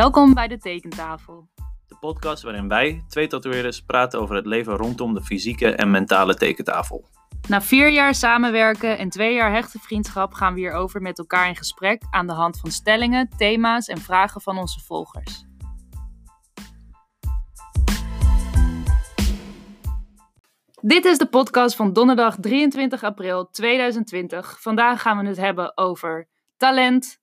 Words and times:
Welkom 0.00 0.34
bij 0.34 0.48
de 0.48 0.58
Tekentafel. 0.58 1.48
De 1.86 1.96
podcast 2.00 2.42
waarin 2.42 2.68
wij, 2.68 3.04
twee 3.08 3.26
tatoeëerders, 3.26 3.80
praten 3.80 4.20
over 4.20 4.36
het 4.36 4.46
leven 4.46 4.76
rondom 4.76 5.14
de 5.14 5.22
fysieke 5.22 5.74
en 5.74 5.90
mentale 5.90 6.34
tekentafel. 6.34 7.04
Na 7.48 7.62
vier 7.62 7.88
jaar 7.88 8.14
samenwerken 8.14 8.98
en 8.98 9.08
twee 9.08 9.34
jaar 9.34 9.52
hechte 9.52 9.78
vriendschap 9.78 10.32
gaan 10.32 10.54
we 10.54 10.60
hierover 10.60 11.02
met 11.02 11.18
elkaar 11.18 11.48
in 11.48 11.56
gesprek 11.56 12.02
aan 12.10 12.26
de 12.26 12.32
hand 12.32 12.60
van 12.60 12.70
stellingen, 12.70 13.28
thema's 13.36 13.86
en 13.86 13.98
vragen 13.98 14.40
van 14.40 14.58
onze 14.58 14.80
volgers. 14.80 15.44
Dit 20.80 21.04
is 21.04 21.18
de 21.18 21.28
podcast 21.30 21.76
van 21.76 21.92
donderdag 21.92 22.36
23 22.40 23.02
april 23.02 23.50
2020. 23.50 24.60
Vandaag 24.60 25.02
gaan 25.02 25.18
we 25.18 25.26
het 25.26 25.36
hebben 25.36 25.76
over 25.76 26.28
talent, 26.56 27.20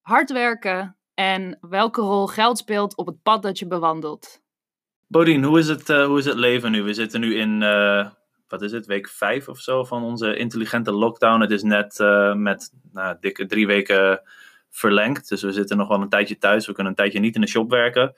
hard 0.00 0.32
werken 0.32 0.97
en 1.18 1.58
welke 1.60 2.00
rol 2.00 2.26
geld 2.26 2.58
speelt 2.58 2.96
op 2.96 3.06
het 3.06 3.22
pad 3.22 3.42
dat 3.42 3.58
je 3.58 3.66
bewandelt. 3.66 4.40
Bodien, 5.06 5.44
hoe 5.44 5.58
is 5.58 5.68
het, 5.68 5.88
eh, 5.88 6.06
hoe 6.06 6.18
is 6.18 6.24
het 6.24 6.36
leven 6.36 6.70
nu? 6.70 6.82
We 6.82 6.94
zitten 6.94 7.20
nu 7.20 7.36
in, 7.36 7.62
eh, 7.62 8.10
wat 8.48 8.62
is 8.62 8.72
het, 8.72 8.86
week 8.86 9.08
vijf 9.08 9.48
of 9.48 9.58
zo 9.58 9.84
van 9.84 10.02
onze 10.02 10.36
intelligente 10.36 10.92
lockdown. 10.92 11.40
Het 11.40 11.50
is 11.50 11.62
net 11.62 12.00
eh, 12.00 12.34
met 12.34 12.72
nou, 12.92 13.16
dikke 13.20 13.46
drie 13.46 13.66
weken 13.66 14.22
verlengd. 14.70 15.28
Dus 15.28 15.42
we 15.42 15.52
zitten 15.52 15.76
nog 15.76 15.88
wel 15.88 16.00
een 16.00 16.08
tijdje 16.08 16.38
thuis. 16.38 16.66
We 16.66 16.72
kunnen 16.72 16.92
een 16.92 16.98
tijdje 16.98 17.20
niet 17.20 17.34
in 17.34 17.40
de 17.40 17.48
shop 17.48 17.70
werken. 17.70 18.14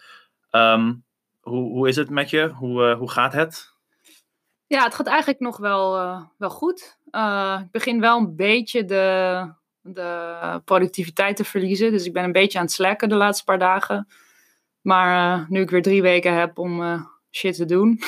Ehm, 0.50 0.94
hoe, 1.40 1.72
hoe 1.72 1.88
is 1.88 1.96
het 1.96 2.10
met 2.10 2.30
je? 2.30 2.48
Hoe, 2.48 2.94
hoe 2.94 3.10
gaat 3.10 3.32
het? 3.32 3.74
Ja, 4.66 4.84
het 4.84 4.94
gaat 4.94 5.06
eigenlijk 5.06 5.40
nog 5.40 5.56
wel, 5.56 5.92
wel 6.38 6.50
goed. 6.50 6.98
ik 7.62 7.70
begin 7.70 8.00
wel 8.00 8.18
een 8.18 8.36
beetje 8.36 8.84
de, 8.84 9.58
de 9.82 10.60
productiviteit 10.64 11.36
te 11.36 11.44
verliezen. 11.44 11.92
Dus 11.92 12.06
ik 12.06 12.12
ben 12.12 12.24
een 12.24 12.32
beetje 12.32 12.58
aan 12.58 12.64
het 12.64 12.74
slacken 12.74 13.08
de 13.08 13.14
laatste 13.14 13.44
paar 13.44 13.58
dagen. 13.58 14.06
Maar 14.80 15.40
uh, 15.40 15.48
nu 15.48 15.60
ik 15.60 15.70
weer 15.70 15.82
drie 15.82 16.02
weken 16.02 16.34
heb 16.34 16.58
om 16.58 16.82
uh, 16.82 17.02
shit 17.30 17.56
te 17.56 17.64
doen, 17.64 17.98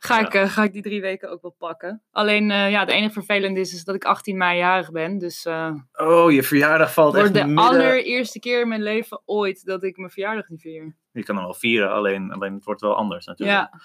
ga, 0.00 0.18
ja. 0.18 0.26
ik, 0.26 0.34
uh, 0.34 0.44
ga 0.44 0.62
ik 0.62 0.72
die 0.72 0.82
drie 0.82 1.00
weken 1.00 1.30
ook 1.30 1.42
wel 1.42 1.54
pakken. 1.58 2.02
Alleen, 2.10 2.48
ja, 2.48 2.80
het 2.80 2.88
enige 2.88 3.12
vervelende 3.12 3.60
is, 3.60 3.74
is 3.74 3.84
dat 3.84 3.94
ik 3.94 4.04
18 4.04 4.36
mei 4.36 4.58
jarig 4.58 4.90
ben. 4.90 5.18
Dus, 5.18 5.46
oh, 5.92 6.32
je 6.32 6.42
verjaardag 6.42 6.92
valt 6.92 7.14
echt 7.14 7.24
Voor 7.24 7.34
de 7.34 7.44
midden... 7.44 7.64
allereerste 7.64 8.38
keer 8.38 8.60
in 8.60 8.68
mijn 8.68 8.82
leven 8.82 9.22
ooit 9.24 9.64
dat 9.64 9.82
ik 9.82 9.96
mijn 9.96 10.10
verjaardag 10.10 10.48
niet 10.48 10.60
vier. 10.60 10.96
Je 11.12 11.24
kan 11.24 11.36
hem 11.36 11.44
wel 11.44 11.54
vieren, 11.54 11.92
alleen, 11.92 12.32
alleen 12.32 12.54
het 12.54 12.64
wordt 12.64 12.80
wel 12.80 12.96
anders 12.96 13.26
natuurlijk. 13.26 13.58
Ja. 13.58 13.80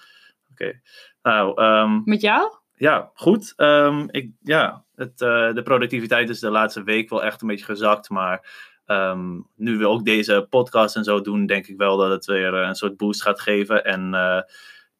Oké. 0.50 0.62
Okay. 0.62 0.80
Nou, 1.22 1.62
um... 1.62 2.02
Met 2.04 2.20
jou? 2.20 2.62
Ja, 2.84 3.10
goed. 3.14 3.52
Um, 3.56 4.08
ik, 4.10 4.30
ja, 4.42 4.84
het, 4.94 5.20
uh, 5.20 5.52
de 5.52 5.62
productiviteit 5.64 6.28
is 6.28 6.40
de 6.40 6.50
laatste 6.50 6.82
week 6.82 7.10
wel 7.10 7.24
echt 7.24 7.42
een 7.42 7.48
beetje 7.48 7.64
gezakt. 7.64 8.10
Maar 8.10 8.46
um, 8.86 9.46
nu 9.56 9.78
we 9.78 9.88
ook 9.88 10.04
deze 10.04 10.46
podcast 10.50 10.96
en 10.96 11.04
zo 11.04 11.20
doen, 11.20 11.46
denk 11.46 11.66
ik 11.66 11.76
wel 11.76 11.96
dat 11.96 12.10
het 12.10 12.24
weer 12.24 12.54
een 12.54 12.74
soort 12.74 12.96
boost 12.96 13.22
gaat 13.22 13.40
geven. 13.40 13.84
En 13.84 14.12
uh, 14.12 14.40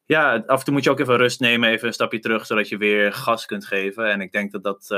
ja, 0.05 0.43
af 0.45 0.59
en 0.59 0.65
toe 0.65 0.73
moet 0.73 0.83
je 0.83 0.89
ook 0.89 0.99
even 0.99 1.17
rust 1.17 1.39
nemen, 1.39 1.69
even 1.69 1.87
een 1.87 1.93
stapje 1.93 2.19
terug, 2.19 2.45
zodat 2.45 2.69
je 2.69 2.77
weer 2.77 3.13
gas 3.13 3.45
kunt 3.45 3.65
geven. 3.65 4.11
En 4.11 4.21
ik 4.21 4.31
denk 4.31 4.51
dat 4.51 4.63
dat 4.63 4.91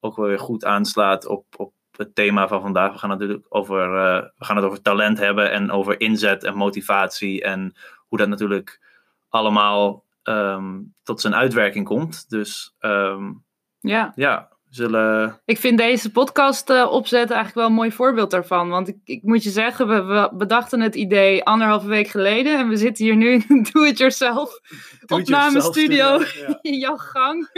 ook 0.00 0.16
wel 0.16 0.26
weer 0.26 0.38
goed 0.38 0.64
aanslaat 0.64 1.26
op, 1.26 1.46
op 1.56 1.72
het 1.96 2.14
thema 2.14 2.48
van 2.48 2.60
vandaag. 2.60 2.92
We 2.92 2.98
gaan, 2.98 3.08
natuurlijk 3.08 3.46
over, 3.48 3.92
we 4.36 4.44
gaan 4.44 4.56
het 4.56 4.64
over 4.64 4.82
talent 4.82 5.18
hebben 5.18 5.50
en 5.50 5.70
over 5.70 6.00
inzet 6.00 6.44
en 6.44 6.54
motivatie. 6.54 7.42
En 7.42 7.74
hoe 8.08 8.18
dat 8.18 8.28
natuurlijk 8.28 8.80
allemaal 9.28 10.08
um, 10.22 10.94
tot 11.02 11.20
zijn 11.20 11.34
uitwerking 11.34 11.86
komt. 11.86 12.28
Dus 12.28 12.74
um, 12.80 13.44
ja. 13.78 14.12
ja, 14.14 14.48
we 14.48 14.74
zullen. 14.74 15.40
Ik 15.44 15.58
vind 15.58 15.78
deze 15.78 16.10
podcast 16.10 16.70
uh, 16.70 16.92
opzetten 16.92 17.36
eigenlijk 17.36 17.54
wel 17.54 17.66
een 17.66 17.82
mooi 17.82 17.92
voorbeeld 17.92 18.30
daarvan. 18.30 18.68
Want 18.68 18.88
ik, 18.88 18.96
ik 19.04 19.22
moet 19.22 19.42
je 19.42 19.50
zeggen, 19.50 19.88
we, 19.88 20.02
we, 20.02 20.30
bedachten 20.32 20.80
het 20.80 20.94
idee 20.94 21.44
anderhalve 21.44 21.88
week 21.88 22.08
geleden. 22.08 22.58
En 22.58 22.68
we 22.68 22.76
zitten 22.76 23.04
hier 23.04 23.16
nu 23.16 23.44
in 23.48 23.66
do-it-yourself 23.72 24.60
opnamestudio 25.06 26.18
ja. 26.46 26.58
in 26.60 26.78
jouw 26.78 26.96
gang. 26.96 27.48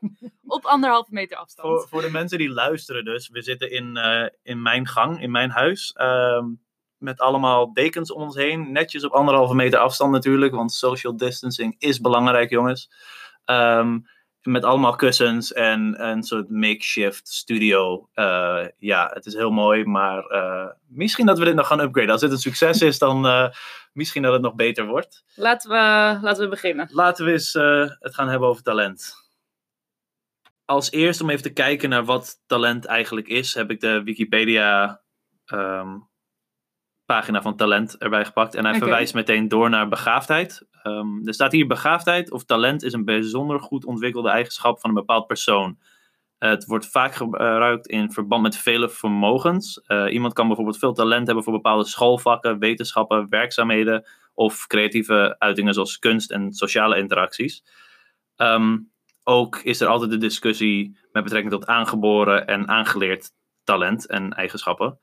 Op 0.46 0.64
anderhalve 0.64 1.12
meter 1.12 1.36
afstand. 1.36 1.68
Voor, 1.68 1.88
voor, 1.88 2.02
de 2.02 2.10
mensen 2.10 2.38
die 2.38 2.50
luisteren 2.50 3.04
dus. 3.04 3.28
We 3.28 3.42
zitten 3.42 3.70
in, 3.70 3.96
uh, 3.96 4.26
in 4.42 4.62
mijn 4.62 4.86
gang, 4.86 5.22
in 5.22 5.30
mijn 5.30 5.50
huis. 5.50 5.94
Um, 6.00 6.60
met 7.00 7.20
allemaal 7.20 7.72
dekens 7.72 8.12
om 8.12 8.22
ons 8.22 8.36
heen. 8.36 8.72
Netjes 8.72 9.04
op 9.04 9.12
anderhalve 9.12 9.54
meter 9.54 9.78
afstand 9.78 10.12
natuurlijk, 10.12 10.54
want 10.54 10.72
social 10.72 11.16
distancing 11.16 11.74
is 11.78 12.00
belangrijk, 12.00 12.50
jongens. 12.50 12.90
Um, 13.44 14.06
met 14.42 14.64
allemaal 14.64 14.96
kussens 14.96 15.52
en 15.52 16.04
een 16.06 16.22
soort 16.22 16.50
makeshift 16.50 17.28
studio. 17.28 18.08
Uh, 18.14 18.64
ja, 18.78 19.10
het 19.12 19.26
is 19.26 19.34
heel 19.34 19.50
mooi, 19.50 19.84
maar 19.84 20.30
uh, 20.30 20.66
misschien 20.88 21.26
dat 21.26 21.38
we 21.38 21.44
dit 21.44 21.54
nog 21.54 21.66
gaan 21.66 21.80
upgraden. 21.80 22.10
Als 22.10 22.20
dit 22.20 22.30
een 22.30 22.38
succes 22.38 22.82
is, 22.82 22.98
dan 22.98 23.26
uh, 23.26 23.48
misschien 23.92 24.22
dat 24.22 24.32
het 24.32 24.42
nog 24.42 24.54
beter 24.54 24.86
wordt. 24.86 25.24
Laten 25.34 25.70
we, 25.70 25.76
laten 26.22 26.42
we 26.42 26.48
beginnen. 26.48 26.88
Laten 26.92 27.24
we 27.24 27.32
eens 27.32 27.52
het 27.98 28.14
gaan 28.14 28.28
hebben 28.28 28.48
over 28.48 28.62
talent. 28.62 29.14
Als 30.64 30.90
eerst 30.90 31.20
om 31.20 31.30
even 31.30 31.42
te 31.42 31.52
kijken 31.52 31.88
naar 31.88 32.04
wat 32.04 32.42
talent 32.46 32.84
eigenlijk 32.84 33.28
is, 33.28 33.54
heb 33.54 33.70
ik 33.70 33.80
de 33.80 34.02
Wikipedia 34.02 35.00
um, 35.52 36.08
pagina 37.10 37.42
van 37.42 37.56
talent 37.56 37.98
erbij 37.98 38.24
gepakt. 38.24 38.54
En 38.54 38.64
hij 38.64 38.74
okay. 38.74 38.86
verwijst 38.88 39.14
meteen 39.14 39.48
door 39.48 39.70
naar 39.70 39.88
begaafdheid. 39.88 40.66
Um, 40.82 41.26
er 41.26 41.34
staat 41.34 41.52
hier 41.52 41.66
begaafdheid 41.66 42.30
of 42.30 42.44
talent 42.44 42.82
is 42.82 42.92
een 42.92 43.04
bijzonder 43.04 43.60
goed 43.60 43.84
ontwikkelde 43.84 44.28
eigenschap 44.28 44.80
van 44.80 44.90
een 44.90 44.96
bepaald 44.96 45.26
persoon. 45.26 45.78
Uh, 46.38 46.50
het 46.50 46.64
wordt 46.64 46.90
vaak 46.90 47.14
gebruikt 47.14 47.86
in 47.86 48.12
verband 48.12 48.42
met 48.42 48.56
vele 48.56 48.88
vermogens. 48.88 49.82
Uh, 49.88 50.12
iemand 50.12 50.32
kan 50.32 50.46
bijvoorbeeld 50.46 50.78
veel 50.78 50.92
talent 50.92 51.26
hebben 51.26 51.44
voor 51.44 51.52
bepaalde 51.52 51.84
schoolvakken, 51.84 52.58
wetenschappen, 52.58 53.28
werkzaamheden 53.28 54.08
of 54.34 54.66
creatieve 54.66 55.36
uitingen 55.38 55.74
zoals 55.74 55.98
kunst 55.98 56.30
en 56.30 56.52
sociale 56.52 56.98
interacties. 56.98 57.64
Um, 58.36 58.90
ook 59.24 59.58
is 59.58 59.80
er 59.80 59.88
altijd 59.88 60.10
de 60.10 60.16
discussie 60.16 60.98
met 61.12 61.22
betrekking 61.22 61.52
tot 61.52 61.66
aangeboren 61.66 62.46
en 62.46 62.68
aangeleerd 62.68 63.30
talent 63.64 64.06
en 64.06 64.32
eigenschappen. 64.32 64.98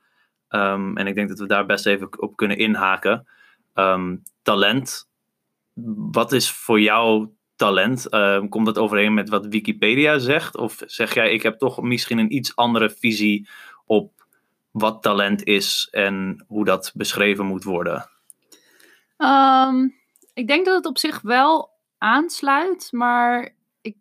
Um, 0.50 0.96
en 0.96 1.06
ik 1.06 1.14
denk 1.14 1.28
dat 1.28 1.38
we 1.38 1.46
daar 1.46 1.66
best 1.66 1.86
even 1.86 2.20
op 2.22 2.36
kunnen 2.36 2.58
inhaken. 2.58 3.26
Um, 3.74 4.22
talent. 4.42 5.08
Wat 6.12 6.32
is 6.32 6.50
voor 6.50 6.80
jou 6.80 7.28
talent? 7.56 8.14
Um, 8.14 8.48
komt 8.48 8.66
dat 8.66 8.78
overeen 8.78 9.14
met 9.14 9.28
wat 9.28 9.46
Wikipedia 9.46 10.18
zegt? 10.18 10.56
Of 10.56 10.82
zeg 10.86 11.14
jij, 11.14 11.32
ik 11.32 11.42
heb 11.42 11.58
toch 11.58 11.82
misschien 11.82 12.18
een 12.18 12.34
iets 12.34 12.56
andere 12.56 12.90
visie 12.90 13.48
op 13.84 14.26
wat 14.70 15.02
talent 15.02 15.44
is 15.44 15.88
en 15.90 16.44
hoe 16.48 16.64
dat 16.64 16.92
beschreven 16.94 17.46
moet 17.46 17.64
worden? 17.64 18.10
ik 20.34 20.46
denk 20.46 20.66
dat 20.66 20.74
het 20.74 20.86
op 20.86 20.98
zich 20.98 21.20
wel 21.20 21.70
aansluit, 21.98 22.88
maar 22.92 23.54
ik 23.80 23.96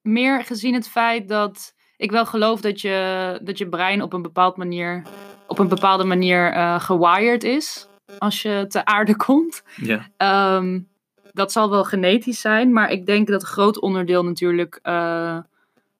meer 0.00 0.44
gezien 0.44 0.74
het 0.74 0.88
feit 0.88 1.28
dat 1.28 1.74
ik 2.00 2.10
wel 2.10 2.26
geloof 2.26 2.60
dat 2.60 2.80
je, 2.80 3.38
dat 3.42 3.58
je 3.58 3.68
brein 3.68 4.02
op 4.02 4.12
een, 4.12 4.22
bepaald 4.22 4.56
manier, 4.56 5.02
op 5.46 5.58
een 5.58 5.68
bepaalde 5.68 6.04
manier 6.04 6.56
uh, 6.56 6.80
gewired 6.80 7.44
is 7.44 7.88
als 8.18 8.42
je 8.42 8.64
te 8.68 8.84
aarde 8.84 9.16
komt. 9.26 9.62
Ja. 9.76 10.10
Um, 10.56 10.88
dat 11.32 11.52
zal 11.52 11.70
wel 11.70 11.84
genetisch 11.84 12.40
zijn, 12.40 12.72
maar 12.72 12.90
ik 12.90 13.06
denk 13.06 13.26
dat 13.26 13.42
een 13.42 13.48
groot 13.48 13.80
onderdeel 13.80 14.24
natuurlijk 14.24 14.78
uh, 14.82 15.38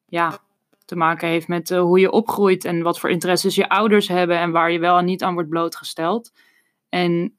ja, 0.06 0.38
te 0.84 0.96
maken 0.96 1.28
heeft 1.28 1.48
met 1.48 1.70
uh, 1.70 1.80
hoe 1.80 2.00
je 2.00 2.10
opgroeit 2.10 2.64
en 2.64 2.82
wat 2.82 3.00
voor 3.00 3.10
interesses 3.10 3.54
je 3.54 3.68
ouders 3.68 4.08
hebben 4.08 4.38
en 4.38 4.50
waar 4.50 4.70
je 4.70 4.78
wel 4.78 4.98
en 4.98 5.04
niet 5.04 5.22
aan 5.22 5.34
wordt 5.34 5.48
blootgesteld. 5.48 6.32
En 6.88 7.36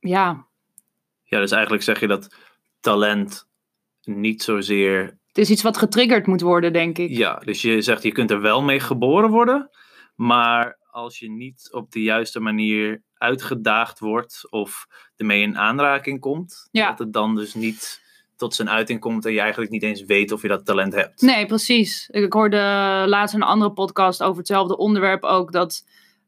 ja. 0.00 0.46
Ja, 1.22 1.40
dus 1.40 1.50
eigenlijk 1.50 1.82
zeg 1.82 2.00
je 2.00 2.06
dat 2.06 2.34
talent 2.80 3.46
niet 4.02 4.42
zozeer 4.42 5.18
het 5.34 5.44
is 5.44 5.50
iets 5.50 5.62
wat 5.62 5.76
getriggerd 5.76 6.26
moet 6.26 6.40
worden, 6.40 6.72
denk 6.72 6.98
ik. 6.98 7.10
Ja, 7.10 7.34
dus 7.34 7.62
je 7.62 7.82
zegt 7.82 8.02
je 8.02 8.12
kunt 8.12 8.30
er 8.30 8.40
wel 8.40 8.62
mee 8.62 8.80
geboren 8.80 9.30
worden, 9.30 9.70
maar 10.14 10.78
als 10.90 11.18
je 11.18 11.30
niet 11.30 11.68
op 11.72 11.90
de 11.90 12.02
juiste 12.02 12.40
manier 12.40 13.02
uitgedaagd 13.14 13.98
wordt 13.98 14.46
of 14.50 14.86
ermee 15.16 15.42
in 15.42 15.58
aanraking 15.58 16.20
komt, 16.20 16.68
ja. 16.70 16.88
dat 16.88 16.98
het 16.98 17.12
dan 17.12 17.34
dus 17.34 17.54
niet 17.54 18.02
tot 18.36 18.54
zijn 18.54 18.70
uiting 18.70 19.00
komt 19.00 19.24
en 19.26 19.32
je 19.32 19.40
eigenlijk 19.40 19.70
niet 19.70 19.82
eens 19.82 20.02
weet 20.04 20.32
of 20.32 20.42
je 20.42 20.48
dat 20.48 20.64
talent 20.64 20.94
hebt. 20.94 21.20
Nee, 21.20 21.46
precies. 21.46 22.08
Ik 22.08 22.32
hoorde 22.32 22.56
laatst 23.06 23.34
een 23.34 23.42
andere 23.42 23.72
podcast 23.72 24.22
over 24.22 24.38
hetzelfde 24.38 24.76
onderwerp 24.76 25.24
ook, 25.24 25.52
dat 25.52 25.84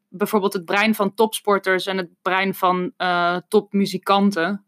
bijvoorbeeld 0.08 0.52
het 0.52 0.64
brein 0.64 0.94
van 0.94 1.14
topsporters 1.14 1.86
en 1.86 1.96
het 1.96 2.10
brein 2.22 2.54
van 2.54 2.92
uh, 2.98 3.36
topmuzikanten 3.48 4.65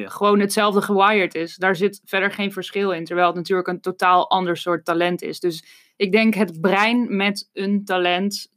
ja. 0.00 0.08
gewoon 0.08 0.40
hetzelfde 0.40 0.82
gewired 0.82 1.34
is. 1.34 1.56
Daar 1.56 1.76
zit 1.76 2.00
verder 2.04 2.32
geen 2.32 2.52
verschil 2.52 2.90
in, 2.90 3.04
terwijl 3.04 3.26
het 3.26 3.36
natuurlijk 3.36 3.68
een 3.68 3.80
totaal 3.80 4.30
ander 4.30 4.56
soort 4.56 4.84
talent 4.84 5.22
is. 5.22 5.40
Dus 5.40 5.64
ik 5.96 6.12
denk 6.12 6.34
het 6.34 6.60
brein 6.60 7.16
met 7.16 7.50
een 7.52 7.84
talent, 7.84 8.52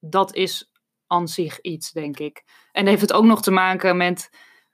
dat 0.00 0.34
is 0.34 0.70
aan 1.06 1.28
zich 1.28 1.60
iets, 1.60 1.92
denk 1.92 2.18
ik. 2.18 2.42
En 2.72 2.86
heeft 2.86 3.00
het 3.00 3.12
ook 3.12 3.24
nog 3.24 3.42
te 3.42 3.50
maken 3.50 3.96
met 3.96 4.30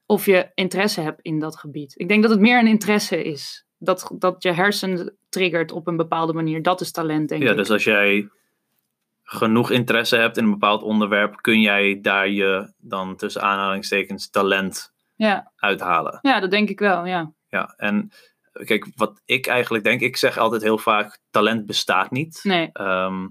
of 0.06 0.26
je 0.26 0.50
interesse 0.54 1.00
hebt 1.00 1.20
in 1.20 1.38
dat 1.38 1.56
gebied. 1.56 1.94
Ik 1.96 2.08
denk 2.08 2.22
dat 2.22 2.30
het 2.30 2.40
meer 2.40 2.58
een 2.58 2.66
interesse 2.66 3.22
is. 3.22 3.66
Dat, 3.78 4.10
dat 4.18 4.42
je 4.42 4.52
hersen 4.52 5.18
triggert 5.28 5.72
op 5.72 5.86
een 5.86 5.96
bepaalde 5.96 6.32
manier. 6.32 6.62
Dat 6.62 6.80
is 6.80 6.90
talent, 6.90 7.28
denk 7.28 7.42
ja, 7.42 7.50
ik. 7.50 7.56
dus 7.56 7.70
als 7.70 7.84
jij 7.84 8.28
genoeg 9.22 9.70
interesse 9.70 10.16
hebt 10.16 10.36
in 10.36 10.44
een 10.44 10.50
bepaald 10.50 10.82
onderwerp, 10.82 11.36
kun 11.40 11.60
jij 11.60 11.98
daar 12.00 12.28
je 12.28 12.72
dan 12.78 13.16
tussen 13.16 13.42
aanhalingstekens 13.42 14.30
talent 14.30 14.92
Ja. 15.18 15.52
uithalen. 15.56 16.18
ja, 16.22 16.40
dat 16.40 16.50
denk 16.50 16.68
ik 16.68 16.78
wel, 16.78 17.04
ja. 17.06 17.32
Ja, 17.48 17.74
en 17.76 18.10
kijk, 18.64 18.86
wat 18.96 19.20
ik 19.24 19.46
eigenlijk 19.46 19.84
denk, 19.84 20.00
ik 20.00 20.16
zeg 20.16 20.38
altijd 20.38 20.62
heel 20.62 20.78
vaak, 20.78 21.18
talent 21.30 21.66
bestaat 21.66 22.10
niet. 22.10 22.40
Nee, 22.42 22.70
Ehm, 22.72 23.26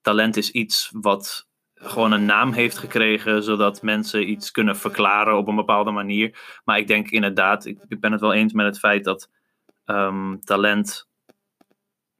talent 0.00 0.36
is 0.36 0.50
iets 0.50 0.90
wat 0.92 1.46
gewoon 1.74 2.12
een 2.12 2.24
naam 2.24 2.52
heeft 2.52 2.78
gekregen, 2.78 3.42
zodat 3.42 3.82
mensen 3.82 4.30
iets 4.30 4.50
kunnen 4.50 4.76
verklaren 4.76 5.36
op 5.36 5.48
een 5.48 5.56
bepaalde 5.56 5.90
manier. 5.90 6.60
Maar 6.64 6.78
ik 6.78 6.86
denk 6.86 7.08
inderdaad, 7.10 7.64
ik, 7.64 7.78
ik 7.88 8.00
ben 8.00 8.12
het 8.12 8.20
wel 8.20 8.32
eens 8.32 8.52
met 8.52 8.66
het 8.66 8.78
feit 8.78 9.04
dat 9.04 9.30
ehm, 9.84 10.36
talent, 10.38 11.08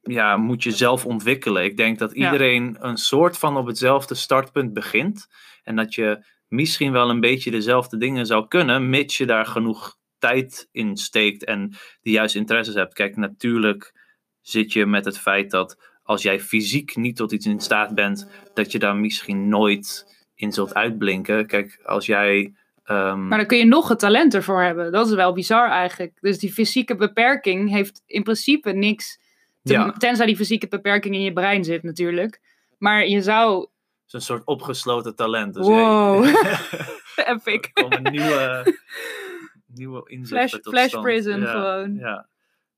ja, 0.01 0.37
moet 0.37 0.63
je 0.63 0.71
zelf 0.71 1.05
ontwikkelen. 1.05 1.63
Ik 1.63 1.77
denk 1.77 1.99
dat 1.99 2.15
Ja. 2.15 2.25
iedereen 2.25 2.77
een 2.79 2.97
soort 2.97 3.37
van 3.37 3.57
op 3.57 3.67
hetzelfde 3.67 4.15
startpunt 4.15 4.73
begint. 4.73 5.27
En 5.63 5.75
dat 5.75 5.93
je 5.95 6.25
misschien 6.49 6.91
wel 6.91 7.09
een 7.09 7.19
beetje 7.19 7.51
dezelfde 7.51 7.97
dingen 7.97 8.25
zou 8.25 8.47
kunnen, 8.47 8.89
mits 8.89 9.17
je 9.17 9.25
daar 9.25 9.45
genoeg 9.45 9.97
tijd 10.19 10.67
in 10.71 10.97
steekt 10.97 11.43
en 11.43 11.69
de 12.01 12.09
juiste 12.11 12.37
interesses 12.37 12.75
hebt. 12.75 12.93
Kijk, 12.93 13.15
natuurlijk 13.15 13.93
zit 14.41 14.73
je 14.73 14.85
met 14.85 15.05
het 15.05 15.19
feit 15.19 15.51
dat 15.51 15.77
als 16.03 16.21
jij 16.21 16.39
fysiek 16.39 16.95
niet 16.95 17.15
tot 17.15 17.31
iets 17.31 17.45
in 17.45 17.59
staat 17.59 17.95
bent, 17.95 18.29
dat 18.53 18.71
je 18.71 18.79
daar 18.79 18.95
misschien 18.95 19.49
nooit 19.49 20.05
in 20.35 20.51
zult 20.51 20.73
uitblinken. 20.73 21.47
Kijk, 21.47 21.79
als 21.85 22.05
jij. 22.05 22.53
ehm, 22.83 23.27
maar 23.27 23.37
dan 23.37 23.47
kun 23.47 23.57
je 23.57 23.65
nog 23.65 23.87
het 23.89 23.99
talent 23.99 24.33
ervoor 24.33 24.61
hebben. 24.61 24.91
Dat 24.91 25.07
is 25.07 25.13
wel 25.13 25.33
bizar 25.33 25.69
eigenlijk. 25.69 26.17
Dus 26.21 26.39
die 26.39 26.53
fysieke 26.53 26.95
beperking 26.95 27.69
heeft 27.69 28.03
in 28.05 28.23
principe 28.23 28.71
niks, 28.71 29.19
Ja. 29.61 29.91
tenzij 29.91 30.25
die 30.25 30.35
fysieke 30.35 30.67
beperking 30.67 31.15
in 31.15 31.21
je 31.21 31.33
brein 31.33 31.63
zit 31.63 31.83
natuurlijk. 31.83 32.39
Maar 32.77 33.07
je 33.07 33.21
zou, 33.21 33.67
is 34.13 34.13
een 34.13 34.35
soort 34.35 34.45
opgesloten 34.45 35.15
talent. 35.15 35.53
Dus 35.53 35.65
Wow. 35.65 36.25
epic, 37.33 37.69
er 37.73 37.83
komen 37.83 38.11
nieuwe, 38.11 38.77
nieuwe 39.79 40.01
inzichten 40.09 40.37
flash, 40.49 40.51
tot 40.51 40.73
flash 40.73 40.87
stand. 40.87 41.03
prison 41.03 41.39
Ja, 41.39 41.51
gewoon. 41.51 41.95
Ja, 41.95 42.27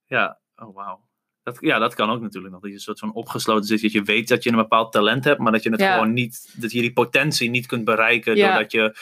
ja. 0.06 0.40
oh 0.56 0.76
wauw. 0.76 1.10
Dat, 1.44 1.58
ja, 1.60 1.80
dat 1.80 1.94
kan 1.94 2.10
ook 2.10 2.22
natuurlijk 2.22 2.54
nog. 2.54 2.62
Dat 2.62 2.70
je 2.70 2.76
een 2.76 2.82
soort 2.84 3.00
van 3.00 3.14
opgesloten 3.14 3.66
zit. 3.66 3.82
Dat 3.82 3.92
je 3.92 4.02
weet 4.04 4.28
dat 4.28 4.44
je 4.44 4.50
een 4.50 4.56
bepaald 4.56 4.92
talent 4.92 5.24
hebt, 5.24 5.40
maar 5.40 5.52
dat 5.52 5.64
je 5.64 5.70
het 5.70 5.80
Ja. 5.80 5.94
gewoon 5.94 6.14
niet, 6.14 6.54
dat 6.62 6.72
je 6.72 6.82
die 6.82 6.94
potentie 6.94 7.50
niet 7.50 7.66
kunt 7.66 7.86
bereiken. 7.86 8.36
Ja. 8.36 8.48
Doordat 8.48 8.72
je, 8.72 8.96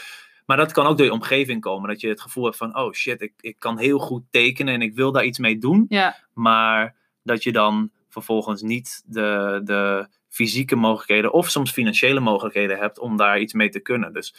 maar 0.45 0.57
dat 0.57 0.71
kan 0.71 0.85
ook 0.85 0.97
door 0.97 1.05
je 1.05 1.11
omgeving 1.11 1.61
komen. 1.61 1.89
Dat 1.89 2.01
je 2.01 2.07
het 2.07 2.21
gevoel 2.21 2.43
hebt 2.43 2.57
van, 2.57 2.77
oh 2.77 2.93
shit, 2.93 3.21
ik, 3.21 3.33
ik 3.39 3.59
kan 3.59 3.77
heel 3.77 3.99
goed 3.99 4.23
tekenen 4.29 4.73
en 4.73 4.81
ik 4.81 4.95
wil 4.95 5.11
daar 5.11 5.23
iets 5.25 5.39
mee 5.39 5.57
doen. 5.57 5.85
Ja, 5.89 6.15
Maar 6.33 6.95
dat 7.23 7.43
je 7.43 7.51
dan 7.51 7.91
vervolgens 8.09 8.61
niet 8.61 9.03
de, 9.05 9.61
de 9.63 10.07
fysieke 10.29 10.75
mogelijkheden 10.75 11.33
of 11.33 11.49
soms 11.49 11.71
financiële 11.71 12.19
mogelijkheden 12.19 12.77
hebt 12.77 12.99
om 12.99 13.17
daar 13.17 13.39
iets 13.39 13.53
mee 13.53 13.69
te 13.69 13.79
kunnen. 13.79 14.13
Dus 14.13 14.35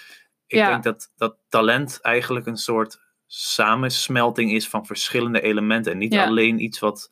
ik 0.46 0.56
Ja. 0.58 0.69
denk 0.70 0.82
dat, 0.82 1.12
dat 1.16 1.37
talent 1.48 1.98
eigenlijk 2.00 2.46
een 2.46 2.56
soort 2.56 3.00
samensmelting 3.26 4.52
is 4.52 4.69
van 4.69 4.87
verschillende 4.87 5.40
elementen. 5.40 5.92
En 5.92 5.98
niet 5.98 6.12
Ja. 6.12 6.25
alleen 6.26 6.62
iets 6.62 6.78
wat 6.78 7.10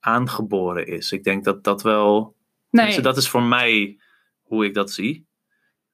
aangeboren 0.00 0.86
is. 0.86 1.12
Ik 1.12 1.24
denk 1.24 1.44
dat 1.44 1.64
dat 1.64 1.82
wel. 1.82 2.34
nee. 2.70 2.86
Dus 2.86 2.96
dat 2.96 3.16
is 3.16 3.28
voor 3.28 3.42
mij 3.42 3.98
hoe 4.42 4.64
ik 4.64 4.74
dat 4.74 4.90
zie. 4.90 5.26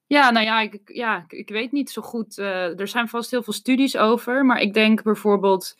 Ja, 0.06 0.30
nou 0.30 0.46
ja, 0.46 0.60
ik, 0.60 0.80
ja, 0.84 1.22
ik, 1.22 1.32
ik 1.32 1.48
weet 1.48 1.72
niet 1.72 1.90
zo 1.90 2.02
goed. 2.02 2.38
eh, 2.38 2.78
er 2.80 2.88
zijn 2.88 3.08
vast 3.08 3.30
heel 3.30 3.42
veel 3.42 3.52
studies 3.52 3.96
over. 3.96 4.44
Maar 4.44 4.60
ik 4.60 4.74
denk 4.74 5.02
bijvoorbeeld. 5.02 5.78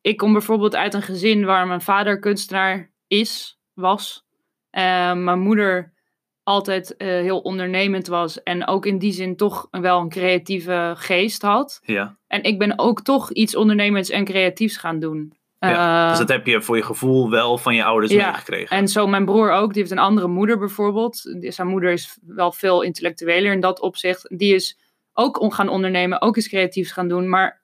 Ik 0.00 0.16
kom 0.16 0.32
bijvoorbeeld 0.32 0.74
uit 0.74 0.94
een 0.94 1.02
gezin 1.02 1.44
waar 1.44 1.66
mijn 1.66 1.80
vader 1.80 2.18
kunstenaar 2.18 2.90
is, 3.06 3.58
was. 3.72 4.26
Eh, 4.70 5.12
mijn 5.14 5.40
moeder 5.40 5.92
altijd 6.42 6.96
eh, 6.96 7.08
heel 7.08 7.38
ondernemend 7.38 8.06
was. 8.06 8.42
En 8.42 8.66
ook 8.66 8.86
in 8.86 8.98
die 8.98 9.12
zin 9.12 9.36
toch 9.36 9.68
wel 9.70 10.00
een 10.00 10.08
creatieve 10.08 10.92
geest 10.96 11.42
had. 11.42 11.80
Ja. 11.82 12.16
En 12.26 12.42
ik 12.42 12.58
ben 12.58 12.78
ook 12.78 13.02
toch 13.02 13.32
iets 13.32 13.56
ondernemends 13.56 14.10
en 14.10 14.24
creatiefs 14.24 14.76
gaan 14.76 14.98
doen. 14.98 15.32
Eh, 15.58 16.08
Dus 16.08 16.18
dat 16.18 16.28
heb 16.28 16.46
je 16.46 16.62
voor 16.62 16.76
je 16.76 16.82
gevoel 16.82 17.30
wel 17.30 17.58
van 17.58 17.74
je 17.74 17.84
ouders 17.84 18.12
ja, 18.12 18.30
meegekregen. 18.30 18.76
en 18.76 18.88
zo 18.88 19.06
mijn 19.06 19.24
broer 19.24 19.50
ook, 19.50 19.72
die 19.72 19.78
heeft 19.82 19.92
een 19.92 19.98
andere 19.98 20.28
moeder 20.28 20.58
bijvoorbeeld. 20.58 21.36
Zijn 21.40 21.68
moeder 21.68 21.92
is 21.92 22.18
wel 22.26 22.52
veel 22.52 22.82
intellectueler 22.82 23.52
in 23.52 23.60
dat 23.60 23.80
opzicht. 23.80 24.36
Die 24.38 24.54
is 24.54 24.78
ook 25.12 25.54
gaan 25.54 25.68
ondernemen, 25.68 26.22
ook 26.22 26.36
iets 26.36 26.48
creatiefs 26.48 26.92
gaan 26.92 27.08
doen, 27.08 27.28
maar 27.28 27.62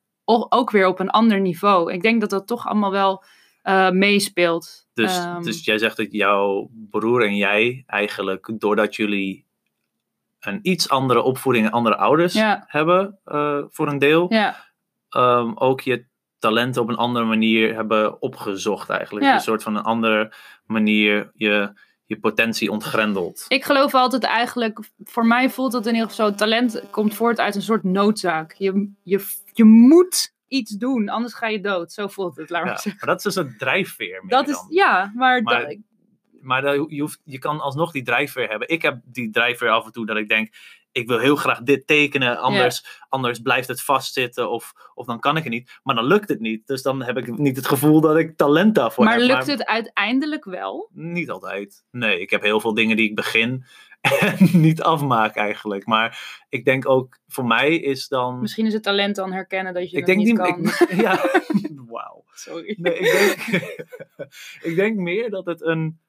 ook 0.49 0.71
weer 0.71 0.87
op 0.87 1.01
een 1.01 1.11
ander 1.11 1.41
niveau. 1.41 1.93
Ik 1.93 2.03
denk 2.03 2.21
dat 2.21 2.31
dat 2.31 2.47
toch 2.47 2.67
allemaal 2.67 2.91
wel 2.91 3.25
eh, 3.65 3.91
meespeelt. 3.91 4.87
Dus, 4.95 5.19
Ehm, 5.19 5.43
dus 5.43 5.65
jij 5.65 5.79
zegt 5.79 5.97
dat 5.97 6.13
jouw 6.13 6.71
broer 6.91 7.25
en 7.27 7.37
jij 7.37 7.85
eigenlijk, 7.87 8.51
doordat 8.59 8.97
jullie 8.97 9.45
een 10.41 10.59
iets 10.63 10.89
andere 10.89 11.23
opvoeding 11.23 11.67
en 11.67 11.73
andere 11.73 11.97
ouders 11.97 12.35
hebben, 12.67 13.19
eh, 13.25 13.59
voor 13.69 13.89
een 13.89 13.99
deel, 13.99 14.31
ehm, 15.09 15.53
ook 15.55 15.81
je 15.81 16.05
talent 16.39 16.77
op 16.77 16.89
een 16.89 16.97
andere 16.97 17.25
manier 17.25 17.75
hebben 17.75 18.23
opgezocht 18.23 18.91
eigenlijk. 18.91 19.27
Een 19.27 19.41
soort 19.41 19.63
van 19.63 19.77
een 19.77 19.83
andere 19.83 20.33
manier 20.67 21.31
je, 21.35 21.73
je 22.05 22.19
potentie 22.19 22.71
ontgrendelt. 22.71 23.45
ik 23.49 23.65
geloof 23.65 23.95
altijd 23.95 24.23
eigenlijk, 24.25 24.81
voor 25.05 25.27
mij 25.27 25.51
voelt 25.51 25.73
het 25.73 25.87
in 25.87 25.95
ieder 25.95 26.09
geval 26.09 26.29
zo, 26.29 26.35
talent 26.35 26.83
komt 26.91 27.15
voort 27.15 27.41
uit 27.41 27.55
een 27.55 27.63
soort 27.63 27.85
noodzaak. 27.85 28.55
Je, 28.59 28.93
je, 29.03 29.27
je 29.53 29.65
moet 29.65 30.34
iets 30.49 30.71
doen, 30.71 31.09
anders 31.09 31.35
ga 31.35 31.49
je 31.49 31.61
dood. 31.61 31.93
Zo 31.93 32.09
voelt 32.09 32.37
het, 32.37 32.51
laat 32.51 32.65
maar 32.65 32.79
zeggen. 32.79 32.97
maar 33.07 33.09
dat 33.17 33.27
is 33.27 33.35
dus 33.35 33.45
een 33.45 33.55
drijfveer 33.59 34.21
meer 34.21 34.31
Dat 34.31 34.49
is, 34.49 34.65
ja, 34.69 35.13
maar, 35.15 35.43
Maar- 35.43 35.61
dat- 35.67 35.77
Maar 36.41 36.75
je, 36.89 37.01
hoeft, 37.01 37.21
je 37.25 37.39
kan 37.39 37.61
alsnog 37.61 37.93
die 37.93 38.03
drijfveer 38.03 38.49
hebben. 38.49 38.69
Ik 38.69 38.83
heb 38.83 38.99
die 39.05 39.31
drijfveer 39.31 39.69
af 39.71 39.85
en 39.85 39.93
toe 39.93 40.07
dat 40.07 40.17
ik 40.17 40.29
denk, 40.29 40.55
ik 40.93 41.09
wil 41.09 41.19
heel 41.19 41.37
graag 41.37 41.63
dit 41.63 41.87
tekenen, 41.87 42.39
anders, 42.39 43.03
anders 43.09 43.39
blijft 43.39 43.69
het 43.69 43.83
vastzitten 43.83 44.51
of, 44.51 44.73
of 44.95 45.07
dan 45.07 45.21
kan 45.21 45.37
ik 45.37 45.43
het 45.43 45.53
niet. 45.53 45.79
Maar 45.83 45.95
dan 45.95 46.05
lukt 46.05 46.29
het 46.29 46.41
niet. 46.41 46.67
Dus 46.67 46.83
dan 46.83 47.03
heb 47.03 47.17
ik 47.17 47.39
niet 47.39 47.57
het 47.57 47.67
gevoel 47.67 48.01
dat 48.01 48.17
ik 48.17 48.37
talent 48.37 48.75
daarvoor 48.75 49.05
maar 49.05 49.19
heb. 49.19 49.23
lukt 49.29 49.47
het 49.47 49.65
uiteindelijk 49.67 50.45
wel? 50.45 50.91
Niet 50.93 51.31
altijd. 51.31 51.85
Nee, 51.91 52.21
ik 52.21 52.31
heb 52.31 52.43
heel 52.43 52.61
veel 52.61 52.75
dingen 52.75 52.97
die 52.97 53.09
ik 53.09 53.15
begin 53.15 53.65
niet 54.53 54.83
afmaak 54.83 55.35
eigenlijk. 55.37 55.87
Maar 55.87 56.45
ik 56.49 56.65
denk 56.65 56.89
ook, 56.89 57.19
voor 57.29 57.47
mij 57.47 57.77
is 57.77 58.09
dan... 58.09 58.41
Misschien 58.41 58.67
is 58.67 58.73
het 58.73 58.83
talent 58.83 59.17
dan 59.17 59.33
herkennen 59.33 59.75
dat 59.75 59.91
je 59.91 59.97
ik 59.97 60.07
dat 60.07 60.17
denk 60.17 60.27
niet 60.27 60.39
kan. 60.39 60.65
Ik, 60.65 60.95
ja, 61.07 61.43
wauw. 61.93 62.25
Sorry. 62.33 62.77
Nee, 62.79 62.99
ik 62.99 63.13
denk, 63.13 63.67
ik 64.63 64.77
denk 64.77 64.97
meer 64.97 65.31
dat 65.31 65.47
het 65.47 65.63
een. 65.63 66.03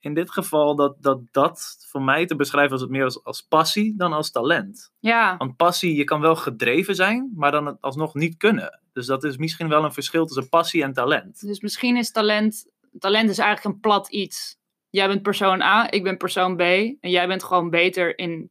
In 0.00 0.14
dit 0.14 0.30
geval 0.30 0.74
dat 0.74 1.02
dat, 1.02 1.20
dat 1.30 1.84
voor 1.88 2.02
mij 2.02 2.26
te 2.26 2.36
beschrijven 2.36 2.72
als 2.72 2.80
het 2.80 2.90
meer 2.90 3.04
als, 3.04 3.24
als 3.24 3.42
passie 3.42 3.94
dan 3.96 4.12
als 4.12 4.30
talent. 4.30 4.92
Ja, 4.98 5.36
Want 5.36 5.56
passie, 5.56 5.96
je 5.96 6.04
kan 6.04 6.20
wel 6.20 6.36
gedreven 6.36 6.94
zijn, 6.94 7.32
maar 7.34 7.50
dan 7.50 7.66
het 7.66 7.80
alsnog 7.80 8.14
niet 8.14 8.36
kunnen. 8.36 8.80
Dus 8.92 9.06
dat 9.06 9.24
is 9.24 9.36
misschien 9.36 9.68
wel 9.68 9.84
een 9.84 9.92
verschil 9.92 10.26
tussen 10.26 10.48
passie 10.48 10.82
en 10.82 10.92
talent. 10.92 11.46
dus 11.46 11.60
misschien 11.60 11.96
is 11.96 12.10
talent... 12.10 12.66
Talent 12.98 13.30
is 13.30 13.38
eigenlijk 13.38 13.74
een 13.74 13.80
plat 13.80 14.08
iets. 14.08 14.57
Jij 14.98 15.08
bent 15.08 15.22
persoon 15.22 15.60
A, 15.62 15.90
ik 15.92 16.02
ben 16.02 16.16
persoon 16.16 16.56
B. 16.56 16.60
En 16.60 16.96
jij 17.00 17.26
bent 17.26 17.44
gewoon 17.44 17.70
beter 17.70 18.18
in 18.18 18.50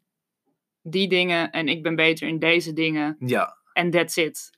die 0.82 1.10
dingen 1.10 1.52
en 1.52 1.68
ik 1.68 1.84
ben 1.84 1.96
beter 1.96 2.28
in 2.28 2.40
deze 2.40 2.74
dingen. 2.74 3.16
Ja, 3.20 3.58
En 3.74 3.92
that's 3.92 4.16
it. 4.18 4.50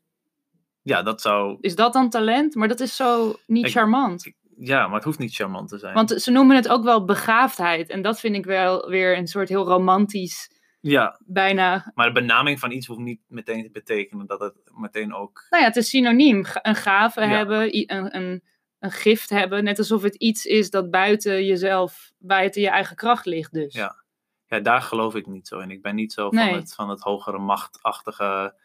ja, 0.81 1.03
dat 1.03 1.21
zou. 1.21 1.57
Is 1.61 1.75
dat 1.75 1.93
dan 1.93 2.09
talent? 2.09 2.55
Maar 2.55 2.67
dat 2.67 2.79
is 2.79 2.95
zo 2.95 3.35
niet 3.47 3.65
Ik- 3.65 3.71
charmant. 3.71 4.31
Ja, 4.61 4.85
maar 4.85 4.95
het 4.95 5.03
hoeft 5.03 5.19
niet 5.19 5.33
charmant 5.35 5.69
te 5.69 5.77
zijn. 5.77 5.93
Want 5.93 6.21
ze 6.21 6.31
noemen 6.31 6.55
het 6.55 6.67
ook 6.67 6.83
wel 6.83 7.05
begaafdheid. 7.05 7.89
En 7.89 8.01
dat 8.01 8.19
vind 8.19 8.35
ik 8.35 8.45
wel 8.45 8.89
weer 8.89 9.17
een 9.17 9.27
soort 9.27 9.49
heel 9.49 9.65
romantisch, 9.65 10.49
ja, 10.81 11.19
bijna... 11.25 11.91
maar 11.95 12.07
de 12.07 12.19
benaming 12.19 12.59
van 12.59 12.71
iets 12.71 12.87
hoeft 12.87 12.99
niet 12.99 13.21
meteen 13.27 13.63
te 13.63 13.69
betekenen 13.71 14.25
dat 14.27 14.39
het 14.39 14.53
meteen 14.73 15.13
ook. 15.13 15.45
Nou 15.49 15.61
ja, 15.63 15.67
het 15.69 15.77
is 15.77 15.89
synoniem. 15.89 16.45
Een 16.61 16.75
gave 16.75 17.21
Ja. 17.21 17.27
hebben, 17.27 17.69
een, 17.95 18.15
een, 18.15 18.43
een 18.79 18.91
gift 18.91 19.29
hebben. 19.29 19.63
Net 19.63 19.77
alsof 19.77 20.01
het 20.01 20.15
iets 20.15 20.45
is 20.45 20.69
dat 20.69 20.89
buiten 20.91 21.45
jezelf, 21.45 22.11
buiten 22.17 22.61
je 22.61 22.69
eigen 22.69 22.95
kracht 22.95 23.25
ligt 23.25 23.53
dus. 23.53 23.73
Ja. 23.73 24.03
Ja, 24.45 24.59
daar 24.59 24.81
geloof 24.81 25.15
ik 25.15 25.27
niet 25.27 25.47
zo 25.47 25.59
in. 25.59 25.71
Ik 25.71 25.81
ben 25.81 25.95
niet 25.95 26.13
zo 26.13 26.29
van, 26.29 26.37
het, 26.53 26.73
van 26.73 26.89
het 26.89 27.01
hogere 27.01 27.37
machtachtige. 27.37 28.55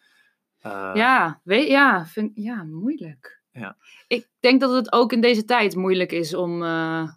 eh, 0.61 0.91
Ja, 0.95 1.41
weet, 1.45 1.69
ja, 1.69 2.07
vind, 2.07 2.31
ja, 2.35 2.63
moeilijk. 2.63 3.43
Ja. 3.53 3.77
Ik 4.07 4.29
denk 4.41 4.61
dat 4.61 4.73
het 4.75 4.93
ook 4.93 5.13
in 5.13 5.21
deze 5.21 5.45
tijd 5.45 5.75
moeilijk 5.77 6.13
is 6.13 6.35
om... 6.35 6.63
eh, 6.63 7.09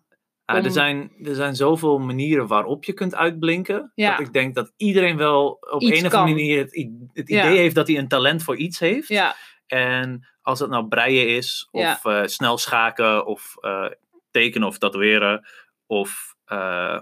Ah, 0.45 0.65
er, 0.65 0.71
zijn, 0.71 1.11
er 1.23 1.35
zijn 1.35 1.55
zoveel 1.55 1.99
manieren 1.99 2.47
waarop 2.47 2.83
je 2.83 2.93
kunt 2.93 3.15
uitblinken. 3.15 3.91
Ja. 3.95 4.17
Dat 4.17 4.27
ik 4.27 4.33
denk 4.33 4.55
dat 4.55 4.73
iedereen 4.77 5.17
wel 5.17 5.47
op 5.71 5.81
Iets 5.81 5.99
een 5.99 6.05
of 6.05 6.13
andere 6.13 6.35
manier 6.35 6.57
het, 6.59 6.89
het 7.13 7.27
Ja. 7.29 7.45
idee 7.45 7.57
heeft 7.57 7.75
dat 7.75 7.87
hij 7.87 7.97
een 7.97 8.07
talent 8.07 8.43
voor 8.43 8.55
iets 8.55 8.79
heeft. 8.79 9.07
ja, 9.07 9.35
En 9.65 10.27
als 10.47 10.59
het 10.59 10.69
nou 10.69 10.87
breien 10.87 11.27
is, 11.27 11.67
of 11.71 11.81
Ja. 11.81 11.99
eh, 12.03 12.27
snel 12.27 12.57
schaken, 12.57 13.25
of 13.25 13.55
eh, 13.61 13.89
tekenen 14.31 14.67
of 14.67 14.77
tatoeëren, 14.77 15.47
of 15.85 16.35
eh, 16.45 16.99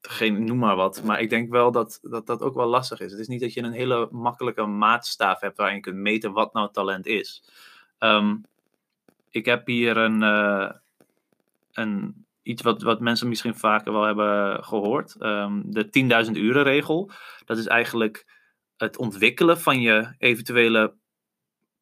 geen, 0.00 0.44
noem 0.44 0.58
maar 0.58 0.76
wat. 0.76 1.02
Maar 1.02 1.20
ik 1.20 1.30
denk 1.30 1.50
wel 1.50 1.70
dat, 1.72 1.98
dat 2.02 2.26
dat 2.26 2.42
ook 2.42 2.54
wel 2.54 2.66
lastig 2.66 3.00
is. 3.00 3.10
Het 3.10 3.20
is 3.20 3.28
niet 3.28 3.40
dat 3.40 3.52
je 3.52 3.62
een 3.62 3.72
hele 3.72 4.08
makkelijke 4.10 4.66
maatstaaf 4.66 5.40
hebt 5.40 5.56
waarin 5.56 5.76
je 5.76 5.82
kunt 5.82 5.96
meten 5.96 6.32
wat 6.32 6.52
nou 6.52 6.72
talent 6.72 7.06
is. 7.06 7.42
Ehm, 7.98 8.36
ik 9.30 9.44
heb 9.44 9.66
hier 9.66 9.96
een, 9.96 10.22
een 11.72 12.26
iets 12.42 12.62
wat, 12.62 12.82
wat 12.82 13.00
mensen 13.00 13.28
misschien 13.28 13.54
vaker 13.56 13.92
wel 13.92 14.02
hebben 14.04 14.64
gehoord. 14.64 15.16
Ehm, 15.18 15.60
de 15.64 15.90
10.000 15.90 16.36
uren 16.36 16.62
regel. 16.62 17.10
Dat 17.44 17.58
is 17.58 17.66
eigenlijk 17.66 18.26
het 18.76 18.96
ontwikkelen 18.96 19.60
van 19.60 19.80
je 19.80 20.14
eventuele 20.18 20.94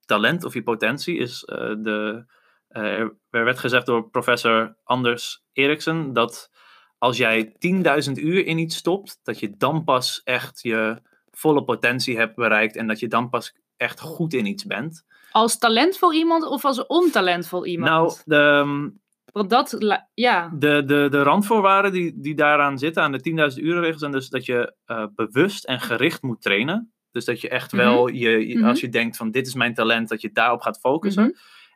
talent 0.07 0.45
of 0.45 0.55
je 0.55 0.63
potentie. 0.63 1.19
Is, 1.19 1.45
eh, 1.45 1.75
de, 1.79 2.25
eh, 2.69 3.01
er 3.31 3.45
werd 3.45 3.59
gezegd 3.59 3.87
door 3.87 4.11
professor 4.11 4.77
Anders 4.85 5.45
Eriksen 5.53 6.13
dat 6.13 6.51
als 6.99 7.17
jij 7.17 7.55
10.000 7.59 8.19
uur 8.19 8.47
in 8.47 8.59
iets 8.59 8.77
stopt, 8.77 9.21
dat 9.23 9.39
je 9.39 9.57
dan 9.57 9.85
pas 9.85 10.21
echt 10.25 10.63
je 10.63 11.03
volle 11.31 11.65
potentie 11.65 12.17
hebt 12.17 12.35
bereikt 12.35 12.77
en 12.77 12.87
dat 12.87 12.99
je 12.99 13.09
dan 13.09 13.29
pas 13.29 13.55
echt 13.77 14.01
goed 14.01 14.33
in 14.35 14.47
iets 14.47 14.65
bent. 14.65 15.05
Als 15.31 15.59
talentvol 15.59 16.13
iemand 16.13 16.45
of 16.47 16.65
als 16.65 16.87
ontalentvol 16.87 17.67
iemand? 17.67 17.91
Nou, 17.91 18.15
de, 18.25 18.37
ehm, 18.37 18.89
Want 19.33 19.51
dat, 19.51 20.01
ja. 20.15 20.51
de, 20.55 20.85
de, 20.85 21.07
de 21.11 21.23
randvoorwaarden 21.23 21.93
die, 21.93 22.21
die 22.21 22.35
daaraan 22.35 22.79
zitten, 22.79 23.03
aan 23.03 23.13
de 23.13 23.53
10.000 23.55 23.65
uur 23.65 23.81
regel, 23.81 23.99
zijn 23.99 24.13
dus 24.13 24.29
dat 24.29 24.45
je 24.45 24.75
eh, 24.85 25.05
bewust 25.15 25.65
en 25.65 25.81
gericht 25.81 26.23
moet 26.23 26.43
trainen. 26.43 26.93
Dus 27.17 27.25
dat 27.25 27.41
je 27.41 27.49
echt 27.49 27.73
wel, 27.73 28.07
je, 28.09 28.49
je- 28.49 28.57
Mhm. 28.59 28.67
als 28.69 28.81
je 28.81 28.89
denkt 28.89 29.17
van 29.17 29.31
dit 29.31 29.47
is 29.47 29.55
mijn 29.55 29.75
talent, 29.75 30.09
dat 30.09 30.21
je 30.21 30.31
daarop 30.33 30.61
gaat 30.61 30.79
focussen. 30.81 31.23
Mhm. 31.23 31.33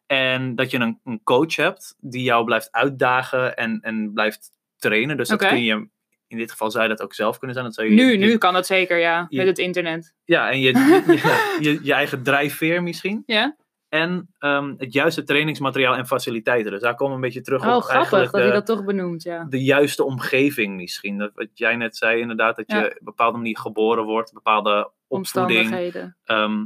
En 0.06 0.54
dat 0.54 0.70
je 0.70 0.78
een, 0.78 1.00
een 1.04 1.20
coach 1.24 1.56
hebt 1.56 1.94
die 2.00 2.22
jou 2.22 2.44
blijft 2.44 2.68
uitdagen 2.72 3.56
en, 3.56 3.78
en 3.80 4.12
blijft 4.12 4.50
trainen. 4.76 5.16
Dus 5.16 5.28
dat 5.28 5.46
kun 5.46 5.62
je, 5.62 5.88
in 6.26 6.36
dit 6.38 6.50
geval 6.50 6.70
zou 6.70 6.82
je 6.82 6.88
dat 6.88 7.02
ook 7.02 7.14
zelf 7.14 7.36
kunnen 7.38 7.54
zijn. 7.56 7.66
Dat 7.68 7.74
zou 7.74 7.88
je, 7.88 7.94
Nu, 7.94 8.10
je- 8.10 8.16
nu 8.18 8.38
kan 8.38 8.52
dat 8.54 8.66
zeker, 8.66 8.98
ja. 8.98 9.26
je- 9.28 9.36
Met 9.36 9.46
het 9.46 9.58
internet. 9.58 10.14
Ja, 10.24 10.50
en 10.50 10.60
je, 10.60 10.72
je, 11.60 11.78
je, 11.82 11.92
eigen 11.92 12.22
drijfveer 12.22 12.82
misschien. 12.82 13.22
Ja? 13.26 13.56
En 13.88 14.34
ehm, 14.38 14.74
het 14.76 14.92
juiste 14.92 15.22
trainingsmateriaal 15.22 15.96
en 15.96 16.06
faciliteiten. 16.06 16.70
Dus 16.72 16.80
daar 16.80 16.94
komen 16.94 17.08
we 17.08 17.14
een 17.14 17.26
beetje 17.26 17.40
terug 17.40 17.60
Oh, 17.66 17.76
op 17.76 17.82
grappig 17.82 17.92
eigenlijk 18.12 18.32
dat 18.32 18.40
de, 18.40 18.46
je 18.46 18.52
dat 18.52 18.66
toch 18.66 18.84
benoemt, 18.84 19.22
ja. 19.22 19.44
de 19.48 19.62
juiste 19.64 20.04
omgeving 20.04 20.76
misschien. 20.76 21.18
Dat, 21.18 21.30
wat 21.34 21.48
jij 21.54 21.76
net 21.76 21.96
zei 21.96 22.20
inderdaad, 22.20 22.56
dat 22.56 22.70
je 22.70 22.76
op 22.78 22.84
een 22.84 22.98
bepaalde 23.00 23.36
manier 23.38 23.58
geboren 23.58 24.04
wordt. 24.04 24.32
Bepaalde 24.32 24.90
opvoeding. 25.10 25.58
Omstandigheden. 25.58 26.16
Ehm, 26.24 26.64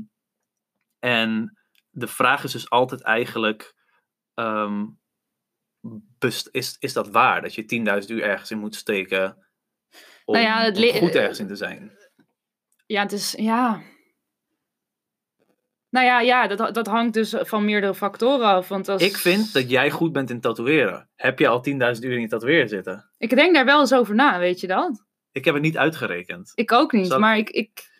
en 0.99 1.59
de 1.91 2.07
vraag 2.07 2.45
is 2.45 2.53
dus 2.53 2.71
altijd 2.71 3.03
eigenlijk, 3.03 3.75
ehm, 4.35 4.85
is, 6.51 6.77
is 6.79 6.93
dat 6.93 7.09
waar? 7.11 7.43
Dat 7.43 7.55
je 7.55 7.65
10.000 7.65 8.11
uur 8.11 8.23
ergens 8.23 8.51
in 8.51 8.59
moet 8.59 8.75
steken 8.75 9.47
om, 10.25 10.35
Nou 10.35 10.47
ja, 10.47 10.63
het 10.63 10.77
om 10.77 10.83
le- 10.83 10.93
goed 10.99 11.15
ergens 11.15 11.39
in 11.39 11.47
te 11.49 11.57
zijn? 11.57 11.93
Ja, 12.87 13.03
het 13.03 13.13
is, 13.13 13.33
ja. 13.39 13.83
Nou 15.91 16.07
ja, 16.07 16.21
ja 16.21 16.47
dat, 16.47 16.75
dat 16.75 16.87
hangt 16.87 17.15
dus 17.15 17.35
van 17.39 17.65
meerdere 17.65 17.95
factoren 17.95 18.47
af. 18.47 18.69
Want 18.69 18.89
als... 18.89 19.03
Ik 19.03 19.17
vind 19.17 19.53
dat 19.53 19.71
jij 19.71 19.91
goed 19.91 20.13
bent 20.13 20.31
in 20.31 20.41
tatoeëren. 20.41 21.09
Heb 21.15 21.39
je 21.39 21.49
al 21.49 21.63
10.000 21.69 21.75
uur 22.05 22.13
in 22.13 22.21
je 22.21 22.29
tatoeëren 22.29 22.69
zitten? 22.69 23.11
Ik 23.19 23.31
denk 23.31 23.55
daar 23.55 23.65
wel 23.65 23.81
eens 23.81 23.95
over 23.95 24.15
na, 24.15 24.39
weet 24.39 24.61
je 24.61 24.67
dat? 24.67 25.05
Ik 25.33 25.45
heb 25.45 25.55
het 25.55 25.63
niet 25.63 25.77
uitgerekend. 25.79 26.53
Ik 26.55 26.73
ook 26.73 26.93
niet, 26.93 27.07
Zal- 27.07 27.19
maar 27.19 27.37
ik, 27.37 27.51
ik, 27.51 27.91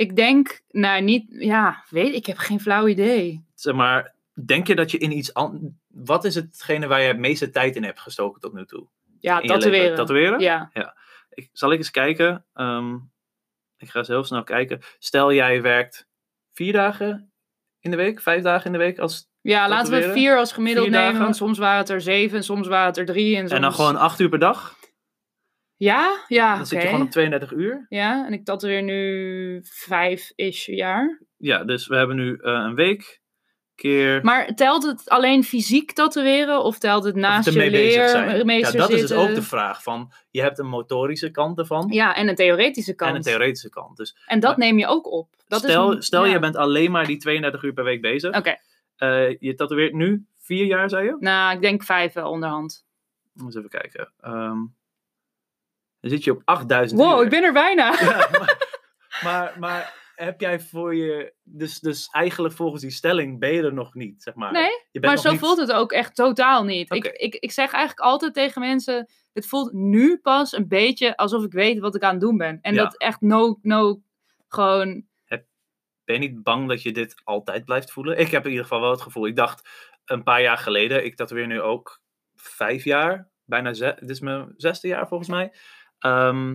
ik 0.00 0.16
denk, 0.16 0.60
nou 0.68 1.02
niet, 1.02 1.24
ja, 1.28 1.84
weet 1.88 2.14
ik, 2.14 2.26
heb 2.26 2.38
geen 2.38 2.60
flauw 2.60 2.86
idee. 2.86 3.44
Zeg 3.54 3.74
maar, 3.74 4.14
denk 4.44 4.66
je 4.66 4.74
dat 4.74 4.90
je 4.90 4.98
in 4.98 5.16
iets 5.16 5.34
anders... 5.34 5.62
Wat 5.86 6.24
is 6.24 6.34
hetgene 6.34 6.86
waar 6.86 7.00
je 7.00 7.06
het 7.06 7.18
meeste 7.18 7.50
tijd 7.50 7.76
in 7.76 7.84
hebt 7.84 8.00
gestoken 8.00 8.40
tot 8.40 8.52
nu 8.52 8.64
toe? 8.66 8.86
Ja, 9.18 9.40
tatoeëren. 9.40 9.96
Tatoeëren? 9.96 10.40
Ja. 10.40 10.70
Ik, 11.30 11.48
zal 11.52 11.72
ik 11.72 11.78
eens 11.78 11.90
kijken? 11.90 12.44
Ehm, 12.54 12.94
ik 13.76 13.90
ga 13.90 13.98
eens 13.98 14.08
heel 14.08 14.24
snel 14.24 14.44
kijken. 14.44 14.80
Stel 14.98 15.32
jij 15.32 15.62
werkt 15.62 16.06
vier 16.52 16.72
dagen 16.72 17.32
in 17.80 17.90
de 17.90 17.96
week, 17.96 18.20
vijf 18.20 18.42
dagen 18.42 18.66
in 18.66 18.72
de 18.72 18.78
week 18.78 18.98
als 18.98 19.28
ja, 19.40 19.68
laten 19.68 19.92
we 19.92 20.12
vier 20.12 20.36
als 20.38 20.52
gemiddeld 20.52 20.86
Vier 20.86 20.94
nemen, 20.94 21.08
dagen? 21.10 21.24
want 21.24 21.36
soms 21.36 21.58
waren 21.58 21.78
het 21.78 21.88
er 21.88 22.00
zeven 22.00 22.36
en 22.36 22.44
soms 22.44 22.68
waren 22.68 22.86
het 22.86 22.96
er 22.96 23.06
drie. 23.06 23.34
En, 23.36 23.40
soms... 23.40 23.52
En 23.52 23.60
dan 23.60 23.72
gewoon 23.72 23.96
acht 23.96 24.20
uur 24.20 24.28
per 24.28 24.38
dag. 24.38 24.78
Ja, 25.80 26.24
ja, 26.28 26.56
Dan 26.56 26.66
zit 26.66 26.82
je 26.82 26.88
gewoon 26.88 27.02
op 27.04 27.10
32 27.10 27.52
uur. 27.52 27.86
Ja, 27.88 28.26
en 28.26 28.32
ik 28.32 28.44
tatoeëer 28.44 28.82
nu 28.82 29.60
vijf-ish 29.64 30.66
jaar. 30.66 31.22
Ja, 31.36 31.64
dus 31.64 31.86
we 31.86 31.96
hebben 31.96 32.16
nu 32.16 32.36
eh, 32.36 32.52
een 32.52 32.74
week 32.74 33.20
keer 33.74 34.20
Maar 34.24 34.54
telt 34.54 34.82
het 34.82 35.08
alleen 35.08 35.44
fysiek 35.44 35.92
tatoeëren 35.92 36.62
of 36.64 36.78
telt 36.78 37.04
het 37.04 37.14
naast 37.14 37.44
je 37.44 37.52
zijn. 37.52 37.70
Ja, 38.58 38.70
dat 38.70 38.90
is 38.90 39.00
dus 39.00 39.12
ook 39.12 39.34
de 39.34 39.42
vraag 39.42 39.82
van, 39.82 40.12
je 40.30 40.40
hebt 40.40 40.58
een 40.58 40.66
motorische 40.68 41.30
kant 41.30 41.58
ervan 41.58 41.88
Ja, 41.90 42.14
en 42.14 42.28
een 42.28 42.34
theoretische 42.34 42.94
kant. 42.94 43.10
en 43.10 43.16
een 43.16 43.22
theoretische 43.22 43.68
kant. 43.70 43.96
Dus 43.96 44.16
En 44.26 44.40
dat 44.40 44.56
Maar- 44.56 44.66
neem 44.66 44.78
je 44.78 44.86
ook 44.86 45.12
op. 45.12 45.28
Dat 45.48 45.58
stel, 45.60 45.96
is, 45.96 46.06
stel 46.06 46.24
ja. 46.24 46.32
je 46.32 46.38
bent 46.38 46.56
alleen 46.56 46.90
maar 46.90 47.06
die 47.06 47.16
32 47.16 47.62
uur 47.62 47.72
per 47.72 47.84
week 47.84 48.00
bezig. 48.00 48.36
Oké, 48.36 48.56
Eh, 48.96 49.38
je 49.38 49.54
tatoeëert 49.54 49.92
nu 49.94 50.26
vier 50.38 50.64
jaar, 50.66 50.88
zei 50.90 51.04
je? 51.04 51.16
nou, 51.18 51.54
ik 51.54 51.60
denk 51.60 51.82
vijf 51.82 52.12
wel 52.12 52.30
onderhand. 52.30 52.84
Eens 53.44 53.54
even 53.56 53.70
kijken. 53.70 54.12
Ehm, 54.20 54.58
dan 56.00 56.10
zit 56.10 56.24
je 56.24 56.30
op 56.32 56.42
8000 56.44 57.00
Wow, 57.00 57.18
uur. 57.18 57.24
ik 57.24 57.30
ben 57.30 57.42
er 57.44 57.52
bijna. 57.52 57.92
Ja, 58.00 58.28
maar, 58.38 58.56
maar, 59.24 59.54
maar 59.58 59.98
heb 60.14 60.40
jij 60.40 60.60
voor 60.60 60.94
je... 60.94 61.34
Dus, 61.42 61.78
dus 61.80 62.08
eigenlijk 62.10 62.54
volgens 62.54 62.82
die 62.82 62.90
stelling 62.90 63.38
ben 63.38 63.52
je 63.52 63.62
er 63.62 63.72
nog 63.74 63.94
niet, 63.94 64.22
zeg 64.22 64.34
maar. 64.34 64.52
Nee, 64.52 64.70
je 64.90 65.00
bent 65.00 65.04
maar 65.04 65.18
zo 65.22 65.30
niet- 65.30 65.40
voelt 65.40 65.58
het 65.58 65.72
ook 65.72 65.92
echt 65.92 66.14
totaal 66.14 66.64
niet. 66.64 66.94
Ik, 66.94 67.04
ik, 67.04 67.34
ik 67.34 67.52
zeg 67.52 67.72
eigenlijk 67.72 68.06
altijd 68.06 68.34
tegen 68.34 68.60
mensen, 68.60 69.10
het 69.32 69.46
voelt 69.46 69.72
nu 69.72 70.16
pas 70.18 70.52
een 70.52 70.68
beetje 70.68 71.16
alsof 71.16 71.44
ik 71.44 71.52
weet 71.52 71.78
wat 71.78 71.94
ik 71.94 72.02
aan 72.02 72.10
het 72.12 72.20
doen 72.20 72.36
ben. 72.36 72.58
En 72.62 72.74
Ja. 72.74 72.82
dat 72.82 72.96
echt 72.98 73.20
no, 73.20 73.58
no, 73.62 74.00
gewoon, 74.48 75.08
Ben 76.04 76.20
je 76.22 76.28
niet 76.28 76.42
bang 76.42 76.68
dat 76.68 76.82
je 76.82 76.92
dit 76.92 77.20
altijd 77.24 77.64
blijft 77.64 77.92
voelen? 77.92 78.18
Ik 78.18 78.30
heb 78.30 78.44
in 78.44 78.50
ieder 78.50 78.64
geval 78.64 78.80
wel 78.80 78.90
het 78.90 79.00
gevoel. 79.02 79.26
Ik 79.26 79.36
dacht 79.36 79.68
een 80.04 80.22
paar 80.22 80.42
jaar 80.42 80.58
geleden, 80.58 81.04
ik 81.04 81.16
tatoeëer 81.16 81.46
nu 81.46 81.60
ook 81.60 82.00
vijf 82.34 82.84
jaar, 82.84 83.28
bijna 83.44 83.72
zes, 83.72 83.94
dit 84.00 84.10
is 84.10 84.20
mijn 84.20 84.54
zesde 84.56 84.88
jaar 84.88 85.08
volgens 85.08 85.28
mij. 85.28 85.52
Ehm, 86.00 86.54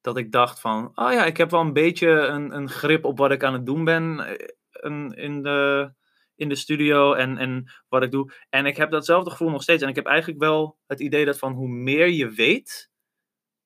dat 0.00 0.16
ik 0.16 0.32
dacht 0.32 0.60
van, 0.60 0.90
oh 0.94 1.12
ja, 1.12 1.24
ik 1.24 1.36
heb 1.36 1.50
wel 1.50 1.60
een 1.60 1.72
beetje 1.72 2.08
een, 2.08 2.54
een 2.56 2.68
grip 2.68 3.04
op 3.04 3.18
wat 3.18 3.30
ik 3.30 3.44
aan 3.44 3.52
het 3.52 3.66
doen 3.66 3.84
ben 3.84 4.20
eh, 4.20 4.48
in, 4.82 5.12
in, 5.14 5.42
de, 5.42 5.90
in 6.34 6.48
de 6.48 6.54
studio 6.54 7.12
en, 7.12 7.38
en 7.38 7.72
wat 7.88 8.02
ik 8.02 8.10
doe. 8.10 8.32
En 8.48 8.66
ik 8.66 8.76
heb 8.76 8.90
datzelfde 8.90 9.30
gevoel 9.30 9.50
nog 9.50 9.62
steeds. 9.62 9.82
En 9.82 9.88
ik 9.88 9.94
heb 9.94 10.06
eigenlijk 10.06 10.40
wel 10.40 10.78
het 10.86 11.00
idee 11.00 11.24
dat 11.24 11.38
van 11.38 11.52
hoe 11.52 11.68
meer 11.68 12.08
je 12.08 12.28
weet, 12.30 12.90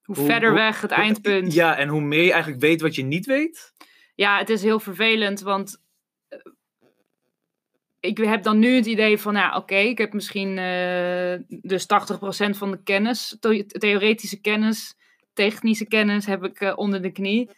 hoe, 0.02 0.16
Hoe- 0.16 0.26
verder 0.26 0.48
hoe- 0.48 0.58
weg 0.58 0.80
het 0.80 0.90
eindpunt. 0.90 1.54
ja, 1.54 1.76
en 1.76 1.88
hoe 1.88 2.00
meer 2.00 2.22
je 2.24 2.32
eigenlijk 2.32 2.62
weet 2.62 2.80
wat 2.80 2.94
je 2.94 3.02
niet 3.04 3.26
weet. 3.26 3.72
Ja, 4.14 4.38
het 4.38 4.50
is 4.50 4.62
heel 4.62 4.80
vervelend, 4.80 5.40
want 5.40 5.83
ik 8.04 8.18
heb 8.18 8.42
dan 8.42 8.58
nu 8.58 8.74
het 8.76 8.86
idee 8.86 9.18
van, 9.18 9.32
nou 9.32 9.56
oké, 9.56 9.74
ik 9.74 9.98
heb 9.98 10.12
misschien 10.12 10.58
eh, 10.58 11.34
dus 11.60 11.84
80% 11.84 11.86
van 12.56 12.70
de 12.70 12.82
kennis, 12.82 13.36
the- 13.40 13.66
theoretische 13.66 14.40
kennis, 14.40 14.94
technische 15.32 15.86
kennis 15.86 16.26
heb 16.26 16.44
ik 16.44 16.60
eh, 16.60 16.72
onder 16.76 17.02
de 17.02 17.10
knie. 17.12 17.50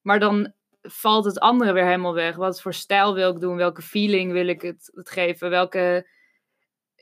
Maar 0.00 0.20
dan 0.20 0.52
valt 0.82 1.24
het 1.24 1.38
andere 1.38 1.72
weer 1.72 1.84
helemaal 1.84 2.14
weg. 2.14 2.36
Wat 2.36 2.62
voor 2.62 2.74
stijl 2.74 3.14
wil 3.14 3.30
ik 3.34 3.40
doen? 3.40 3.56
Welke 3.56 3.82
feeling 3.82 4.32
wil 4.32 4.46
ik 4.46 4.62
het, 4.62 4.90
het 4.94 5.10
geven? 5.10 5.50
Welke, 5.50 6.08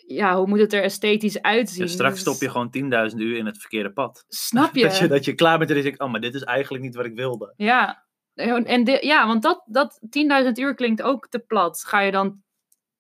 ja, 0.07 0.37
hoe 0.37 0.47
moet 0.47 0.59
het 0.59 0.73
er 0.73 0.83
esthetisch 0.83 1.42
uitzien? 1.42 1.85
Ja, 1.85 1.90
straks 1.90 2.12
Dus- 2.12 2.21
stop 2.23 2.40
je 2.40 2.50
gewoon 2.50 3.11
10.000 3.11 3.16
uur 3.16 3.37
in 3.37 3.47
het 3.47 3.59
verkeerde 3.59 3.92
pad. 3.92 4.25
Snap 4.28 4.75
je? 4.76 4.83
Dat, 4.83 4.99
je, 4.99 5.09
dat 5.09 5.25
je 5.25 5.35
klaar 5.35 5.59
bent 5.59 5.71
en 5.71 5.76
je 5.76 5.83
denkt, 5.83 6.00
oh, 6.00 6.11
maar 6.11 6.21
dit 6.21 6.35
is 6.35 6.42
eigenlijk 6.42 6.85
niet 6.85 6.95
wat 6.95 7.04
ik 7.04 7.14
wilde. 7.14 7.54
Ja, 7.57 8.04
en 8.35 8.85
ja 9.00 9.26
want 9.26 9.42
dat, 9.42 9.62
dat 9.66 10.00
10.000 10.45 10.52
uur 10.54 10.75
klinkt 10.75 11.02
ook 11.02 11.28
te 11.28 11.38
plat. 11.38 11.85
Ga 11.87 12.00
je 12.00 12.11
dan 12.11 12.42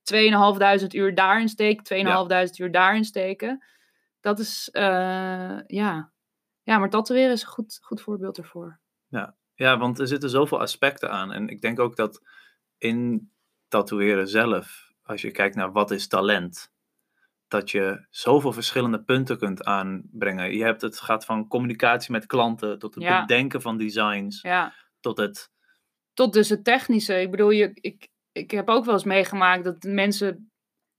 2.500 0.02 0.86
uur 0.94 1.14
daarin 1.14 1.48
steken, 1.48 1.84
2.500 1.84 2.56
uur 2.56 2.70
daarin 2.70 3.04
steken? 3.04 3.64
Dat 4.20 4.38
is, 4.38 4.68
eh, 4.72 5.58
ja. 5.66 6.12
Ja, 6.62 6.78
maar 6.78 6.90
tatoeëren 6.90 7.32
is 7.32 7.42
een 7.42 7.48
goed, 7.48 7.78
goed 7.82 8.00
voorbeeld 8.00 8.38
ervoor. 8.38 8.80
Ja, 9.54 9.78
want 9.78 9.98
er 9.98 10.06
zitten 10.06 10.30
zoveel 10.30 10.60
aspecten 10.60 11.10
aan. 11.10 11.32
En 11.32 11.48
ik 11.48 11.60
denk 11.60 11.78
ook 11.78 11.96
dat 11.96 12.22
in 12.78 13.30
tatoeëren 13.68 14.28
zelf, 14.28 14.92
als 15.02 15.22
je 15.22 15.30
kijkt 15.30 15.54
naar 15.56 15.72
wat 15.72 15.90
is 15.90 16.08
talent, 16.08 16.72
dat 17.48 17.70
je 17.70 18.06
zoveel 18.10 18.52
verschillende 18.52 19.02
punten 19.02 19.38
kunt 19.38 19.64
aanbrengen. 19.64 20.56
Je 20.56 20.64
hebt 20.64 20.80
het 20.80 21.00
gaat 21.00 21.24
van 21.24 21.48
communicatie 21.48 22.12
met 22.12 22.26
klanten, 22.26 22.78
tot 22.78 22.94
het 22.94 23.04
Ja. 23.04 23.20
bedenken 23.20 23.62
van 23.62 23.76
designs, 23.76 24.40
Ja, 24.40 24.74
tot 25.00 25.16
het... 25.18 25.50
tot 26.14 26.32
dus 26.32 26.48
het 26.48 26.64
technische. 26.64 27.20
Ik 27.20 27.30
bedoel, 27.30 27.50
je, 27.50 27.70
ik, 27.74 28.08
ik 28.32 28.50
heb 28.50 28.68
ook 28.68 28.84
wel 28.84 28.94
eens 28.94 29.04
meegemaakt 29.04 29.64
dat 29.64 29.82
mensen 29.82 30.50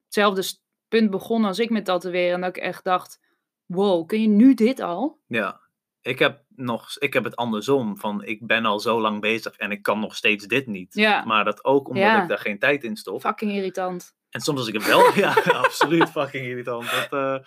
hetzelfde 0.06 0.44
punt 0.88 1.10
begonnen 1.10 1.48
als 1.48 1.60
ik 1.60 1.70
met 1.70 1.86
tatoeëren. 1.86 2.34
En 2.34 2.42
dat 2.42 2.56
ik 2.58 2.64
echt 2.64 2.84
dacht, 2.84 3.20
wow, 3.66 4.08
kun 4.08 4.22
je 4.22 4.28
nu 4.28 4.54
dit 4.54 4.80
al? 4.80 5.20
Ja, 5.28 5.62
ik 6.02 6.20
heb, 6.20 6.44
nog, 6.48 6.98
ik 6.98 7.14
heb 7.14 7.24
het 7.24 7.36
andersom, 7.36 7.98
van 7.98 8.24
ik 8.24 8.46
ben 8.48 8.66
al 8.66 8.80
zo 8.80 9.02
lang 9.02 9.22
bezig 9.22 9.56
en 9.58 9.72
ik 9.72 9.82
kan 9.82 10.00
nog 10.00 10.16
steeds 10.16 10.46
dit 10.48 10.68
niet. 10.68 10.94
Ja. 10.94 11.26
Maar 11.26 11.44
dat 11.46 11.64
ook 11.66 11.88
omdat 11.88 12.04
Ja. 12.04 12.22
ik 12.22 12.28
daar 12.28 12.38
geen 12.38 12.60
tijd 12.60 12.84
in 12.84 12.96
stop. 12.96 13.22
Fucking 13.22 13.52
irritant. 13.52 14.14
En 14.30 14.42
soms 14.42 14.60
als 14.60 14.68
ik 14.68 14.74
het 14.74 14.86
wel, 14.86 15.14
ja, 15.26 15.34
absoluut 15.52 16.10
fucking 16.10 16.46
irritant. 16.46 16.92
Dat, 16.92 17.12
eh, 17.14 17.46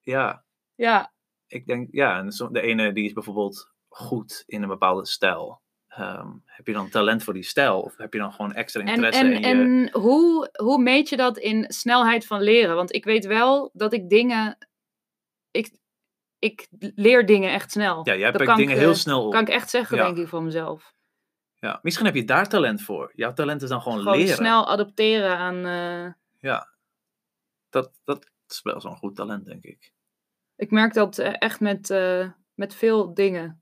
ja, 0.00 0.44
Ja, 0.74 1.12
ik 1.46 1.66
denk, 1.66 1.88
ja, 1.90 2.18
en 2.18 2.28
de 2.52 2.60
ene 2.60 2.92
die 2.92 3.04
is 3.04 3.12
bijvoorbeeld 3.12 3.72
goed 3.88 4.42
in 4.46 4.62
een 4.62 4.68
bepaalde 4.68 5.06
stijl. 5.06 5.62
Ehm, 5.90 6.28
heb 6.44 6.66
je 6.66 6.72
dan 6.72 6.88
talent 6.88 7.24
voor 7.24 7.34
die 7.34 7.42
stijl? 7.42 7.80
Of 7.80 7.96
heb 7.96 8.12
je 8.12 8.18
dan 8.18 8.32
gewoon 8.32 8.52
extra 8.52 8.80
interesse 8.80 9.20
en, 9.20 9.32
in 9.32 9.40
je... 9.40 9.46
en 9.46 9.90
hoe, 10.00 10.48
hoe 10.52 10.82
meet 10.82 11.08
je 11.08 11.16
dat 11.16 11.38
in 11.38 11.64
snelheid 11.68 12.26
van 12.26 12.40
leren? 12.42 12.76
Want 12.76 12.94
ik 12.94 13.04
weet 13.04 13.26
wel 13.26 13.70
dat 13.72 13.92
ik 13.92 14.08
dingen 14.08 14.58
ik 16.38 16.68
leer 16.94 17.26
dingen 17.26 17.52
echt 17.52 17.70
snel. 17.70 18.00
Ja, 18.06 18.14
jij 18.16 18.30
Dat 18.30 18.32
pakt 18.32 18.44
kan 18.44 18.58
ik, 18.60 18.66
dingen 18.66 18.80
heel 18.80 18.90
eh, 18.90 18.96
snel 18.96 19.24
op. 19.26 19.32
Kan 19.32 19.40
ik 19.40 19.48
echt 19.48 19.70
zeggen, 19.70 19.96
Ja. 19.96 20.04
denk 20.04 20.16
ik, 20.18 20.28
van 20.28 20.44
mezelf. 20.44 20.94
Ja. 21.54 21.78
Misschien 21.82 22.06
heb 22.06 22.14
je 22.14 22.24
daar 22.24 22.48
talent 22.48 22.82
voor. 22.82 23.12
Jouw 23.14 23.32
talent 23.32 23.62
is 23.62 23.68
dan 23.68 23.80
gewoon, 23.82 23.98
Gewoon 23.98 24.16
leren. 24.18 24.34
snel 24.34 24.68
adopteren 24.68 25.36
aan... 25.38 25.64
eh, 25.66 26.12
Ja. 26.38 26.68
Dat, 27.68 28.00
dat 28.04 28.30
is 28.48 28.62
wel 28.62 28.80
zo'n 28.80 28.96
goed 28.96 29.16
talent, 29.16 29.44
denk 29.44 29.64
ik. 29.64 29.92
ik 30.56 30.70
merk 30.70 30.94
dat 30.94 31.18
eh, 31.18 31.34
echt 31.38 31.60
met, 31.60 31.88
met 32.54 32.74
veel 32.74 33.14
dingen. 33.14 33.59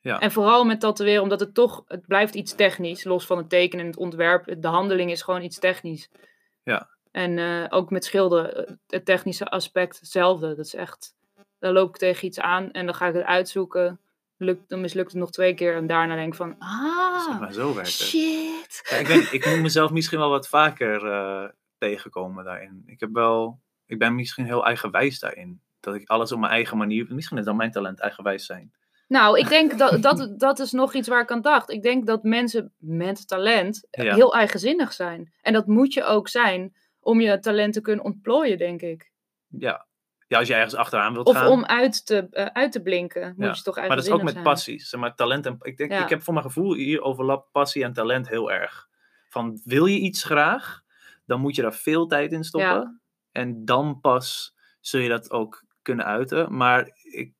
Ja. 0.00 0.18
En 0.18 0.32
vooral 0.32 0.64
met 0.64 0.80
tatoeëren, 0.80 1.22
omdat 1.22 1.40
het 1.40 1.54
toch... 1.54 1.82
Het 1.86 2.06
blijft 2.06 2.34
iets 2.34 2.54
technisch, 2.54 3.04
los 3.04 3.26
van 3.26 3.38
het 3.38 3.48
tekenen 3.48 3.84
en 3.84 3.90
het 3.90 4.00
ontwerp. 4.00 4.54
De 4.62 4.68
handeling 4.68 5.10
is 5.10 5.22
gewoon 5.22 5.42
iets 5.42 5.58
technisch. 5.58 6.10
Ja. 6.62 6.88
En 7.10 7.38
eh, 7.38 7.66
ook 7.68 7.90
met 7.90 8.04
schilderen, 8.04 8.66
eh, 8.66 8.74
het 8.86 9.04
technische 9.04 9.44
aspect 9.44 9.98
hetzelfde. 10.00 10.48
Dat 10.48 10.66
is 10.66 10.74
echt... 10.74 11.14
Dan 11.58 11.72
loop 11.72 11.88
ik 11.88 11.96
tegen 11.96 12.26
iets 12.26 12.40
aan 12.40 12.70
en 12.70 12.86
dan 12.86 12.94
ga 12.94 13.06
ik 13.06 13.14
het 13.14 13.24
uitzoeken. 13.24 14.00
Lukt, 14.36 14.68
dan 14.68 14.80
mislukt 14.80 15.10
het 15.10 15.20
nog 15.20 15.30
twee 15.30 15.54
keer 15.54 15.76
en 15.76 15.86
daarna 15.86 16.14
denk 16.14 16.28
ik 16.28 16.34
van... 16.34 16.56
Zeg 16.58 16.68
Ah, 17.28 17.40
maar, 17.40 17.52
zo 17.52 17.74
werkt 17.74 17.98
het. 17.98 18.08
shit. 18.08 18.86
Ja, 18.90 18.96
ik, 18.96 19.06
ben, 19.06 19.32
ik 19.32 19.46
moet 19.46 19.60
mezelf 19.60 19.90
misschien 19.90 20.18
wel 20.18 20.30
wat 20.30 20.48
vaker 20.48 21.06
eh, 21.12 21.48
tegenkomen 21.78 22.44
daarin. 22.44 22.82
Ik, 22.86 23.00
heb 23.00 23.10
wel, 23.12 23.60
ik 23.86 23.98
ben 23.98 24.14
misschien 24.14 24.44
heel 24.44 24.64
eigenwijs 24.66 25.18
daarin. 25.18 25.60
Dat 25.80 25.94
ik 25.94 26.08
alles 26.08 26.32
op 26.32 26.38
mijn 26.38 26.52
eigen 26.52 26.76
manier... 26.76 27.06
Misschien 27.08 27.38
is 27.38 27.44
dan 27.44 27.56
mijn 27.56 27.70
talent 27.70 28.00
eigenwijs 28.00 28.46
zijn. 28.46 28.72
Nou, 29.10 29.38
ik 29.38 29.48
denk 29.48 29.78
dat, 29.78 30.02
dat 30.02 30.34
dat 30.38 30.58
is 30.58 30.72
nog 30.72 30.94
iets 30.94 31.08
waar 31.08 31.22
ik 31.22 31.30
aan 31.30 31.40
dacht. 31.40 31.70
Ik 31.70 31.82
denk 31.82 32.06
dat 32.06 32.22
mensen 32.22 32.72
met 32.78 33.28
talent 33.28 33.86
Ja. 33.90 34.14
heel 34.14 34.34
eigenzinnig 34.34 34.92
zijn. 34.92 35.32
En 35.42 35.52
dat 35.52 35.66
moet 35.66 35.92
je 35.92 36.04
ook 36.04 36.28
zijn 36.28 36.74
om 37.00 37.20
je 37.20 37.38
talent 37.38 37.72
te 37.72 37.80
kunnen 37.80 38.04
ontplooien, 38.04 38.58
denk 38.58 38.80
ik. 38.82 39.10
Ja. 39.48 39.86
ja, 40.26 40.38
als 40.38 40.48
je 40.48 40.54
ergens 40.54 40.74
achteraan 40.74 41.12
wilt 41.12 41.26
Of 41.26 41.36
gaan. 41.36 41.46
om 41.46 41.64
uit 41.64 42.06
te, 42.06 42.26
eh, 42.30 42.44
uit 42.46 42.72
te 42.72 42.82
blinken, 42.82 43.34
moet 43.36 43.56
je 43.56 43.62
toch 43.62 43.76
maar 43.76 43.88
dat 43.88 44.04
is 44.04 44.10
ook 44.10 44.22
met 44.22 44.32
zijn. 44.32 44.44
passies. 44.44 44.88
Zeg 44.88 45.00
maar, 45.00 45.14
talent 45.14 45.46
en, 45.46 45.56
ik, 45.62 45.76
denk, 45.76 45.90
Ja. 45.90 46.02
ik 46.02 46.08
heb 46.08 46.22
voor 46.22 46.34
mijn 46.34 46.46
gevoel 46.46 46.74
hier 46.74 47.02
overlapt 47.02 47.50
passie 47.52 47.84
en 47.84 47.92
talent 47.92 48.28
heel 48.28 48.50
erg. 48.52 48.88
Van 49.28 49.60
wil 49.64 49.86
je 49.86 49.98
iets 49.98 50.24
graag, 50.24 50.82
dan 51.26 51.40
moet 51.40 51.56
je 51.56 51.62
daar 51.62 51.74
veel 51.74 52.06
tijd 52.06 52.32
in 52.32 52.44
stoppen. 52.44 53.00
En 53.32 53.64
dan 53.64 54.00
pas 54.00 54.54
zul 54.80 55.00
je 55.00 55.08
dat 55.08 55.30
ook 55.30 55.64
kunnen 55.82 56.04
uiten. 56.04 56.56
Maar 56.56 56.90
ik 57.12 57.32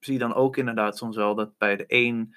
zie 0.00 0.18
dan 0.18 0.34
ook 0.34 0.56
inderdaad 0.56 0.96
soms 0.96 1.16
wel 1.16 1.34
dat 1.34 1.58
bij 1.58 1.76
de 1.76 1.84
een 1.86 2.34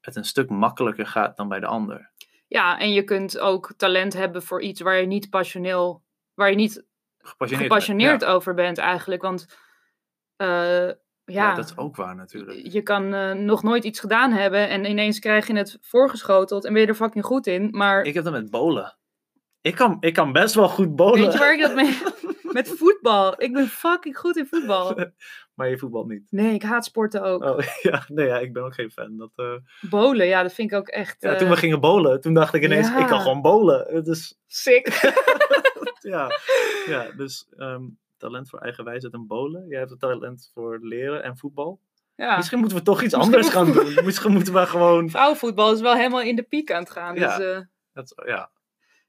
het 0.00 0.16
een 0.16 0.24
stuk 0.24 0.48
makkelijker 0.48 1.06
gaat 1.06 1.36
dan 1.36 1.48
bij 1.48 1.60
de 1.60 1.66
ander. 1.66 2.10
Ja, 2.46 2.78
en 2.78 2.92
je 2.92 3.02
kunt 3.04 3.38
ook 3.38 3.72
talent 3.76 4.12
hebben 4.12 4.42
voor 4.42 4.62
iets 4.62 4.80
waar 4.80 5.00
je 5.00 5.06
niet 5.06 5.30
passioneel, 5.30 6.02
waar 6.34 6.50
je 6.50 6.56
niet 6.56 6.84
Gepassioneerd. 7.18 7.70
gepassioneerd 7.70 8.20
Ja. 8.20 8.26
over 8.28 8.54
bent 8.54 8.78
eigenlijk. 8.78 9.22
Want 9.22 9.46
eh, 10.36 10.46
ja, 10.46 10.94
Ja, 11.24 11.54
dat 11.54 11.64
is 11.64 11.76
ook 11.76 11.96
waar 11.96 12.14
natuurlijk. 12.14 12.72
je 12.72 12.82
kan 12.82 13.14
eh, 13.14 13.32
nog 13.32 13.62
nooit 13.62 13.84
iets 13.84 14.00
gedaan 14.00 14.32
hebben 14.32 14.68
en 14.68 14.84
ineens 14.84 15.18
krijg 15.18 15.46
je 15.46 15.56
het 15.56 15.78
voorgeschoteld 15.80 16.64
en 16.64 16.72
ben 16.72 16.82
je 16.82 16.88
er 16.88 16.94
fucking 16.94 17.24
goed 17.24 17.46
in. 17.46 17.68
Maar 17.70 18.02
Ik 18.02 18.14
heb 18.14 18.24
dat 18.24 18.32
met 18.32 18.50
bolen. 18.50 18.98
Ik 19.60 19.74
kan, 19.74 19.96
ik 20.00 20.14
kan 20.14 20.32
best 20.32 20.54
wel 20.54 20.68
goed 20.68 20.96
bolen. 20.96 21.20
weet 21.20 21.32
je 21.32 21.38
waar 21.38 21.54
ik 21.54 21.60
dat 21.60 21.74
mee... 21.74 21.98
Met 22.52 22.68
voetbal. 22.68 23.42
Ik 23.42 23.52
ben 23.52 23.68
fucking 23.68 24.18
goed 24.18 24.36
in 24.36 24.46
voetbal. 24.46 24.96
maar 25.54 25.68
je 25.68 25.78
voetbalt 25.78 26.08
niet. 26.08 26.22
Nee, 26.30 26.54
ik 26.54 26.62
haat 26.62 26.84
sporten 26.84 27.22
ook. 27.22 27.44
Oh 27.44 27.58
ja, 27.90 28.04
nee, 28.08 28.26
ja, 28.26 28.38
ik 28.38 28.52
ben 28.52 28.62
ook 28.62 28.74
geen 28.74 28.90
fan. 28.90 29.16
Dat, 29.16 29.30
eh, 29.36 29.54
Bolen, 29.90 30.26
ja, 30.26 30.42
dat 30.42 30.52
vind 30.52 30.72
ik 30.72 30.78
ook 30.78 30.88
echt... 30.88 31.16
Ja, 31.22 31.32
eh, 31.32 31.38
toen 31.38 31.48
we 31.48 31.56
gingen 31.56 31.80
bowlen, 31.80 32.20
toen 32.20 32.34
dacht 32.34 32.54
ik 32.54 32.62
ineens, 32.62 32.88
ja. 32.88 32.98
ik 32.98 33.06
kan 33.06 33.20
gewoon 33.20 33.40
bowlen. 33.42 33.94
Het 33.94 34.06
is, 34.06 34.38
Sick. 34.46 35.12
ja, 36.00 36.30
ja, 36.86 37.10
dus 37.16 37.46
ehm, 37.56 37.82
talent 38.16 38.48
voor 38.48 38.58
eigen 38.58 38.84
wijsheid 38.84 39.12
en 39.12 39.26
bowlen. 39.26 39.68
Jij 39.68 39.78
hebt 39.78 39.90
het 39.90 40.00
talent 40.00 40.50
voor 40.54 40.78
leren 40.82 41.22
en 41.22 41.36
voetbal. 41.36 41.80
Ja. 42.16 42.36
Misschien 42.36 42.58
moeten 42.58 42.76
we 42.76 42.82
toch 42.82 43.02
iets 43.02 43.14
anders 43.14 43.48
gaan 43.48 43.72
doen. 43.72 44.04
Misschien 44.04 44.32
moeten 44.32 44.52
we 44.52 44.66
gewoon... 44.66 45.10
Vrouwenvoetbal 45.10 45.72
is 45.72 45.80
wel 45.80 45.94
helemaal 45.94 46.22
in 46.22 46.36
de 46.36 46.42
piek 46.42 46.72
aan 46.72 46.82
het 46.82 46.90
gaan. 46.90 47.14
Ja. 47.14 47.36
Dus, 47.36 47.46
eh, 47.46 47.60
Dat, 47.92 48.22
ja, 48.26 48.50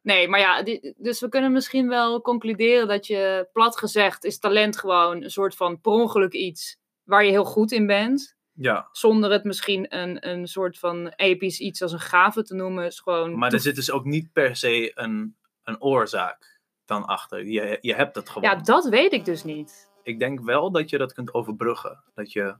Nee, 0.01 0.27
maar 0.27 0.39
ja, 0.39 0.63
dus 0.97 1.19
we 1.19 1.29
kunnen 1.29 1.51
misschien 1.51 1.87
wel 1.87 2.21
concluderen 2.21 2.87
dat 2.87 3.07
je, 3.07 3.49
plat 3.51 3.77
gezegd, 3.77 4.23
is 4.23 4.39
talent 4.39 4.77
gewoon 4.77 5.23
een 5.23 5.29
soort 5.31 5.55
van 5.55 5.81
per 5.81 5.91
ongeluk 5.91 6.33
iets 6.33 6.77
waar 7.03 7.23
je 7.25 7.31
heel 7.31 7.45
goed 7.45 7.71
in 7.71 7.87
bent. 7.87 8.35
ja, 8.51 8.89
Zonder 8.91 9.31
het 9.31 9.43
misschien 9.43 9.95
een, 9.95 10.29
een 10.29 10.47
soort 10.47 10.77
van 10.79 11.07
episch 11.07 11.59
iets 11.59 11.81
als 11.81 11.91
een 11.91 11.99
gave 11.99 12.43
te 12.43 12.55
noemen. 12.55 12.85
Is 12.85 12.99
gewoon 12.99 13.37
maar 13.37 13.53
er 13.53 13.59
zit 13.59 13.75
dus 13.75 13.91
ook 13.91 14.05
niet 14.05 14.33
per 14.33 14.55
se 14.55 14.91
een, 14.95 15.35
een 15.63 15.81
oorzaak 15.81 16.59
dan 16.85 17.05
achter. 17.05 17.45
Je, 17.45 17.77
je 17.81 17.95
hebt 17.95 18.15
het 18.15 18.29
gewoon. 18.29 18.49
Ja, 18.49 18.55
dat 18.55 18.89
weet 18.89 19.13
ik 19.13 19.25
dus 19.25 19.43
niet. 19.43 19.89
ik 20.03 20.19
denk 20.19 20.39
wel 20.39 20.71
dat 20.71 20.89
je 20.89 20.97
dat 20.97 21.13
kunt 21.13 21.33
overbruggen. 21.33 22.03
Dat 22.13 22.31
je, 22.31 22.55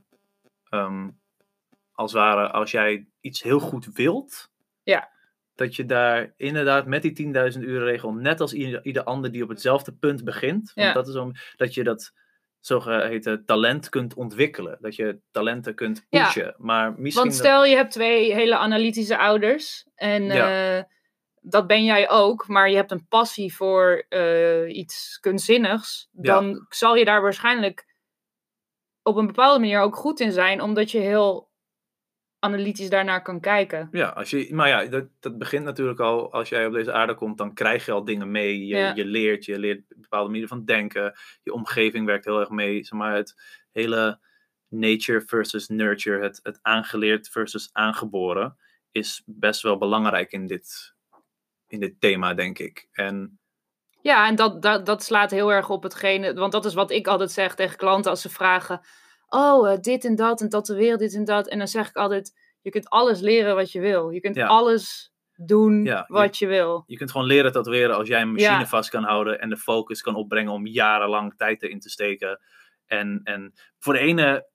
ehm, 0.68 1.08
als 1.92 2.12
het 2.12 2.20
ware, 2.20 2.50
als 2.50 2.70
jij 2.70 3.06
iets 3.20 3.42
heel 3.42 3.60
goed 3.60 3.86
wilt, 3.92 4.50
Ja. 4.82 5.10
Dat 5.62 5.76
je 5.76 5.84
daar 5.86 6.32
inderdaad 6.36 6.86
met 6.86 7.02
die 7.02 7.12
10.000 7.54 7.60
uur 7.60 7.84
regel, 7.84 8.12
net 8.12 8.40
als 8.40 8.52
ieder, 8.52 8.84
ieder 8.84 9.04
ander 9.04 9.32
die 9.32 9.42
op 9.42 9.48
hetzelfde 9.48 9.92
punt 9.92 10.24
begint, 10.24 10.72
want 10.74 10.86
Ja. 10.88 10.92
dat 10.92 11.08
is 11.08 11.14
om, 11.14 11.32
dat 11.56 11.74
je 11.74 11.84
dat 11.84 12.12
zogeheten 12.60 13.44
talent 13.44 13.88
kunt 13.88 14.14
ontwikkelen. 14.14 14.78
Dat 14.80 14.96
je 14.96 15.20
talenten 15.30 15.74
kunt 15.74 16.06
Ja. 16.08 16.24
pushen. 16.24 16.54
Maar 16.58 16.94
misschien. 16.96 17.24
Want 17.24 17.34
stel 17.36 17.64
je 17.64 17.76
hebt 17.76 17.92
twee 17.92 18.34
hele 18.34 18.56
analytische 18.56 19.18
ouders 19.18 19.86
en 19.94 20.22
Ja. 20.24 20.76
eh, 20.78 20.84
dat 21.40 21.66
ben 21.66 21.84
jij 21.84 22.10
ook, 22.10 22.48
maar 22.48 22.70
je 22.70 22.76
hebt 22.76 22.90
een 22.90 23.06
passie 23.08 23.54
voor 23.54 24.04
eh, 24.08 24.76
iets 24.76 25.18
kunstzinnigs, 25.20 26.08
dan 26.12 26.66
zal 26.68 26.96
je 26.96 27.04
daar 27.04 27.22
waarschijnlijk 27.22 27.86
op 29.02 29.16
een 29.16 29.26
bepaalde 29.26 29.60
manier 29.60 29.80
ook 29.80 29.96
goed 29.96 30.20
in 30.20 30.32
zijn, 30.32 30.60
omdat 30.60 30.90
je 30.90 30.98
heel 30.98 31.50
analytisch 32.42 32.90
daarnaar 32.90 33.22
kan 33.22 33.40
kijken. 33.40 33.88
Ja, 33.92 34.08
als 34.08 34.30
je, 34.30 34.48
maar 34.54 34.68
ja, 34.68 34.84
dat, 34.84 35.04
dat 35.20 35.38
begint 35.38 35.64
natuurlijk 35.64 36.00
al 36.00 36.32
als 36.32 36.48
jij 36.48 36.66
op 36.66 36.72
deze 36.72 36.92
aarde 36.92 37.14
komt, 37.14 37.38
dan 37.38 37.54
krijg 37.54 37.84
je 37.86 37.92
al 37.92 38.04
dingen 38.04 38.30
mee. 38.30 38.66
Je, 38.66 38.76
Ja. 38.76 38.94
je 38.94 39.04
leert, 39.04 39.44
je 39.44 39.58
leert 39.58 39.82
bepaalde 39.88 40.30
manier 40.30 40.46
van 40.46 40.64
denken. 40.64 41.14
Je 41.42 41.52
omgeving 41.52 42.06
werkt 42.06 42.24
heel 42.24 42.40
erg 42.40 42.50
mee. 42.50 42.84
Zeg 42.84 42.98
maar, 42.98 43.14
het 43.14 43.34
hele 43.72 44.20
nature 44.68 45.20
versus 45.20 45.68
nurture, 45.68 46.22
het, 46.22 46.40
het 46.42 46.58
aangeleerd 46.62 47.28
versus 47.28 47.70
aangeboren, 47.72 48.56
is 48.90 49.22
best 49.26 49.62
wel 49.62 49.78
belangrijk 49.78 50.32
in 50.32 50.46
dit, 50.46 50.94
in 51.68 51.80
dit 51.80 52.00
thema, 52.00 52.34
denk 52.34 52.58
ik. 52.58 52.88
En 52.92 53.38
Ja, 54.00 54.26
en 54.26 54.34
dat, 54.34 54.62
dat, 54.62 54.86
dat 54.86 55.02
slaat 55.02 55.30
heel 55.30 55.52
erg 55.52 55.70
op 55.70 55.82
hetgene, 55.82 56.34
want 56.34 56.52
dat 56.52 56.64
is 56.64 56.74
wat 56.74 56.90
ik 56.90 57.06
altijd 57.06 57.30
zeg 57.30 57.54
tegen 57.54 57.76
klanten 57.76 58.10
als 58.10 58.20
ze 58.22 58.30
vragen, 58.30 58.80
oh, 59.32 59.72
eh, 59.72 59.80
dit 59.80 60.04
en 60.04 60.16
dat 60.16 60.40
en 60.40 60.48
tatoeëren, 60.48 60.98
dit 60.98 61.14
en 61.14 61.24
dat. 61.24 61.48
En 61.48 61.58
dan 61.58 61.68
zeg 61.68 61.88
ik 61.88 61.96
altijd, 61.96 62.32
je 62.60 62.70
kunt 62.70 62.88
alles 62.88 63.20
leren 63.20 63.54
wat 63.54 63.72
je 63.72 63.80
wil. 63.80 64.10
Je 64.10 64.20
kunt 64.20 64.34
Ja. 64.36 64.46
alles 64.46 65.12
doen 65.36 65.84
Ja, 65.84 66.04
wat 66.08 66.38
je 66.38 66.46
wil. 66.46 66.82
je 66.86 66.96
kunt 66.96 67.10
gewoon 67.10 67.26
leren 67.26 67.52
tatoeëren 67.52 67.96
als 67.96 68.08
jij 68.08 68.20
een 68.20 68.32
machine 68.32 68.58
Ja. 68.58 68.66
vast 68.66 68.90
kan 68.90 69.04
houden 69.04 69.40
en 69.40 69.48
de 69.48 69.56
focus 69.56 70.02
kan 70.02 70.14
opbrengen 70.14 70.52
om 70.52 70.66
jarenlang 70.66 71.36
tijd 71.36 71.62
erin 71.62 71.80
te 71.80 71.90
steken. 71.90 72.40
En, 72.86 73.20
en 73.24 73.52
voor 73.78 73.92
de 73.92 73.98
ene, 73.98 74.46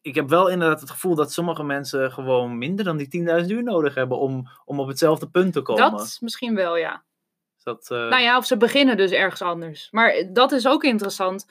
ik 0.00 0.14
heb 0.14 0.28
wel 0.28 0.48
inderdaad 0.48 0.80
het 0.80 0.90
gevoel 0.90 1.14
dat 1.14 1.32
sommige 1.32 1.62
mensen 1.64 2.12
gewoon 2.12 2.58
minder 2.58 2.84
dan 2.84 2.96
die 2.96 3.08
10.000 3.42 3.50
uur 3.50 3.62
nodig 3.62 3.94
hebben 3.94 4.18
om, 4.18 4.48
om 4.64 4.80
op 4.80 4.88
hetzelfde 4.88 5.28
punt 5.30 5.52
te 5.52 5.62
komen. 5.62 5.90
Dat 5.90 6.18
misschien 6.20 6.54
wel, 6.54 6.76
ja. 6.76 7.04
Dat, 7.62 7.90
eh, 7.90 8.08
Nou 8.08 8.22
ja, 8.22 8.36
of 8.36 8.46
ze 8.46 8.56
beginnen 8.56 8.96
dus 8.96 9.10
ergens 9.10 9.42
anders. 9.42 9.88
Maar 9.90 10.28
dat 10.32 10.52
is 10.52 10.66
ook 10.66 10.84
interessant. 10.84 11.46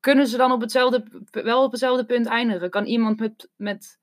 Kunnen 0.00 0.26
ze 0.26 0.36
dan 0.36 0.52
op 0.52 0.60
hetzelfde, 0.60 1.04
wel 1.30 1.64
op 1.64 1.70
hetzelfde 1.70 2.04
punt 2.04 2.26
eindigen? 2.26 2.70
Kan 2.70 2.84
iemand 2.84 3.18
met, 3.18 3.50
met 3.56 3.98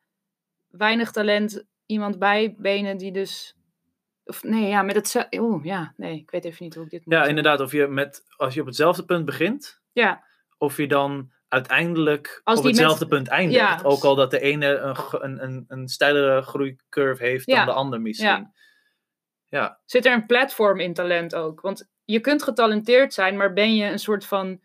weinig 0.68 1.12
talent 1.12 1.66
iemand 1.86 2.20
bijbenen 2.20 2.98
die 2.98 3.12
dus... 3.12 3.56
Of 4.24 4.44
nee, 4.44 4.68
ja, 4.68 4.82
met 4.82 4.96
het... 4.96 5.28
Oeh, 5.40 5.66
ja, 5.66 5.94
nee, 5.98 6.16
ik 6.16 6.32
weet 6.32 6.46
even 6.46 6.64
niet 6.64 6.76
hoe 6.76 6.84
ik 6.84 6.90
dit 6.90 7.06
moet 7.06 7.14
ja, 7.14 7.20
zeggen. 7.20 7.38
inderdaad, 7.38 7.66
of 7.66 7.72
je 7.72 7.88
met, 7.88 8.24
als 8.36 8.54
je 8.54 8.60
op 8.62 8.66
hetzelfde 8.66 9.06
punt 9.06 9.26
begint, 9.26 9.82
Ja, 9.92 10.24
of 10.58 10.78
je 10.78 10.88
dan 10.88 11.32
uiteindelijk 11.48 12.42
Als 12.44 12.58
op 12.58 12.66
met- 12.66 12.74
hetzelfde 12.74 13.08
punt 13.08 13.28
eindigt. 13.28 13.60
Ja. 13.60 13.80
Ook 13.84 14.04
al 14.04 14.16
dat 14.16 14.32
de 14.32 14.40
ene 14.40 14.76
een, 14.78 14.96
een, 15.12 15.44
een, 15.44 15.66
een 15.68 15.88
steilere 15.88 16.42
groeicurve 16.42 17.24
heeft 17.24 17.46
Ja. 17.46 17.56
dan 17.56 17.66
de 17.66 17.72
ander 17.72 18.02
misschien. 18.02 18.28
Ja. 18.28 18.52
ja. 19.46 19.80
zit 19.86 20.06
er 20.06 20.14
een 20.14 20.26
platform 20.26 20.80
in 20.80 20.94
talent 20.94 21.36
ook? 21.36 21.62
Want 21.62 21.90
je 22.06 22.20
kunt 22.20 22.44
getalenteerd 22.44 23.14
zijn, 23.14 23.38
maar 23.38 23.54
ben 23.54 23.76
je 23.76 23.86
een 23.86 24.00
soort 24.00 24.26
van... 24.26 24.60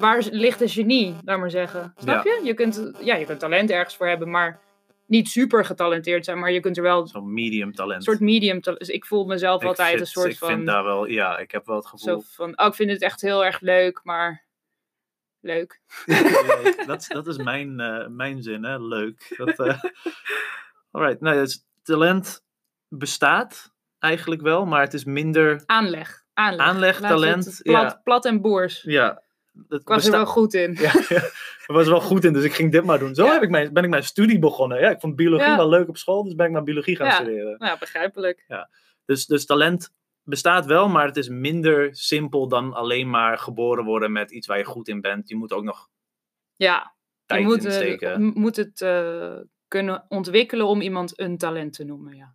Waar 0.00 0.22
ligt 0.30 0.58
de 0.58 0.68
genie, 0.68 1.16
laat 1.24 1.38
maar 1.38 1.50
zeggen? 1.50 1.92
Snap 1.96 2.24
je? 2.24 2.40
Je 2.44 2.54
kunt, 2.54 2.92
ja, 3.00 3.14
je 3.16 3.24
kunt 3.24 3.40
talent 3.40 3.70
ergens 3.70 3.96
voor 3.96 4.08
hebben, 4.08 4.30
maar 4.30 4.60
niet 5.06 5.28
super 5.28 5.64
getalenteerd 5.64 6.24
zijn. 6.24 6.38
Maar 6.38 6.52
je 6.52 6.60
kunt 6.60 6.76
er 6.76 6.82
wel 6.82 7.06
Zo'n 7.06 7.32
medium 7.34 7.72
talent. 7.74 7.96
een 7.96 8.02
soort 8.12 8.20
medium... 8.20 8.60
talent- 8.60 8.80
Dus 8.80 8.88
ik 8.94 9.04
voel 9.04 9.24
mezelf 9.24 9.62
Ik 9.62 9.68
altijd 9.68 9.88
vind- 9.88 10.00
een 10.00 10.06
soort 10.06 10.30
ik 10.32 10.38
van... 10.38 10.48
vind 10.48 10.66
daar 10.66 10.84
wel, 10.84 11.06
ja, 11.06 11.38
ik 11.38 11.50
heb 11.50 11.66
wel 11.66 11.76
het 11.76 11.84
Zo 11.84 11.92
gevoel. 11.96 12.20
van, 12.20 12.58
oh, 12.60 12.66
ik 12.66 12.74
vind 12.74 12.90
het 12.90 13.02
echt 13.02 13.20
heel 13.20 13.44
erg 13.44 13.60
leuk, 13.60 14.00
maar 14.04 14.44
leuk. 15.40 15.80
Dat, 16.86 17.00
is- 17.00 17.08
dat 17.08 17.26
is 17.26 17.36
mijn, 17.36 17.80
eh, 17.80 18.06
mijn 18.06 18.42
zin, 18.42 18.64
hè? 18.64 18.78
Leuk. 18.78 19.34
Dat, 19.36 19.58
eh 19.58 19.82
alright, 20.90 21.20
nou, 21.20 21.36
dus 21.36 21.64
talent 21.82 22.44
bestaat 22.88 23.72
eigenlijk 23.98 24.42
wel, 24.42 24.66
maar 24.66 24.80
het 24.80 24.94
is 24.94 25.04
minder 25.04 25.62
Aanleg. 25.66 26.20
Aanleg, 26.34 27.00
talent, 27.00 27.60
Plat, 27.62 27.82
ja. 27.92 28.00
plat 28.04 28.24
en 28.24 28.40
boers. 28.40 28.82
ja, 28.82 29.22
Ik 29.68 29.88
was 29.88 30.04
er 30.06 30.10
wel 30.12 30.26
goed 30.26 30.54
in. 30.54 30.72
Ja, 30.72 30.92
ja, 31.08 31.16
ik 31.16 31.64
was 31.76 31.84
er 31.84 31.90
wel 31.90 32.00
goed 32.00 32.24
in, 32.24 32.32
dus 32.32 32.44
ik 32.44 32.52
ging 32.54 32.72
dit 32.72 32.84
maar 32.84 32.98
doen. 32.98 33.14
Zo 33.14 33.24
Ja. 33.24 33.32
heb 33.32 33.42
ik 33.42 33.50
mijn, 33.50 33.72
ben 33.72 33.84
ik 33.84 33.90
mijn 33.90 34.04
studie 34.04 34.38
begonnen. 34.38 34.80
Ja, 34.80 34.90
ik 34.90 35.00
vond 35.00 35.16
biologie 35.16 35.46
Ja. 35.48 35.56
wel 35.56 35.68
leuk 35.68 35.88
op 35.88 35.96
school, 35.96 36.24
dus 36.24 36.34
ben 36.34 36.46
ik 36.46 36.52
maar 36.52 36.62
biologie 36.62 36.96
gaan 36.96 37.06
Ja. 37.06 37.12
studeren. 37.12 37.54
Nou, 37.58 37.78
begrijpelijk. 37.78 38.44
Dus, 39.04 39.26
dus 39.26 39.46
talent 39.46 39.92
bestaat 40.24 40.66
wel, 40.66 40.88
maar 40.88 41.06
het 41.06 41.16
is 41.16 41.28
minder 41.28 41.88
simpel 41.96 42.48
dan 42.48 42.72
alleen 42.72 43.10
maar 43.10 43.38
geboren 43.38 43.84
worden 43.84 44.12
met 44.12 44.30
iets 44.30 44.46
waar 44.46 44.58
je 44.58 44.64
goed 44.64 44.88
in 44.88 45.00
bent. 45.00 45.28
Je 45.28 45.36
moet 45.36 45.52
ook 45.52 45.64
nog 45.64 45.88
Ja, 46.56 46.94
je 47.02 47.22
tijd 47.26 47.44
moet, 47.44 47.64
in 47.64 47.98
eh, 47.98 48.16
moet 48.16 48.56
het 48.56 48.80
eh, 48.80 49.36
kunnen 49.68 50.04
ontwikkelen 50.08 50.66
om 50.66 50.80
iemand 50.80 51.20
een 51.20 51.38
talent 51.38 51.72
te 51.72 51.84
noemen. 51.84 52.16
Ja. 52.16 52.34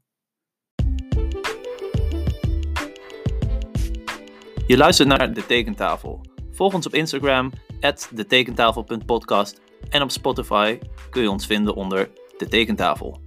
Je 4.67 4.77
luistert 4.77 5.07
naar 5.07 5.33
De 5.33 5.45
Tekentafel. 5.45 6.21
Volg 6.57 6.73
ons 6.73 6.85
op 6.85 6.93
Instagram, 6.93 7.51
detekentafel.podcast. 8.11 9.61
En 9.89 10.01
op 10.01 10.11
Spotify 10.11 10.79
kun 11.09 11.21
je 11.21 11.29
ons 11.29 11.45
vinden 11.45 11.75
onder 11.75 12.09
De 12.37 12.47
Tekentafel. 12.47 13.21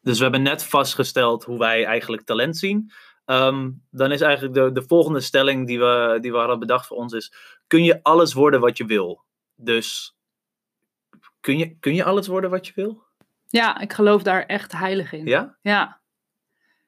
Dus 0.00 0.16
we 0.16 0.22
hebben 0.22 0.42
net 0.42 0.64
vastgesteld 0.64 1.44
hoe 1.44 1.58
wij 1.58 1.84
eigenlijk 1.84 2.22
talent 2.22 2.56
zien. 2.56 2.92
Ehm, 3.24 3.70
dan 3.90 4.12
is 4.12 4.20
eigenlijk 4.20 4.54
de, 4.54 4.72
de 4.72 4.86
volgende 4.86 5.20
stelling 5.20 5.66
die 5.66 5.78
we, 5.78 6.18
die 6.20 6.32
we 6.32 6.38
hadden 6.38 6.58
bedacht 6.58 6.86
voor 6.86 6.96
ons 6.96 7.12
is... 7.12 7.32
Kun 7.66 7.84
je 7.84 8.02
alles 8.02 8.32
worden 8.32 8.60
wat 8.60 8.76
je 8.76 8.84
wil? 8.84 9.24
Dus 9.54 10.16
kun 11.40 11.58
je, 11.58 11.76
kun 11.78 11.94
je 11.94 12.04
alles 12.04 12.26
worden 12.26 12.50
wat 12.50 12.66
je 12.66 12.72
wil? 12.74 13.02
ja, 13.46 13.80
ik 13.80 13.92
geloof 13.92 14.22
daar 14.22 14.46
echt 14.46 14.72
heilig 14.72 15.12
in. 15.12 15.26
Ja? 15.26 15.56
Ja. 15.62 16.00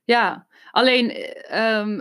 Ja, 0.04 0.46
alleen 0.72 1.10
eh, 1.10 1.78
ehm, 1.78 2.00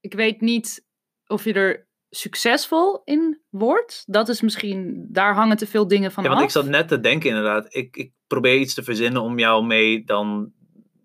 ik 0.00 0.14
weet 0.14 0.40
niet 0.40 0.86
of 1.26 1.44
je 1.44 1.52
er 1.52 1.88
succesvol 2.10 3.00
in 3.04 3.40
wordt. 3.50 4.02
Dat 4.06 4.28
is 4.28 4.40
misschien, 4.40 5.06
daar 5.10 5.34
hangen 5.34 5.56
te 5.56 5.66
veel 5.66 5.88
dingen 5.88 6.12
van 6.12 6.24
Ja, 6.24 6.30
want 6.30 6.42
ik 6.42 6.50
zat 6.50 6.66
net 6.66 6.88
te 6.88 7.00
denken 7.00 7.28
inderdaad. 7.28 7.74
Ik, 7.74 7.96
ik 7.96 8.12
probeer 8.26 8.56
iets 8.56 8.74
te 8.74 8.82
verzinnen 8.82 9.22
om 9.22 9.38
jou 9.38 9.64
mee 9.64 10.04
dan 10.04 10.52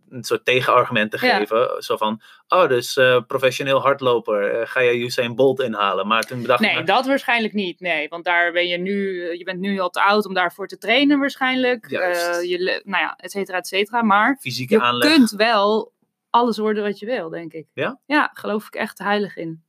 een 0.09 0.23
soort 0.23 0.45
tegenargument 0.45 1.11
te 1.11 1.25
Ja. 1.25 1.37
geven. 1.37 1.83
Zo 1.83 1.97
van, 1.97 2.21
oh, 2.47 2.67
dus 2.67 2.97
eh, 2.97 3.21
professioneel 3.27 3.79
hardloper, 3.81 4.51
eh, 4.59 4.67
ga 4.67 4.79
je 4.79 4.99
Usain 4.99 5.35
Bolt 5.35 5.59
inhalen? 5.59 6.07
Maar 6.07 6.23
toen 6.23 6.41
bedacht 6.41 6.61
ik, 6.63 6.73
Nee, 6.73 6.83
dat 6.83 7.05
waarschijnlijk 7.05 7.53
niet. 7.53 7.79
Nee, 7.79 8.07
want 8.07 8.25
daar 8.25 8.51
ben 8.51 8.67
je 8.67 8.77
nu, 8.77 9.23
je 9.37 9.43
bent 9.43 9.59
nu 9.59 9.79
al 9.79 9.89
te 9.89 10.01
oud 10.01 10.25
om 10.25 10.33
daarvoor 10.33 10.67
te 10.67 10.77
trainen 10.77 11.19
waarschijnlijk. 11.19 11.85
Eh, 11.91 12.49
je, 12.49 12.81
nou 12.83 13.03
ja, 13.03 13.15
et 13.15 13.31
cetera, 13.31 13.57
et 13.57 13.67
cetera. 13.67 14.01
Maar 14.01 14.37
fysieke 14.39 14.73
je 14.73 14.81
aanleg. 14.81 15.13
kunt 15.13 15.31
wel 15.31 15.93
alles 16.29 16.57
worden 16.57 16.83
wat 16.83 16.99
je 16.99 17.05
wil, 17.05 17.29
denk 17.29 17.53
ik. 17.53 17.67
Ja? 17.73 17.99
Ja, 18.05 18.29
geloof 18.33 18.67
ik 18.67 18.75
echt 18.75 18.99
heilig 18.99 19.35
in. 19.35 19.63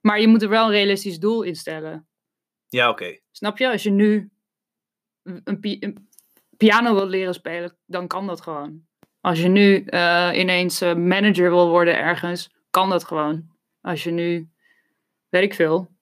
Maar 0.00 0.20
je 0.20 0.28
moet 0.28 0.42
er 0.42 0.48
wel 0.48 0.64
een 0.64 0.70
realistisch 0.72 1.18
doel 1.18 1.42
in 1.42 1.54
stellen. 1.56 2.06
Ja, 2.68 2.88
oké. 2.90 3.18
Snap 3.30 3.58
je? 3.58 3.70
Als 3.70 3.82
je 3.82 3.90
nu 3.90 4.30
een, 5.22 5.60
pi- 5.60 5.76
een 5.80 6.08
piano 6.56 6.94
wil 6.94 7.06
leren 7.06 7.34
spelen, 7.34 7.76
dan 7.86 8.06
kan 8.06 8.26
dat 8.26 8.40
gewoon. 8.40 8.86
Als 9.20 9.40
je 9.42 9.48
nu 9.48 9.84
eh, 9.84 10.30
ineens 10.34 10.80
eh, 10.80 10.94
manager 10.94 11.50
wil 11.50 11.68
worden 11.68 11.96
ergens, 11.98 12.54
kan 12.70 12.90
dat 12.90 13.04
gewoon. 13.04 13.50
Als 13.80 14.04
je 14.04 14.10
nu, 14.10 14.48
weet 15.28 15.42
ik 15.42 15.54
veel. 15.54 15.93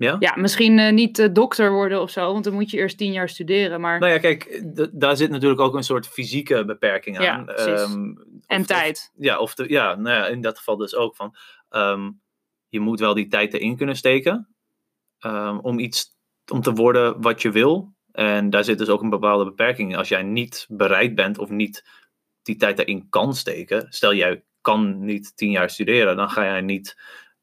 Ja? 0.00 0.16
Ja, 0.18 0.34
misschien 0.36 0.78
eh, 0.78 0.92
niet 0.92 1.18
eh, 1.18 1.28
dokter 1.32 1.72
worden 1.72 2.00
of 2.00 2.10
zo, 2.10 2.32
want 2.32 2.44
dan 2.44 2.52
moet 2.52 2.70
je 2.70 2.76
eerst 2.76 2.98
tien 2.98 3.12
jaar 3.12 3.28
studeren. 3.28 3.80
Maar, 3.80 3.98
Nou 3.98 4.12
ja, 4.12 4.18
kijk, 4.18 4.62
daar 4.92 5.16
zit 5.16 5.30
natuurlijk 5.30 5.60
ook 5.60 5.74
een 5.74 5.82
soort 5.82 6.08
fysieke 6.08 6.64
beperking 6.64 7.18
aan. 7.18 7.24
Ja. 7.24 7.44
Ehm, 7.44 8.14
en 8.46 8.66
tijd. 8.66 9.10
Of, 9.16 9.24
ja, 9.24 9.38
of 9.38 9.54
de, 9.54 9.68
ja, 9.68 9.94
nou 9.94 10.16
ja, 10.16 10.26
in 10.26 10.40
dat 10.40 10.58
geval 10.58 10.76
dus 10.76 10.94
ook 10.94 11.16
van, 11.16 11.36
ehm, 11.68 12.10
je 12.68 12.80
moet 12.80 13.00
wel 13.00 13.14
die 13.14 13.26
tijd 13.26 13.54
erin 13.54 13.76
kunnen 13.76 13.96
steken 13.96 14.54
ehm, 15.18 15.58
om 15.58 15.78
iets, 15.78 16.16
om 16.52 16.60
te 16.60 16.72
worden 16.72 17.20
wat 17.20 17.42
je 17.42 17.50
wil. 17.50 17.94
En 18.12 18.50
daar 18.50 18.64
zit 18.64 18.78
dus 18.78 18.88
ook 18.88 19.02
een 19.02 19.10
bepaalde 19.10 19.44
beperking 19.44 19.90
in. 19.90 19.96
Als 19.96 20.08
jij 20.08 20.22
niet 20.22 20.66
bereid 20.68 21.14
bent 21.14 21.38
of 21.38 21.48
niet 21.50 21.84
die 22.42 22.56
tijd 22.56 22.78
erin 22.78 23.06
kan 23.08 23.34
steken, 23.34 23.86
stel 23.88 24.14
jij 24.14 24.44
kan 24.60 25.04
niet 25.04 25.36
tien 25.36 25.50
jaar 25.50 25.70
studeren, 25.70 26.16
dan 26.16 26.30
ga 26.30 26.44
jij 26.44 26.60
niet 26.60 26.96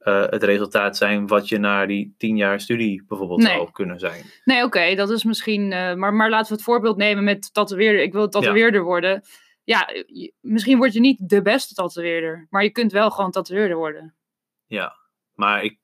eh, 0.08 0.22
het 0.30 0.43
resultaat 0.43 0.98
zijn 0.98 1.28
wat 1.28 1.50
je 1.50 1.58
na 1.58 1.86
die 1.86 2.13
tien 2.17 2.38
jaar 2.38 2.60
studie 2.60 3.04
bijvoorbeeld 3.08 3.41
Nee. 3.41 3.54
zou 3.56 3.72
kunnen 3.72 4.00
zijn. 4.00 4.24
Nee, 4.46 4.63
oké, 4.63 4.96
dat 4.96 5.10
is 5.10 5.24
misschien. 5.24 5.72
eh, 5.72 5.93
maar, 5.93 6.13
maar 6.13 6.30
laten 6.30 6.48
we 6.48 6.54
het 6.54 6.63
voorbeeld 6.63 6.98
nemen 6.98 7.24
met 7.24 7.54
tatoeëerder. 7.54 8.02
Ik 8.02 8.13
wil 8.13 8.30
tatoeëerder 8.30 8.84
worden. 8.84 9.22
Ja, 9.63 9.89
je- 10.06 10.34
misschien 10.41 10.78
word 10.78 10.93
je 10.93 11.00
niet 11.00 11.30
de 11.30 11.41
beste 11.41 11.74
tatoeëerder, 11.74 12.48
maar 12.50 12.63
je 12.63 12.70
kunt 12.70 12.91
wel 12.91 13.12
gewoon 13.12 13.32
tatoeëerder 13.32 13.78
worden. 13.78 14.15
Maar 15.34 15.63
ik, 15.63 15.78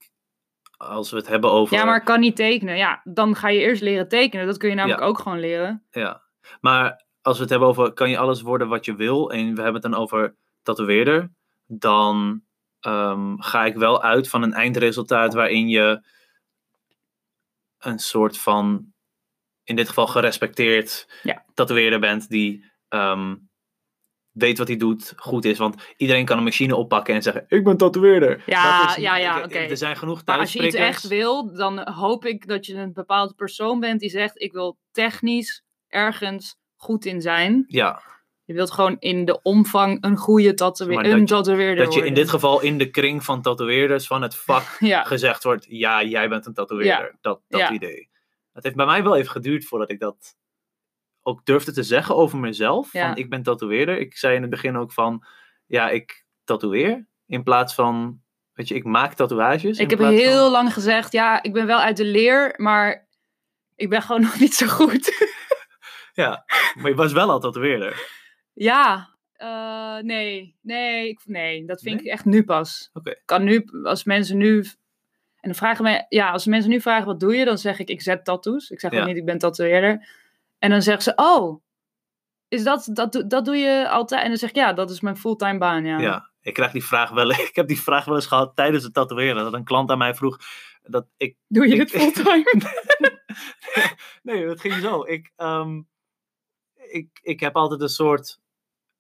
als 0.77 1.11
we 1.11 1.17
het 1.17 1.27
hebben 1.27 1.51
over. 1.51 1.77
Ja, 1.77 1.85
maar 1.85 1.95
ik 1.97 2.03
kan 2.05 2.19
niet 2.19 2.35
tekenen. 2.35 2.77
Ja, 2.77 3.01
dan 3.03 3.35
ga 3.35 3.49
je 3.49 3.59
eerst 3.59 3.81
leren 3.81 4.07
tekenen. 4.07 4.45
Dat 4.45 4.57
kun 4.57 4.69
je 4.69 4.75
namelijk 4.75 5.01
Ja. 5.01 5.05
ook 5.07 5.19
gewoon 5.19 5.39
leren. 5.39 5.83
Ja, 5.91 6.21
maar 6.61 7.05
als 7.21 7.35
we 7.35 7.41
het 7.41 7.51
hebben 7.51 7.69
over 7.69 7.93
kan 7.93 8.09
je 8.09 8.17
alles 8.17 8.41
worden 8.41 8.67
wat 8.67 8.85
je 8.85 8.95
wil 8.95 9.31
en 9.31 9.55
we 9.55 9.61
hebben 9.61 9.81
het 9.81 9.91
dan 9.91 10.01
over 10.01 10.35
tatoeëerder, 10.63 11.31
dan 11.65 12.41
ehm, 12.83 13.37
ga 13.37 13.65
ik 13.65 13.75
wel 13.75 14.01
uit 14.03 14.29
van 14.29 14.43
een 14.43 14.53
eindresultaat 14.53 15.33
waarin 15.33 15.67
je 15.69 16.01
een 17.79 17.99
soort 17.99 18.37
van, 18.39 18.93
in 19.63 19.75
dit 19.75 19.87
geval 19.87 20.07
gerespecteerd 20.07 21.07
Ja. 21.23 21.45
tatoeëerder 21.53 21.99
bent 21.99 22.29
die 22.29 22.71
ehm, 22.87 23.35
weet 24.31 24.57
wat 24.57 24.67
hij 24.67 24.77
doet, 24.77 25.13
goed 25.15 25.45
is. 25.45 25.57
Want 25.57 25.83
iedereen 25.97 26.25
kan 26.25 26.37
een 26.37 26.43
machine 26.43 26.75
oppakken 26.75 27.13
en 27.15 27.21
zeggen, 27.21 27.45
ik 27.47 27.63
ben 27.63 27.77
tatoeëerder. 27.77 28.43
Ja, 28.45 28.89
is- 28.89 28.95
ja, 28.95 29.17
ja, 29.17 29.43
oké. 29.43 29.57
Er 29.57 29.77
zijn 29.77 29.95
genoeg 29.97 30.25
Maar 30.25 30.37
als 30.39 30.53
je 30.53 30.65
iets 30.65 30.75
echt 30.75 31.07
wil, 31.07 31.53
dan 31.55 31.89
hoop 31.89 32.25
ik 32.25 32.47
dat 32.47 32.65
je 32.65 32.73
een 32.75 32.93
bepaalde 32.93 33.33
persoon 33.33 33.79
bent 33.79 33.99
die 33.99 34.09
zegt: 34.09 34.41
Ik 34.41 34.51
wil 34.51 34.77
technisch 34.91 35.63
ergens 35.87 36.55
goed 36.75 37.05
in 37.05 37.21
zijn. 37.21 37.63
Ja, 37.67 38.01
Je 38.45 38.53
wilt 38.53 38.71
gewoon 38.71 38.95
in 38.99 39.25
de 39.25 39.41
omvang 39.41 39.97
een 40.03 40.17
goede 40.17 40.53
tatoeë- 40.53 40.95
Maar 40.95 41.05
een 41.05 41.25
dat- 41.25 41.27
tatoeëerder 41.45 41.85
dat 41.85 41.93
je 41.93 42.05
in 42.05 42.13
dit 42.13 42.29
geval 42.29 42.61
in 42.61 42.77
de 42.77 42.89
kring 42.89 43.23
van 43.23 43.41
tatoeëerders 43.41 44.07
van 44.07 44.21
het 44.21 44.35
vak 44.35 44.63
Ja, 44.93 45.03
gezegd 45.03 45.43
wordt, 45.43 45.65
ja, 45.69 46.03
jij 46.03 46.29
bent 46.29 46.45
een 46.45 46.53
tatoeëerder. 46.53 47.17
Dat, 47.21 47.41
dat 47.47 47.59
Ja. 47.59 47.71
idee. 47.71 48.09
Het 48.53 48.63
heeft 48.63 48.75
bij 48.75 48.85
mij 48.85 49.03
wel 49.03 49.15
even 49.15 49.31
geduurd 49.31 49.65
voordat 49.65 49.91
ik 49.91 49.99
dat 49.99 50.35
ook 51.21 51.45
durfde 51.45 51.71
te 51.73 51.83
zeggen 51.83 52.15
over 52.15 52.37
mezelf. 52.37 52.89
Van, 52.89 53.15
ik 53.15 53.29
ben 53.29 53.43
tatoeëerder. 53.43 53.97
Ik 53.99 54.17
zei 54.17 54.35
in 54.35 54.41
het 54.41 54.49
begin 54.51 54.77
ook 54.77 54.91
van, 54.91 55.25
ja, 55.65 55.89
ik 55.89 56.25
tatoeëer. 56.43 57.07
In 57.27 57.43
plaats 57.43 57.73
van, 57.73 58.21
weet 58.53 58.67
je, 58.67 58.75
ik 58.75 58.83
maak 58.83 59.13
tatoeages. 59.13 59.77
ik 59.77 59.89
heb 59.89 59.99
van- 59.99 60.09
heel 60.11 60.51
lang 60.51 60.73
gezegd: 60.73 61.11
Ja, 61.11 61.43
ik 61.43 61.53
ben 61.53 61.65
wel 61.65 61.79
uit 61.79 61.97
de 61.97 62.05
leer, 62.05 62.53
maar 62.57 63.07
ik 63.75 63.89
ben 63.89 64.01
gewoon 64.01 64.21
nog 64.27 64.39
niet 64.39 64.53
zo 64.53 64.67
goed. 64.67 65.11
Ja, 66.15 66.45
maar 66.75 66.89
je 66.89 66.95
was 66.97 67.11
wel 67.11 67.29
al 67.29 67.39
tatoeëerder. 67.39 68.21
Ja, 68.53 69.09
eh, 69.33 69.97
nee, 69.97 70.55
nee, 70.61 71.07
ik, 71.09 71.19
nee, 71.25 71.65
dat 71.65 71.81
vind 71.81 71.95
Nee? 71.95 72.05
ik 72.05 72.11
echt 72.11 72.25
nu 72.25 72.43
pas. 72.43 72.89
Oké. 72.93 73.15
Kan 73.25 73.43
nu, 73.43 73.65
als 73.83 74.03
mensen 74.03 74.37
nu. 74.37 74.59
En 74.59 75.49
dan 75.49 75.55
vragen 75.55 75.83
mij, 75.83 76.05
ja, 76.09 76.31
als 76.31 76.45
mensen 76.45 76.69
nu 76.69 76.81
vragen 76.81 77.05
wat 77.05 77.19
doe 77.19 77.35
je, 77.35 77.45
dan 77.45 77.57
zeg 77.57 77.79
ik 77.79 77.89
ik 77.89 78.01
zet 78.01 78.25
tattoos. 78.25 78.69
Ik 78.69 78.79
zeg 78.79 78.91
Ja. 78.91 78.99
ook 79.01 79.07
niet 79.07 79.17
ik 79.17 79.25
ben 79.25 79.37
tatoeëerder. 79.37 80.07
En 80.59 80.69
dan 80.69 80.81
zeggen 80.81 81.03
ze, 81.03 81.13
oh, 81.15 81.61
is 82.47 82.63
dat, 82.63 82.89
dat, 82.93 83.11
doe- 83.11 83.27
dat 83.27 83.45
doe 83.45 83.55
je 83.57 83.89
altijd? 83.89 84.21
En 84.23 84.27
dan 84.27 84.37
zeg 84.37 84.49
ik, 84.49 84.55
ja, 84.55 84.73
dat 84.73 84.89
is 84.89 85.01
mijn 85.01 85.17
fulltime 85.17 85.57
baan, 85.57 85.85
ja. 85.85 85.99
Ja. 85.99 86.29
ik 86.41 86.53
krijg 86.53 86.71
die 86.71 86.83
vraag 86.83 87.09
wel, 87.09 87.29
ik 87.49 87.55
heb 87.55 87.67
die 87.67 87.81
vraag 87.81 88.05
wel 88.05 88.15
eens 88.15 88.25
gehad 88.25 88.55
tijdens 88.55 88.83
het 88.83 88.93
tatoeëren. 88.93 89.43
Dat 89.43 89.53
een 89.53 89.63
klant 89.63 89.89
aan 89.89 89.97
mij 89.97 90.15
vroeg, 90.15 90.37
dat 90.83 91.07
ik 91.17 91.35
Doe 91.47 91.67
je 91.67 91.73
Ik- 91.75 91.79
het 91.79 91.91
fulltime? 92.01 92.61
nee, 94.23 94.45
dat 94.45 94.59
ging 94.59 94.73
zo. 94.73 95.03
Ik, 95.05 95.31
ehm, 95.35 95.81
ik, 96.75 97.19
ik 97.21 97.39
heb 97.39 97.55
altijd 97.55 97.81
een 97.81 97.89
soort 97.89 98.39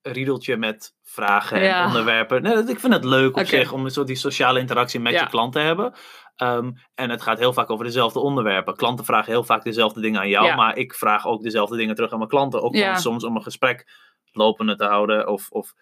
riedeltje 0.03 0.57
met 0.57 0.93
vragen 1.03 1.57
en 1.57 1.63
Ja. 1.63 1.85
onderwerpen. 1.85 2.41
Nee, 2.41 2.57
ik 2.57 2.79
vind 2.79 2.93
het 2.93 3.03
leuk 3.05 3.37
op 3.37 3.45
zich 3.45 3.71
om 3.71 3.85
een 3.85 3.91
soort 3.91 4.07
die 4.07 4.15
sociale 4.15 4.59
interactie 4.59 4.99
met 4.99 5.13
Ja. 5.13 5.21
je 5.21 5.29
klant 5.29 5.53
te 5.53 5.59
hebben. 5.59 5.93
Ehm, 6.35 6.71
en 6.95 7.09
het 7.09 7.21
gaat 7.21 7.39
heel 7.39 7.53
vaak 7.53 7.69
over 7.69 7.85
dezelfde 7.85 8.19
onderwerpen. 8.19 8.75
Klanten 8.75 9.05
vragen 9.05 9.31
heel 9.31 9.43
vaak 9.43 9.63
dezelfde 9.63 10.01
dingen 10.01 10.19
aan 10.19 10.29
jou, 10.29 10.45
Ja. 10.45 10.55
maar 10.55 10.77
ik 10.77 10.93
vraag 10.93 11.27
ook 11.27 11.43
dezelfde 11.43 11.77
dingen 11.77 11.95
terug 11.95 12.11
aan 12.11 12.17
mijn 12.17 12.29
klanten. 12.29 12.61
Ook 12.61 12.75
soms 12.95 13.23
om 13.23 13.35
een 13.35 13.43
gesprek 13.43 13.87
lopende 14.31 14.75
te 14.75 14.85
houden 14.85 15.27
of, 15.27 15.49
of 15.49 15.73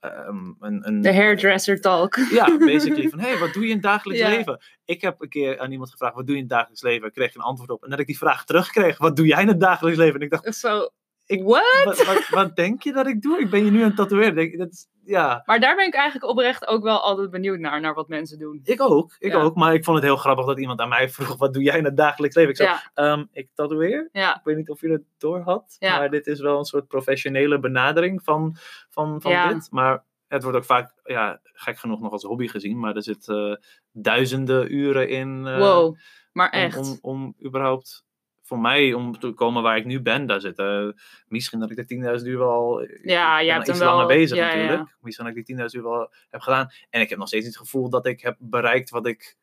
ehm, 0.00 0.52
een, 0.60 0.86
een, 0.88 1.00
De 1.00 1.14
hairdresser 1.14 1.80
talk. 1.80 2.16
ja, 2.16 2.56
basically 2.58 3.08
van, 3.08 3.18
hey, 3.18 3.38
wat 3.38 3.52
doe 3.52 3.62
je 3.62 3.68
in 3.68 3.74
het 3.74 3.82
dagelijks 3.84 4.22
leven? 4.22 4.62
Ik 4.84 5.00
heb 5.00 5.20
een 5.20 5.28
keer 5.28 5.58
aan 5.60 5.70
iemand 5.72 5.90
gevraagd, 5.90 6.14
wat 6.14 6.26
doe 6.26 6.34
je 6.36 6.40
in 6.42 6.46
het 6.46 6.56
dagelijks 6.56 6.82
leven? 6.82 7.06
Ik 7.06 7.12
kreeg 7.14 7.34
een 7.34 7.40
antwoord 7.40 7.70
op. 7.70 7.84
En 7.84 7.90
dat 7.90 7.98
ik 7.98 8.06
die 8.06 8.18
vraag 8.18 8.44
terugkreeg, 8.44 8.98
wat 8.98 9.16
doe 9.16 9.26
jij 9.26 9.42
in 9.42 9.48
het 9.48 9.60
dagelijks 9.60 9.98
leven? 9.98 10.14
En 10.14 10.20
ik 10.20 10.30
dacht, 10.30 10.54
Zo, 10.56 10.88
Ik- 11.30 11.42
what? 11.42 11.82
wat, 11.84 12.04
wat, 12.06 12.28
wat 12.28 12.56
denk 12.56 12.82
je 12.82 12.92
dat 12.92 13.06
ik 13.06 13.22
doe? 13.22 13.38
Ik 13.40 13.50
ben 13.50 13.64
je 13.64 13.70
nu 13.70 13.80
aan 13.80 13.86
het 13.86 13.96
tatoeëren. 13.96 14.34
Denk, 14.34 14.58
dat 14.58 14.70
is, 14.70 14.86
ja, 15.04 15.42
Maar 15.46 15.60
daar 15.60 15.76
ben 15.76 15.86
ik 15.86 15.94
eigenlijk 15.94 16.30
oprecht 16.30 16.66
ook 16.66 16.82
wel 16.82 17.00
altijd 17.00 17.30
benieuwd 17.30 17.58
naar, 17.58 17.80
naar 17.80 17.94
wat 17.94 18.08
mensen 18.08 18.38
doen. 18.38 18.60
ik 18.64 18.80
ook. 18.80 19.16
Ik 19.18 19.32
Ja. 19.32 19.40
ook. 19.40 19.54
Maar 19.56 19.74
ik 19.74 19.84
vond 19.84 19.96
het 19.96 20.06
heel 20.06 20.16
grappig 20.16 20.46
dat 20.46 20.58
iemand 20.60 20.80
aan 20.80 20.88
mij 20.88 21.08
vroeg, 21.08 21.36
wat 21.36 21.52
doe 21.54 21.62
jij 21.62 21.78
in 21.78 21.84
het 21.84 21.96
dagelijks 21.96 22.36
leven? 22.36 22.50
Ik 22.50 22.56
zei, 22.56 22.68
Ja, 22.68 22.90
"Ehm, 22.94 23.24
ik 23.32 23.48
tatoeëer. 23.54 24.08
ja, 24.12 24.36
Ik 24.36 24.44
weet 24.44 24.56
niet 24.56 24.70
of 24.70 24.80
je 24.80 24.88
het 24.90 25.02
door 25.18 25.40
had. 25.40 25.76
Maar 25.80 26.10
dit 26.10 26.26
is 26.26 26.40
wel 26.40 26.58
een 26.58 26.64
soort 26.64 26.86
professionele 26.88 27.58
benadering 27.60 28.22
van, 28.24 28.56
van, 28.90 29.20
van 29.22 29.48
dit. 29.48 29.68
Maar 29.70 30.04
Het 30.28 30.42
wordt 30.42 30.58
ook 30.58 30.64
vaak, 30.64 30.92
ja, 31.04 31.40
gek 31.42 31.78
genoeg 31.78 32.00
nog 32.00 32.12
als 32.12 32.22
hobby 32.22 32.48
gezien, 32.48 32.78
maar 32.80 32.96
er 32.96 33.02
zitten 33.02 33.60
duizenden 33.92 34.74
uren 34.74 35.08
in. 35.08 35.46
eh, 35.46 35.58
wow, 35.58 35.96
maar 36.32 36.50
om- 36.52 36.58
echt. 36.58 36.78
Om, 36.78 36.98
om, 37.00 37.34
überhaupt, 37.44 38.04
voor 38.50 38.58
mij, 38.60 38.92
om 38.92 39.18
te 39.18 39.32
komen 39.32 39.62
waar 39.62 39.76
ik 39.76 39.84
nu 39.84 40.00
ben, 40.02 40.26
daar 40.26 40.40
zitten 40.40 41.00
misschien 41.26 41.60
dat 41.60 41.70
ik 41.70 41.88
de 41.88 42.18
10.000 42.20 42.26
uur 42.26 42.38
wel. 42.38 42.82
ik 42.82 43.00
Ja, 43.02 43.38
je 43.40 43.50
hebt 43.50 43.68
iets 43.68 43.78
hem 43.78 43.86
wel- 43.88 43.96
langer 43.96 44.06
bezig 44.16 44.36
ja, 44.36 44.48
ja. 44.50 44.56
natuurlijk. 44.56 44.96
Misschien 45.00 45.26
dat 45.26 45.36
ik 45.36 45.46
die 45.46 45.56
10.000 45.56 45.64
uur 45.76 45.82
wel 45.82 46.12
heb 46.30 46.40
gedaan. 46.40 46.68
En 46.90 47.00
ik 47.00 47.08
heb 47.08 47.18
nog 47.18 47.28
steeds 47.28 47.44
niet 47.44 47.54
het 47.54 47.62
gevoel 47.62 47.90
dat 47.90 48.06
ik 48.06 48.20
heb 48.20 48.36
bereikt 48.38 48.90
wat 48.90 49.06
ik 49.06 49.36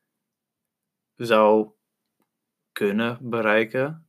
zou 1.15 1.69
kunnen 2.71 3.17
bereiken. 3.21 4.07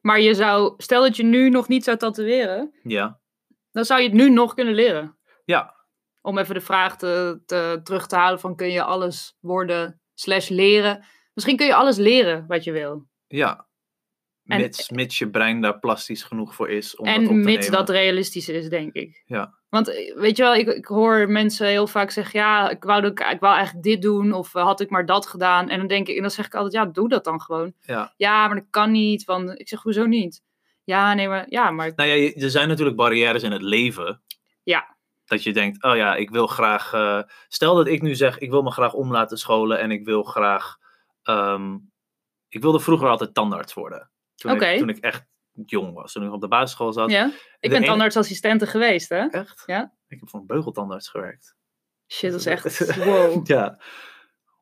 Maar 0.00 0.20
je 0.20 0.34
zou, 0.34 0.74
stel 0.76 1.02
dat 1.02 1.16
je 1.16 1.22
nu 1.24 1.50
nog 1.50 1.68
niet 1.68 1.84
zou 1.84 1.96
tatoeëren, 1.96 2.74
Ja, 2.82 3.20
dan 3.72 3.84
zou 3.84 4.00
je 4.00 4.06
het 4.06 4.16
nu 4.16 4.30
nog 4.30 4.54
kunnen 4.54 4.74
leren. 4.74 5.18
ja, 5.44 5.74
Om 6.20 6.38
even 6.38 6.54
de 6.54 6.60
vraag 6.60 6.96
te, 6.96 7.42
te, 7.46 7.80
terug 7.82 8.06
te 8.06 8.16
halen 8.16 8.40
van 8.40 8.56
kun 8.56 8.70
je 8.70 8.82
alles 8.82 9.36
worden 9.40 10.00
slash 10.14 10.48
leren. 10.48 11.04
Misschien 11.34 11.56
kun 11.56 11.66
je 11.66 11.74
alles 11.74 11.96
leren 11.96 12.44
wat 12.46 12.64
je 12.64 12.72
wil. 12.72 13.06
ja. 13.26 13.68
En- 14.50 14.70
Mits, 14.94 15.18
je 15.18 15.30
brein 15.30 15.60
daar 15.60 15.78
plastisch 15.78 16.22
genoeg 16.22 16.54
voor 16.54 16.70
is 16.70 16.96
om 16.96 17.06
dat 17.06 17.16
op 17.16 17.22
te 17.24 17.28
En 17.30 17.36
mits 17.44 17.66
nemen. 17.68 17.78
dat 17.78 17.88
realistisch 17.88 18.48
is, 18.48 18.68
denk 18.68 18.92
ik. 18.92 19.22
Ja. 19.26 19.54
Want 19.68 19.88
eh, 19.88 20.14
weet 20.16 20.36
je 20.36 20.42
wel, 20.42 20.54
ik, 20.54 20.66
ik 20.68 20.84
hoor 20.86 21.28
mensen 21.30 21.66
heel 21.66 21.86
vaak 21.86 22.10
zeggen: 22.10 22.40
ja, 22.40 22.70
ik 22.70 22.82
wou, 22.84 23.06
ik, 23.06 23.20
ik 23.20 23.40
wou 23.40 23.54
eigenlijk 23.54 23.84
dit 23.84 24.02
doen, 24.02 24.32
of 24.32 24.54
eh, 24.54 24.62
had 24.62 24.80
ik 24.80 24.90
maar 24.90 25.06
dat 25.06 25.26
gedaan. 25.26 25.68
En 25.68 25.78
dan 25.78 25.86
denk 25.86 26.08
ik, 26.08 26.16
en 26.16 26.22
dan 26.22 26.30
zeg 26.30 26.46
ik 26.46 26.54
altijd: 26.54 26.72
ja, 26.74 26.84
doe 26.92 27.08
dat 27.08 27.24
dan 27.24 27.40
gewoon. 27.40 27.72
Ja. 27.80 28.14
Ja, 28.16 28.46
maar 28.46 28.56
dat 28.56 28.66
kan 28.70 28.90
niet. 28.90 29.24
Want 29.24 29.60
ik 29.60 29.68
zeg, 29.68 29.82
hoezo 29.82 30.06
niet? 30.06 30.42
Ja, 30.84 31.14
nee, 31.14 31.28
maar 31.28 31.46
ja, 31.48 31.70
maar 31.70 31.92
Nou 31.96 32.08
ja, 32.10 32.32
er 32.42 32.50
zijn 32.50 32.68
natuurlijk 32.68 32.96
barrières 32.96 33.42
in 33.42 33.52
het 33.52 33.62
leven. 33.62 34.22
Ja. 34.62 34.96
Dat 35.24 35.42
je 35.42 35.52
denkt, 35.52 35.82
oh 35.84 35.96
ja, 35.96 36.14
ik 36.14 36.30
wil 36.30 36.46
graag... 36.46 36.92
eh, 36.92 37.22
stel 37.48 37.74
dat 37.74 37.86
ik 37.86 38.02
nu 38.02 38.14
zeg, 38.14 38.38
ik 38.38 38.50
wil 38.50 38.62
me 38.62 38.70
graag 38.70 38.92
om 38.92 39.12
laten 39.12 39.38
scholen 39.38 39.78
en 39.78 39.90
ik 39.90 40.04
wil 40.04 40.22
graag... 40.22 40.76
ehm, 41.22 41.76
ik 42.48 42.62
wilde 42.62 42.80
vroeger 42.80 43.08
altijd 43.08 43.34
tandarts 43.34 43.74
worden. 43.74 44.10
Toen, 44.40 44.50
ik, 44.74 44.78
toen 44.78 44.88
ik 44.88 44.98
echt 44.98 45.26
jong 45.66 45.94
was, 45.94 46.12
toen 46.12 46.24
ik 46.26 46.32
op 46.32 46.40
de 46.40 46.48
basisschool 46.48 46.92
zat. 46.92 47.10
ja. 47.10 47.26
Ik 47.60 47.70
ben 47.70 47.78
ene- 47.78 47.86
tandartsassistente 47.86 48.66
geweest, 48.66 49.08
hè? 49.08 49.26
Echt? 49.26 49.62
Ja. 49.66 49.92
Ik 50.08 50.20
heb 50.20 50.28
voor 50.28 50.40
een 50.40 50.46
beugeltandarts 50.46 51.08
gewerkt. 51.08 51.56
Shit, 52.12 52.30
dat 52.30 52.40
is 52.40 52.46
echt 52.46 52.96
wow. 53.04 53.46
Ja. 53.46 53.80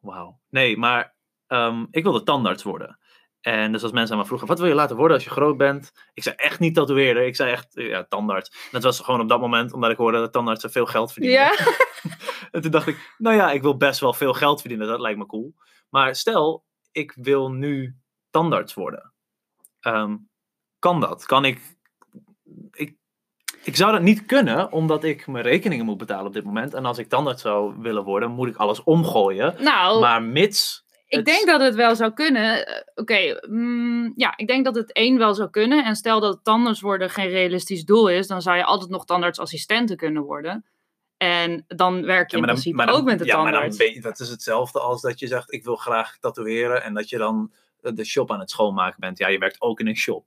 Wauw. 0.01 0.41
Nee, 0.49 0.77
maar 0.77 1.15
ehm, 1.47 1.85
ik 1.91 2.03
wilde 2.03 2.23
tandarts 2.23 2.63
worden. 2.63 2.99
En 3.41 3.73
dus 3.73 3.83
als 3.83 3.93
mensen 3.93 4.15
aan 4.15 4.21
me 4.21 4.27
vroegen, 4.27 4.49
wat 4.49 4.59
wil 4.59 4.69
je 4.69 4.75
laten 4.75 4.97
worden 4.97 5.15
als 5.17 5.25
je 5.25 5.31
groot 5.31 5.57
bent? 5.57 5.93
Ik 6.13 6.23
zei 6.23 6.35
echt 6.35 6.59
niet 6.59 6.75
tatoeëerder. 6.75 7.27
Ik 7.27 7.37
zei 7.37 7.51
echt, 7.51 7.67
ja, 7.71 8.05
tandarts. 8.05 8.51
En 8.51 8.69
dat 8.71 8.83
was 8.83 9.01
gewoon 9.01 9.21
op 9.21 9.29
dat 9.29 9.41
moment, 9.41 9.73
omdat 9.73 9.91
ik 9.91 9.97
hoorde 9.97 10.19
dat 10.19 10.33
tandartsen 10.33 10.71
veel 10.71 10.87
geld 10.87 11.13
verdienen. 11.13 11.39
Ja, 11.41 11.57
En 12.51 12.61
toen 12.61 12.71
dacht 12.71 12.87
ik, 12.87 13.15
nou 13.19 13.37
ja, 13.37 13.51
ik 13.51 13.63
wil 13.63 13.77
best 13.77 14.01
wel 14.01 14.13
veel 14.13 14.33
geld 14.35 14.61
verdienen. 14.61 14.87
Dat 14.87 15.01
lijkt 15.01 15.19
me 15.19 15.27
cool. 15.27 15.55
Maar 15.89 16.15
stel, 16.15 16.65
ik 16.93 17.13
wil 17.17 17.51
nu 17.51 17.97
tandarts 18.31 18.75
worden. 18.75 19.13
Ehm, 19.81 20.17
kan 20.79 21.01
dat? 21.01 21.27
Kan 21.27 21.45
ik, 21.45 21.61
ik... 22.73 22.97
Ik 23.63 23.77
zou 23.77 23.93
dat 23.93 24.03
niet 24.03 24.27
kunnen, 24.27 24.73
omdat 24.73 25.05
ik 25.05 25.27
mijn 25.27 25.45
rekeningen 25.45 25.85
moet 25.85 25.99
betalen 25.99 26.27
op 26.27 26.33
dit 26.33 26.45
moment. 26.45 26.75
En 26.75 26.85
als 26.85 26.99
ik 26.99 27.09
tandarts 27.09 27.43
zou 27.43 27.75
willen 27.79 28.05
worden, 28.05 28.31
moet 28.31 28.49
ik 28.49 28.57
alles 28.57 28.83
omgooien. 28.83 29.55
nou, 29.63 30.01
Maar 30.01 30.23
mits... 30.23 30.85
ik 31.07 31.17
het- 31.17 31.25
denk 31.27 31.47
dat 31.47 31.61
het 31.61 31.75
wel 31.75 31.97
zou 31.97 32.13
kunnen. 32.13 32.67
Eh, 32.67 32.83
Oké, 32.95 33.39
mm, 33.49 34.13
ja, 34.17 34.33
ik 34.37 34.47
denk 34.47 34.65
dat 34.65 34.75
het 34.75 34.93
één 34.93 35.19
wel 35.19 35.35
zou 35.35 35.51
kunnen. 35.51 35.85
En 35.85 35.97
stel 35.97 36.21
dat 36.21 36.41
tandarts 36.43 36.81
worden 36.81 37.11
geen 37.11 37.29
realistisch 37.29 37.85
doel 37.85 38.09
is, 38.09 38.27
dan 38.27 38.43
zou 38.43 38.57
je 38.57 38.65
altijd 38.65 38.91
nog 38.91 39.05
tandartsassistenten 39.05 39.97
kunnen 39.97 40.23
worden. 40.23 40.65
En 41.17 41.65
dan 41.67 42.03
werk 42.05 42.31
je 42.31 42.37
Ja, 42.37 42.43
in 42.43 42.47
maar 42.47 42.55
dan- 42.55 42.63
principe 42.63 42.77
maar 42.77 42.87
dan- 42.87 42.97
ook 42.97 43.05
met 43.05 43.19
de 43.19 43.25
ja, 43.25 43.35
maar 43.35 43.43
dan 43.45 43.53
tandarts. 43.53 43.77
ben 43.79 43.93
je- 43.95 44.01
dat 44.01 44.21
is 44.21 44.29
hetzelfde 44.29 44.81
als 44.81 45.01
dat 45.01 45.19
je 45.19 45.27
zegt, 45.27 45.53
ik 45.53 45.65
wil 45.65 45.77
graag 45.77 46.19
tatoeëren. 46.19 46.83
En 46.83 46.95
dat 46.95 47.09
je 47.09 47.19
dan 47.19 47.53
de 47.81 48.05
shop 48.05 48.31
aan 48.33 48.41
het 48.41 48.51
schoonmaken 48.51 49.01
bent. 49.01 49.19
Ja, 49.19 49.29
je 49.29 49.39
werkt 49.39 49.61
ook 49.61 49.81
in 49.81 49.87
een 49.87 49.97
shop. 49.97 50.25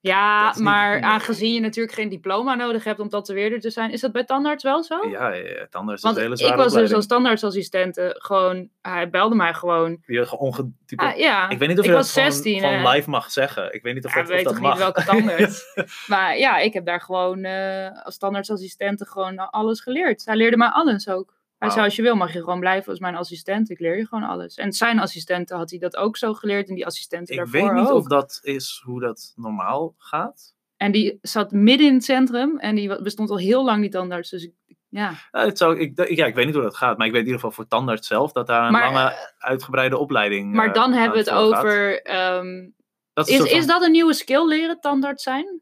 Ja, 0.00 0.46
dat 0.46 0.54
niet- 0.54 0.64
maar 0.64 1.00
aangezien 1.00 1.54
je 1.54 1.60
natuurlijk 1.60 1.94
geen 1.94 2.08
diploma 2.08 2.54
nodig 2.54 2.84
hebt 2.84 3.00
om 3.00 3.08
tatoeëerder 3.08 3.60
te 3.60 3.70
zijn, 3.70 3.90
is 3.90 4.00
dat 4.00 4.12
bij 4.12 4.24
tandarts 4.24 4.62
wel 4.62 4.82
zo? 4.82 5.08
Ja, 5.08 5.32
ja, 5.32 5.48
ja, 5.48 5.66
tandarts 5.70 6.02
is 6.02 6.10
een 6.10 6.16
hele 6.16 6.32
ik 6.32 6.38
zware 6.38 6.56
was 6.56 6.72
dus 6.72 6.92
als 6.92 7.06
tandartsassistente 7.06 8.14
gewoon, 8.18 8.68
hij 8.82 9.10
belde 9.10 9.34
mij 9.34 9.54
gewoon. 9.54 10.02
Je 10.06 10.38
ongetype- 10.38 11.02
Ah, 11.04 11.16
ja, 11.16 11.48
Ik 11.48 11.58
weet 11.58 11.68
niet 11.68 11.78
of 11.78 11.84
ik 11.84 11.90
je 11.90 11.96
dat 11.96 12.08
gewoon, 12.08 12.32
16, 12.32 12.60
gewoon 12.60 12.74
hè. 12.74 12.90
live 12.92 13.10
mag 13.10 13.30
zeggen. 13.30 13.74
Ik 13.74 13.82
weet 13.82 13.94
niet 13.94 14.04
of, 14.04 14.14
Ja, 14.14 14.20
dat, 14.20 14.28
weet 14.28 14.38
of 14.38 14.44
dat 14.44 14.52
toch 14.52 14.62
mag. 14.62 14.72
niet 14.72 14.82
welke 14.82 15.04
tandarts? 15.04 15.64
maar 16.06 16.38
ja, 16.38 16.58
ik 16.58 16.72
heb 16.72 16.84
daar 16.86 17.00
gewoon 17.00 17.44
eh, 17.44 18.04
als 18.04 18.18
tandartsassistente 18.18 19.06
gewoon 19.06 19.50
alles 19.50 19.80
geleerd. 19.80 20.24
Hij 20.24 20.36
leerde 20.36 20.56
mij 20.56 20.68
alles 20.68 21.08
ook. 21.08 21.33
Hij 21.64 21.72
zei, 21.72 21.84
als 21.84 21.96
je 21.96 22.02
wil 22.02 22.14
mag 22.16 22.32
je 22.32 22.38
gewoon 22.38 22.60
blijven 22.60 22.90
als 22.90 22.98
mijn 23.00 23.14
assistent. 23.16 23.70
Ik 23.70 23.78
leer 23.78 23.96
je 23.96 24.06
gewoon 24.06 24.24
alles. 24.24 24.54
En 24.56 24.72
zijn 24.72 24.98
assistenten 24.98 25.56
had 25.56 25.70
hij 25.70 25.78
dat 25.78 25.96
ook 25.96 26.16
zo 26.16 26.34
geleerd. 26.34 26.68
En 26.68 26.74
die 26.74 26.86
assistenten 26.86 27.34
ik 27.34 27.40
daarvoor 27.40 27.60
weet 27.74 27.80
niet 27.82 27.90
ook. 27.90 27.96
of 27.96 28.06
dat 28.06 28.38
is 28.42 28.82
hoe 28.84 29.00
dat 29.00 29.32
normaal 29.36 29.94
gaat. 29.98 30.54
En 30.76 30.92
die 30.92 31.18
zat 31.22 31.52
midden 31.52 31.86
in 31.86 31.94
het 31.94 32.04
centrum. 32.04 32.58
En 32.58 32.74
die 32.74 33.02
bestond 33.02 33.30
al 33.30 33.38
heel 33.38 33.64
lang, 33.64 33.80
die 33.80 33.90
tandarts. 33.90 34.30
Dus 34.30 34.44
ik, 34.44 34.52
ja. 34.88 35.12
Ja, 35.30 35.44
het 35.44 35.58
zou, 35.58 35.78
ik, 35.78 36.08
ja, 36.16 36.26
ik 36.26 36.34
weet 36.34 36.46
niet 36.46 36.54
hoe 36.54 36.64
dat 36.64 36.76
gaat. 36.76 36.98
Maar 36.98 37.06
ik 37.06 37.12
weet 37.12 37.22
in 37.22 37.26
ieder 37.26 37.40
geval 37.40 37.56
voor 37.56 37.66
tandarts 37.68 38.06
zelf 38.06 38.32
dat 38.32 38.46
daar 38.46 38.66
een 38.66 38.72
Maar, 38.72 38.92
lange 38.92 39.32
uitgebreide 39.38 39.98
opleiding 39.98 40.52
Maar 40.54 40.68
eh, 40.68 40.74
dan 40.74 40.92
hebben 40.92 41.12
we 41.12 41.30
het 41.30 41.30
over... 41.30 42.02
ehm, 42.02 42.68
Dat 43.12 43.28
is, 43.28 43.38
is 43.38 43.50
van- 43.58 43.66
dat 43.66 43.82
een 43.82 43.90
nieuwe 43.92 44.14
skill 44.14 44.46
leren, 44.46 44.80
tandarts 44.80 45.22
zijn? 45.22 45.60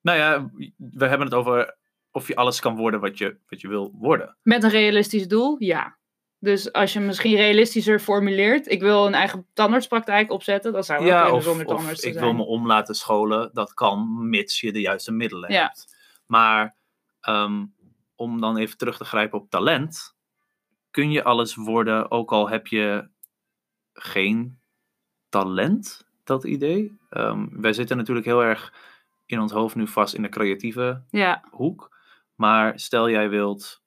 Nou 0.00 0.18
ja, 0.18 0.50
we 0.76 1.06
hebben 1.06 1.26
het 1.26 1.34
over 1.36 1.75
of 2.16 2.26
je 2.28 2.36
alles 2.36 2.60
kan 2.60 2.76
worden 2.76 3.00
wat 3.00 3.18
je, 3.18 3.36
wat 3.48 3.60
je 3.60 3.68
wil 3.68 3.90
worden. 3.94 4.36
Met 4.42 4.62
een 4.62 4.70
realistisch 4.70 5.28
doel? 5.28 5.56
Ja. 5.58 5.96
Dus 6.38 6.72
als 6.72 6.92
je 6.92 7.00
misschien 7.00 7.36
realistischer 7.36 8.00
formuleert, 8.00 8.70
ik 8.70 8.80
wil 8.80 9.06
een 9.06 9.14
eigen 9.14 9.46
tandartspraktijk 9.52 10.30
opzetten, 10.30 10.72
dan 10.72 10.84
zou 10.84 11.00
ook 11.00 11.06
Ja, 11.06 11.32
of, 11.32 11.42
zonder 11.42 11.66
of 11.66 11.76
tandarts 11.76 12.00
te 12.00 12.08
ik 12.08 12.18
wil 12.18 12.32
me 12.32 12.42
om 12.42 12.66
laten 12.66 12.94
scholen. 12.94 13.50
Dat 13.52 13.74
kan, 13.74 14.28
mits 14.28 14.60
je 14.60 14.72
de 14.72 14.80
juiste 14.80 15.12
middelen 15.12 15.52
Ja. 15.52 15.62
hebt. 15.62 15.96
Maar 16.26 16.76
ehm, 17.20 17.64
om 18.14 18.40
dan 18.40 18.56
even 18.56 18.76
terug 18.78 18.96
te 18.96 19.04
grijpen 19.04 19.38
op 19.38 19.50
talent. 19.50 20.14
Kun 20.90 21.10
je 21.10 21.24
alles 21.24 21.54
worden, 21.54 22.10
ook 22.10 22.32
al 22.32 22.48
heb 22.48 22.66
je 22.66 23.08
geen 23.92 24.58
talent, 25.28 26.06
dat 26.24 26.44
idee? 26.44 26.98
Ehm, 27.10 27.46
wij 27.50 27.72
zitten 27.72 27.96
natuurlijk 27.96 28.26
heel 28.26 28.42
erg 28.42 28.72
in 29.26 29.40
ons 29.40 29.52
hoofd 29.52 29.74
nu 29.74 29.86
vast 29.88 30.14
in 30.14 30.22
de 30.22 30.28
creatieve 30.28 31.02
Ja, 31.10 31.44
hoek. 31.50 31.94
Maar 32.36 32.78
stel 32.78 33.10
jij 33.10 33.28
wilt, 33.28 33.82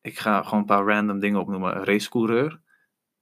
ik 0.00 0.18
ga 0.18 0.42
gewoon 0.42 0.58
een 0.60 0.64
paar 0.66 0.84
random 0.84 1.18
dingen 1.18 1.40
opnoemen, 1.40 1.76
een 1.76 1.84
racecoureur. 1.84 2.60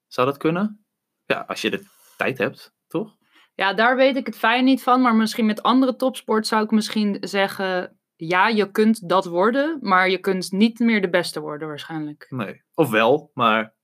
Zou 0.07 0.27
dat 0.27 0.37
kunnen? 0.37 0.87
Ja, 1.25 1.45
als 1.49 1.61
je 1.61 1.71
de 1.71 1.85
tijd 2.17 2.39
hebt, 2.39 2.75
toch? 2.87 3.17
ja, 3.55 3.75
daar 3.75 3.97
weet 3.97 4.17
ik 4.17 4.27
het 4.27 4.39
fijn 4.39 4.65
niet 4.65 4.83
van, 4.83 5.01
maar 5.01 5.15
misschien 5.15 5.47
met 5.47 5.63
andere 5.63 5.97
topsport 5.97 6.47
zou 6.47 6.65
ik 6.65 6.71
misschien 6.71 7.17
zeggen, 7.21 7.99
ja, 8.17 8.49
je 8.49 8.71
kunt 8.71 9.09
dat 9.09 9.25
worden, 9.25 9.79
maar 9.81 10.09
je 10.09 10.19
kunt 10.19 10.53
niet 10.53 10.79
meer 10.79 11.01
de 11.01 11.11
beste 11.11 11.41
worden 11.41 11.69
waarschijnlijk. 11.69 12.27
Nee. 12.29 12.63
Of 12.75 12.91
wel, 12.91 13.31
maar 13.35 13.75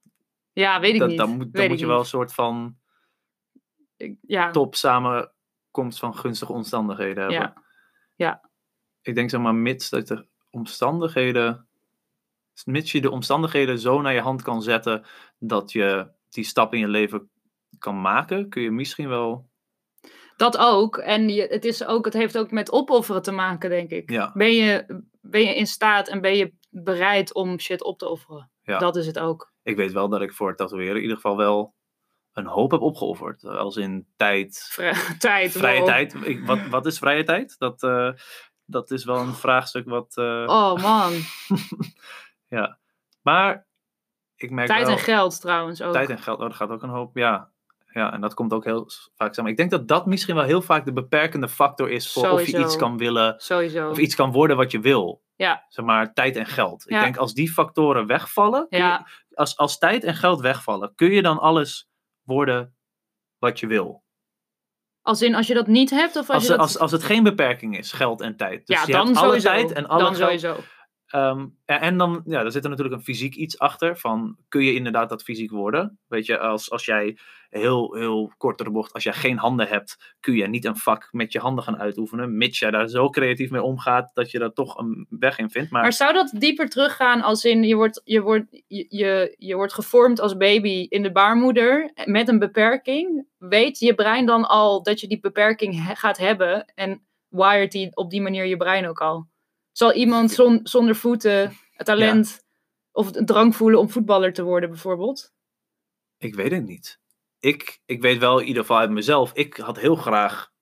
Ja, 0.53 0.81
weet 0.81 0.93
ik 0.93 0.99
dat- 0.99 1.09
niet. 1.09 1.19
dan 1.19 1.31
moet, 1.37 1.53
dan 1.53 1.69
moet 1.69 1.79
je 1.79 1.87
wel 1.87 1.99
een 1.99 2.05
soort 2.05 2.33
van 2.35 2.77
Ik- 3.97 4.19
ja, 4.21 4.51
top 4.51 4.75
samenkomst 4.75 5.99
van 5.99 6.17
gunstige 6.17 6.53
omstandigheden 6.53 7.17
hebben. 7.23 7.41
Ja. 7.41 7.63
Ja. 8.15 8.51
Ik 9.05 9.15
denk 9.15 9.31
zeg 9.31 9.41
maar, 9.41 9.55
mits 9.55 9.91
dat 9.91 10.07
de 10.07 10.27
omstandigheden, 10.51 11.67
mits 12.65 12.93
je 12.93 13.01
de 13.01 13.11
omstandigheden 13.11 13.79
zo 13.79 14.01
naar 14.01 14.15
je 14.15 14.21
hand 14.21 14.43
kan 14.43 14.63
zetten 14.63 15.05
dat 15.39 15.73
je 15.73 16.11
die 16.29 16.45
stap 16.45 16.75
in 16.75 16.81
je 16.81 16.89
leven 16.89 17.31
kan 17.79 18.01
maken, 18.01 18.49
kun 18.49 18.63
je 18.63 18.71
misschien 18.71 19.09
wel 19.09 19.49
dat 20.37 20.59
ook. 20.59 20.97
En 20.97 21.29
je, 21.29 21.47
het, 21.47 21.65
is 21.65 21.85
ook, 21.85 22.05
het 22.05 22.15
heeft 22.15 22.39
ook 22.39 22.51
met 22.51 22.73
opofferen 22.73 23.23
te 23.23 23.33
maken, 23.33 23.71
denk 23.71 23.91
ik. 23.91 24.11
Ja. 24.11 24.31
Ben, 24.35 24.53
je, 24.53 25.03
ben 25.21 25.41
je 25.41 25.55
in 25.55 25.67
staat 25.67 26.09
en 26.09 26.21
ben 26.21 26.37
je 26.37 26.53
bereid 26.71 27.35
om 27.35 27.61
shit 27.61 27.85
op 27.85 27.99
te 27.99 28.09
offeren? 28.09 28.51
Ja. 28.63 28.79
Dat 28.79 28.97
is 28.97 29.07
het 29.07 29.19
ook. 29.19 29.53
ik 29.63 29.77
weet 29.77 29.93
wel 29.93 30.09
dat 30.09 30.21
ik 30.21 30.33
voor 30.33 30.49
het 30.49 30.57
tatoeëren 30.57 30.97
in 30.97 31.03
ieder 31.03 31.17
geval 31.17 31.37
wel 31.37 31.75
een 32.33 32.47
hoop 32.47 32.71
heb 32.71 32.81
opgeofferd. 32.81 33.45
Als 33.45 33.77
in 33.77 34.07
tijd, 34.17 34.69
Vrije 34.71 35.17
tijd. 35.19 35.53
vrije 35.53 35.79
wow. 35.79 35.89
tijd. 35.89 36.15
Ik, 36.23 36.47
wat, 36.47 36.69
wat 36.69 36.87
is 36.87 36.99
vrije 36.99 37.25
tijd? 37.25 37.59
Dat, 37.59 37.83
eh, 37.83 38.11
dat 38.65 38.91
is 38.91 39.05
wel 39.05 39.17
een 39.19 39.35
vraagstuk 39.35 39.89
wat... 39.89 40.17
eh, 40.17 40.45
Oh 40.47 40.75
man, 40.83 41.13
Ja. 42.49 42.79
Maar 43.23 43.67
ik 44.37 44.51
merk 44.51 44.69
tijd 44.69 44.87
wel... 44.87 44.97
en 44.97 45.03
geld 45.03 45.41
trouwens 45.41 45.83
ook. 45.83 45.93
Tijd 45.93 46.11
en 46.11 46.19
geld, 46.19 46.39
oh, 46.39 46.47
dat 46.47 46.57
gaat 46.57 46.71
ook 46.71 46.83
een 46.83 46.89
hoop. 46.89 47.17
Ja. 47.17 47.51
ja, 47.93 48.13
en 48.13 48.21
dat 48.21 48.35
komt 48.35 48.53
ook 48.53 48.65
heel 48.65 48.91
vaak 49.15 49.35
samen. 49.35 49.51
Ik 49.51 49.57
denk 49.57 49.71
dat 49.71 49.89
dat 49.89 50.07
misschien 50.07 50.35
wel 50.35 50.45
heel 50.45 50.63
vaak 50.63 50.85
de 50.85 50.93
beperkende 50.93 51.49
factor 51.49 51.91
is 51.91 52.13
voor 52.13 52.23
of 52.31 52.47
je 52.47 52.59
iets 52.59 52.77
kan 52.77 52.97
willen... 52.99 53.35
Sowieso. 53.39 53.91
Of 53.91 53.99
iets 53.99 54.15
kan 54.15 54.33
worden 54.33 54.57
wat 54.57 54.71
je 54.71 54.81
wil. 54.81 55.23
Ja. 55.37 55.65
Zeg 55.69 55.85
maar, 55.85 56.13
tijd 56.13 56.37
en 56.37 56.47
geld. 56.47 56.85
Ja. 56.89 56.97
Ik 56.97 57.03
denk 57.03 57.17
als 57.17 57.35
die 57.35 57.51
factoren 57.53 58.07
wegvallen... 58.07 58.67
je- 58.69 58.79
als, 59.35 59.57
als 59.57 59.79
tijd 59.79 60.05
en 60.05 60.15
geld 60.15 60.41
wegvallen, 60.41 60.95
kun 60.95 61.11
je 61.11 61.23
dan 61.23 61.39
alles 61.39 61.89
worden 62.23 62.77
wat 63.39 63.61
je 63.61 63.67
wil. 63.67 64.04
Als 65.05 65.23
in 65.23 65.35
als 65.35 65.47
je 65.47 65.55
dat 65.55 65.67
niet 65.67 65.91
hebt 65.91 66.17
of 66.17 66.29
als, 66.29 66.29
Als, 66.29 66.43
je 66.43 66.49
dat... 66.49 66.59
als, 66.59 66.79
als 66.79 66.93
het 66.93 67.03
geen 67.03 67.23
beperking 67.23 67.79
is, 67.79 67.93
geld 67.93 68.21
en 68.21 68.37
tijd. 68.37 68.67
Dus 68.67 68.77
ja, 68.77 68.83
je 68.87 68.93
dan 68.93 69.07
hebt 69.07 69.19
alle 69.19 69.41
tijd 69.41 69.73
en 69.73 69.87
alle 69.87 70.03
dan 70.03 70.15
geld. 70.15 70.41
sowieso. 70.41 70.57
Ehm, 71.15 71.47
en, 71.65 71.97
dan, 71.97 72.23
ja, 72.27 72.43
daar 72.43 72.51
zit 72.51 72.65
er 72.65 72.71
natuurlijk 72.71 72.97
een 72.97 73.05
fysiek 73.05 73.35
iets 73.35 73.59
achter. 73.59 73.99
Van, 73.99 74.37
kun 74.49 74.65
je 74.65 74.75
inderdaad 74.75 75.09
dat 75.09 75.23
fysiek 75.23 75.51
worden? 75.51 75.99
Weet 76.07 76.27
je, 76.27 76.39
als, 76.39 76.71
als 76.71 76.85
jij 76.85 77.19
heel, 77.51 77.95
heel 77.95 78.33
kort 78.37 78.59
door 78.59 78.67
de 78.67 78.73
bocht, 78.73 78.93
als 78.93 79.03
jij 79.03 79.13
geen 79.13 79.39
handen 79.39 79.69
hebt, 79.69 80.15
kun 80.21 80.35
je 80.35 80.49
niet 80.49 80.65
een 80.65 80.77
vak 80.77 81.09
met 81.13 81.33
je 81.33 81.39
handen 81.39 81.65
gaan 81.65 81.79
uitoefenen. 81.79 82.37
Mits 82.37 82.59
jij 82.59 82.71
daar 82.71 82.89
zo 82.89 83.11
creatief 83.11 83.51
mee 83.51 83.63
omgaat, 83.63 84.11
dat 84.15 84.31
je 84.31 84.39
er 84.39 84.53
toch 84.53 84.79
een 84.79 85.07
weg 85.09 85.39
in 85.39 85.51
vindt. 85.51 85.71
Maar, 85.71 85.93
zou 85.93 86.13
dat 86.13 86.35
dieper 86.39 86.69
teruggaan 86.69 87.23
als 87.23 87.45
in 87.45 87.63
je 87.63 87.75
wordt, 87.75 88.01
je, 88.05 88.21
wordt, 88.21 88.63
je, 88.67 88.87
je, 88.89 89.35
je 89.39 89.55
wordt 89.55 89.75
gevormd 89.75 90.21
als 90.21 90.37
baby 90.37 90.87
in 90.89 91.03
de 91.03 91.13
baarmoeder 91.13 91.93
met 92.05 92.29
een 92.29 92.39
beperking? 92.39 93.27
Weet 93.39 93.79
je 93.79 93.95
brein 93.95 94.27
dan 94.27 94.49
al 94.49 94.83
dat 94.83 95.01
je 95.01 95.09
die 95.09 95.21
beperking 95.21 95.93
gaat 95.95 96.19
hebben 96.19 96.73
en 96.75 97.07
wired 97.29 97.73
die 97.73 97.97
op 97.97 98.11
die 98.11 98.23
manier 98.23 98.45
je 98.45 98.57
brein 98.57 98.89
ook 98.89 99.01
al? 99.01 99.33
Zal 99.75 99.93
iemand 99.93 100.31
zon- 100.31 100.61
zonder 100.63 100.95
voeten 100.97 101.57
het 101.73 101.87
talent 101.87 102.45
of 102.93 103.15
een 103.17 103.27
drang 103.27 103.57
voelen 103.57 103.81
om 103.81 103.91
voetballer 103.91 104.33
te 104.33 104.43
worden 104.43 104.69
bijvoorbeeld? 104.71 105.33
ik 106.19 106.35
weet 106.35 106.51
het 106.51 106.65
niet. 106.65 107.01
Ik, 107.39 107.81
ik 107.85 108.03
weet 108.03 108.19
wel 108.19 108.39
in 108.39 108.47
ieder 108.47 108.63
geval 108.63 108.79
uit 108.79 108.91
mezelf, 108.91 109.33
ik 109.33 109.57
had 109.57 109.79
heel 109.79 109.97
graag 109.97 110.53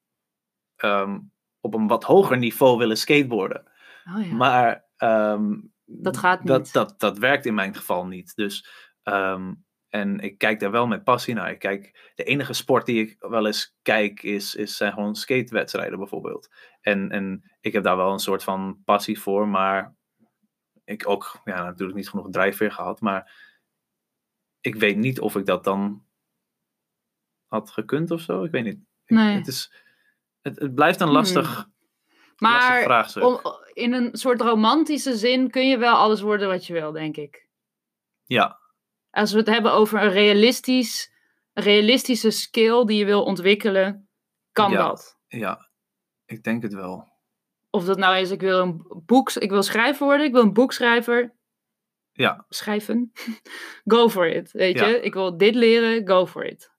ehm, 0.76 1.18
op 1.60 1.74
een 1.74 1.86
wat 1.86 2.04
hoger 2.04 2.38
niveau 2.38 2.78
willen 2.78 2.96
skateboarden. 2.96 3.70
Oh 4.16 4.26
ja. 4.26 4.34
Maar 4.34 4.84
ehm, 4.96 5.54
Dat 5.84 6.16
gaat 6.16 6.46
Dat, 6.46 6.62
niet. 6.62 6.72
dat, 6.72 6.94
dat 7.00 7.18
werkt 7.18 7.46
in 7.46 7.54
mijn 7.54 7.74
geval 7.74 8.06
niet. 8.06 8.34
Dus, 8.34 8.66
ehm, 9.02 9.54
en 9.88 10.20
ik 10.20 10.38
kijk 10.38 10.60
daar 10.60 10.70
wel 10.70 10.86
met 10.86 11.04
passie 11.04 11.34
naar. 11.34 11.50
Ik 11.50 11.58
kijk, 11.58 12.10
de 12.14 12.24
enige 12.24 12.52
sport 12.52 12.86
die 12.86 13.00
ik 13.06 13.16
wel 13.18 13.46
eens 13.46 13.74
kijk 13.82 14.22
is, 14.22 14.54
is 14.54 14.76
zijn 14.76 14.92
gewoon 14.92 15.14
skatewedstrijden 15.14 15.98
bijvoorbeeld. 15.98 16.48
En, 16.80 17.10
en 17.10 17.51
ik 17.62 17.72
heb 17.72 17.82
daar 17.84 17.96
wel 17.96 18.12
een 18.12 18.18
soort 18.18 18.44
van 18.44 18.82
passie 18.84 19.20
voor, 19.20 19.48
maar 19.48 19.94
ik 20.84 21.08
ook 21.08 21.40
ja, 21.44 21.64
natuurlijk 21.64 21.98
niet 21.98 22.08
genoeg 22.08 22.30
drijfveer 22.30 22.72
gehad. 22.72 23.00
Maar 23.00 23.50
ik 24.60 24.74
weet 24.74 24.96
niet 24.96 25.20
of 25.20 25.36
ik 25.36 25.46
dat 25.46 25.64
dan 25.64 26.04
had 27.46 27.70
gekund 27.70 28.10
of 28.10 28.20
zo. 28.20 28.44
Ik 28.44 28.50
weet 28.50 28.64
niet. 28.64 28.80
Ik-. 29.04 29.16
Het, 29.18 29.46
is, 29.46 29.72
het, 30.40 30.58
het 30.58 30.74
blijft 30.74 31.00
een 31.00 31.10
lastig, 31.10 31.68
lastig 32.36 32.86
Maar 32.86 33.24
om, 33.24 33.40
in 33.72 33.92
een 33.92 34.16
soort 34.16 34.40
romantische 34.40 35.16
zin 35.16 35.50
kun 35.50 35.68
je 35.68 35.78
wel 35.78 35.96
alles 35.96 36.20
worden 36.20 36.48
wat 36.48 36.66
je 36.66 36.72
wil, 36.72 36.92
denk 36.92 37.16
ik. 37.16 37.48
Ja, 38.24 38.60
Als 39.10 39.32
we 39.32 39.38
het 39.38 39.46
hebben 39.46 39.72
over 39.72 40.02
een, 40.02 40.10
realistisch, 40.10 41.12
een 41.52 41.62
realistische 41.62 42.30
skill 42.30 42.84
die 42.84 42.98
je 42.98 43.04
wil 43.04 43.24
ontwikkelen, 43.24 44.08
kan 44.52 44.70
Ja. 44.70 44.88
dat. 44.88 45.18
ja, 45.28 45.70
ik 46.24 46.42
denk 46.42 46.62
het 46.62 46.74
wel. 46.74 47.11
Of 47.74 47.84
dat 47.84 47.98
nou 47.98 48.16
is, 48.16 48.30
ik 48.30 48.40
wil 48.40 48.58
een 48.60 48.84
boek, 49.06 49.32
ik 49.32 49.50
wil 49.50 49.62
schrijver 49.62 50.06
worden, 50.06 50.26
ik 50.26 50.32
wil 50.32 50.42
een 50.42 50.52
boekschrijver. 50.52 51.34
Ja. 52.12 52.44
Schrijven. 52.48 53.12
go 53.94 54.08
for 54.08 54.28
it, 54.28 54.52
weet 54.52 54.78
Ja. 54.78 54.86
je. 54.86 55.00
Ik 55.00 55.14
wil 55.14 55.36
dit 55.36 55.54
leren, 55.54 56.06
go 56.08 56.26
for 56.26 56.44
it. 56.44 56.70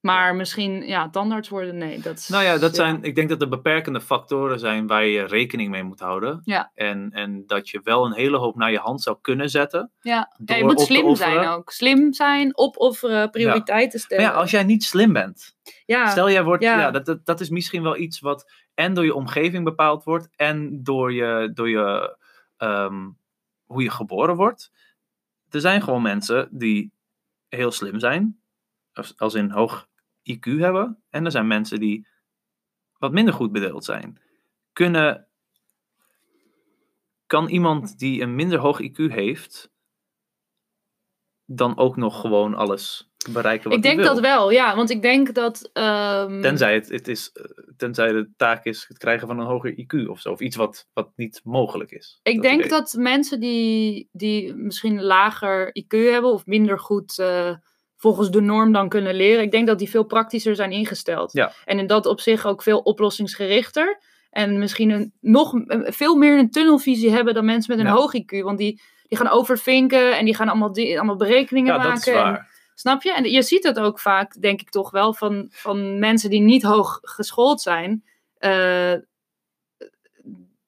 Maar 0.00 0.34
misschien, 0.34 0.86
ja, 0.86 1.10
tandarts 1.10 1.48
worden, 1.48 1.76
nee. 1.78 2.00
Dat 2.00 2.18
is, 2.18 2.28
Nou 2.28 2.44
ja, 2.44 2.52
dat 2.58 2.70
ja. 2.70 2.76
zijn, 2.76 3.02
ik 3.02 3.14
denk 3.14 3.28
dat 3.28 3.42
er 3.42 3.48
beperkende 3.48 4.00
factoren 4.00 4.58
zijn 4.58 4.86
waar 4.86 5.04
je 5.04 5.24
rekening 5.26 5.70
mee 5.70 5.82
moet 5.82 6.00
houden. 6.00 6.40
Ja. 6.44 6.70
En, 6.74 7.10
en 7.10 7.42
dat 7.46 7.68
je 7.68 7.80
wel 7.82 8.06
een 8.06 8.12
hele 8.14 8.36
hoop 8.36 8.56
naar 8.56 8.70
je 8.70 8.78
hand 8.78 9.02
zou 9.02 9.16
kunnen 9.20 9.50
zetten. 9.50 9.92
Ja, 10.00 10.32
je 10.44 10.64
moet 10.64 10.80
slim 10.80 11.14
zijn 11.14 11.48
ook. 11.48 11.70
Slim 11.70 12.12
zijn, 12.12 12.58
opofferen, 12.58 13.30
prioriteiten 13.30 13.98
Maar 13.98 14.00
stellen. 14.00 14.24
ja, 14.24 14.30
als 14.30 14.50
jij 14.50 14.62
niet 14.64 14.84
slim 14.84 15.12
bent. 15.12 15.56
Ja, 15.86 16.10
Stel 16.10 16.30
jij 16.30 16.44
wordt, 16.44 16.62
ja. 16.62 16.80
ja. 16.80 16.90
dat, 16.90 17.06
dat, 17.06 17.26
dat 17.26 17.40
is 17.40 17.48
misschien 17.48 17.82
wel 17.82 17.96
iets 17.96 18.20
wat 18.20 18.52
en 18.74 18.94
door 18.94 19.04
je 19.04 19.14
omgeving 19.14 19.64
bepaald 19.64 20.04
wordt. 20.04 20.28
En 20.36 20.82
door 20.82 21.12
je, 21.12 21.50
door 21.54 21.68
je 21.68 22.16
ehm, 22.56 23.10
hoe 23.64 23.82
je 23.82 23.90
geboren 23.90 24.36
wordt. 24.36 24.72
Er 25.48 25.60
zijn 25.60 25.82
gewoon 25.82 26.02
mensen 26.02 26.48
die 26.52 26.92
heel 27.48 27.70
slim 27.70 27.98
zijn. 27.98 28.40
Als, 28.92 29.18
als 29.18 29.34
in 29.34 29.50
hoog 29.50 29.88
IQ 30.22 30.58
hebben. 30.58 31.02
En 31.10 31.24
er 31.24 31.30
zijn 31.30 31.46
mensen 31.46 31.80
die 31.80 32.06
wat 32.98 33.12
minder 33.12 33.34
goed 33.34 33.52
bedeeld 33.52 33.84
zijn. 33.84 34.20
Kunnen, 34.72 35.28
kan 37.26 37.48
iemand 37.48 37.98
die 37.98 38.22
een 38.22 38.34
minder 38.34 38.58
hoog 38.58 38.80
IQ 38.82 38.96
heeft, 38.96 39.72
dan 41.44 41.76
ook 41.76 41.96
nog 41.96 42.20
gewoon 42.20 42.54
alles 42.54 43.09
bereiken 43.32 43.68
wat 43.68 43.76
ik 43.78 43.82
denk 43.84 43.96
wil? 43.96 44.06
dat 44.06 44.20
wel, 44.20 44.50
ja. 44.50 44.76
Want 44.76 44.90
ik 44.90 45.02
denk 45.02 45.34
dat... 45.34 45.70
ehm, 45.72 46.40
Tenzij, 46.40 46.74
het, 46.74 46.88
het 46.88 47.08
is, 47.08 47.30
eh, 47.32 47.44
tenzij 47.76 48.12
de 48.12 48.30
taak 48.36 48.64
is 48.64 48.84
het 48.88 48.98
krijgen 48.98 49.26
van 49.26 49.38
een 49.38 49.46
hoger 49.46 49.72
IQ 49.72 50.08
of 50.08 50.20
zo. 50.20 50.30
Of 50.30 50.40
iets 50.40 50.56
wat, 50.56 50.86
wat 50.92 51.10
niet 51.16 51.40
mogelijk 51.44 51.90
is. 51.90 52.20
Ik 52.22 52.42
denk 52.42 52.58
idee. 52.58 52.70
dat 52.70 52.94
mensen 52.98 53.40
die, 53.40 54.08
die 54.12 54.54
misschien 54.54 55.02
lager 55.02 55.68
IQ 55.82 55.86
hebben 56.10 56.30
of 56.32 56.46
minder 56.46 56.78
goed 56.78 57.18
eh, 57.18 57.54
volgens 57.96 58.30
de 58.30 58.40
norm 58.40 58.72
dan 58.72 58.88
kunnen 58.88 59.14
leren, 59.14 59.42
ik 59.44 59.50
denk 59.50 59.66
dat 59.66 59.78
die 59.78 59.90
veel 59.90 60.04
praktischer 60.04 60.54
zijn 60.54 60.72
ingesteld. 60.72 61.32
Ja. 61.32 61.52
En 61.64 61.78
in 61.78 61.86
dat 61.86 62.06
opzicht 62.06 62.44
ook 62.46 62.62
veel 62.62 62.78
oplossingsgerichter. 62.78 64.00
En 64.30 64.58
misschien 64.58 64.90
een, 64.90 65.12
nog 65.20 65.52
veel 65.84 66.16
meer 66.16 66.38
een 66.38 66.50
tunnelvisie 66.50 67.10
hebben 67.10 67.34
dan 67.34 67.44
mensen 67.44 67.76
met 67.76 67.86
een 67.86 67.92
Ja. 67.92 67.98
hoog 67.98 68.12
IQ. 68.14 68.38
Want 68.42 68.58
die, 68.58 68.80
die 69.08 69.18
gaan 69.18 69.28
overvinken 69.30 70.18
en 70.18 70.24
die 70.24 70.34
gaan 70.34 70.48
allemaal, 70.48 70.74
allemaal 70.74 71.16
berekeningen 71.16 71.72
Ja, 71.72 71.76
maken. 71.78 71.90
dat 71.94 72.06
is 72.06 72.12
en- 72.12 72.14
waar. 72.14 72.49
Snap 72.80 73.02
je? 73.02 73.14
En 73.14 73.24
je 73.30 73.42
ziet 73.42 73.64
het 73.64 73.78
ook 73.78 74.00
vaak, 74.00 74.40
denk 74.40 74.60
ik 74.60 74.70
toch 74.70 74.90
wel, 74.90 75.14
van, 75.14 75.46
van 75.50 75.98
mensen 75.98 76.30
die 76.30 76.40
niet 76.40 76.62
hoog 76.62 76.98
geschoold 77.02 77.60
zijn. 77.60 78.04
eh, 78.38 78.94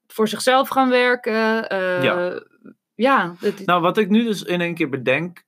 voor 0.07 0.29
zichzelf 0.29 0.69
gaan 0.69 0.89
werken. 0.91 1.69
eh, 1.69 2.03
Ja. 2.03 2.43
ja, 2.95 3.35
dat- 3.41 3.59
Nou, 3.65 3.81
wat 3.81 3.99
ik 3.99 4.09
nu 4.09 4.25
dus 4.25 4.43
in 4.43 4.61
één 4.61 4.75
keer 4.75 4.89
bedenk. 4.89 5.43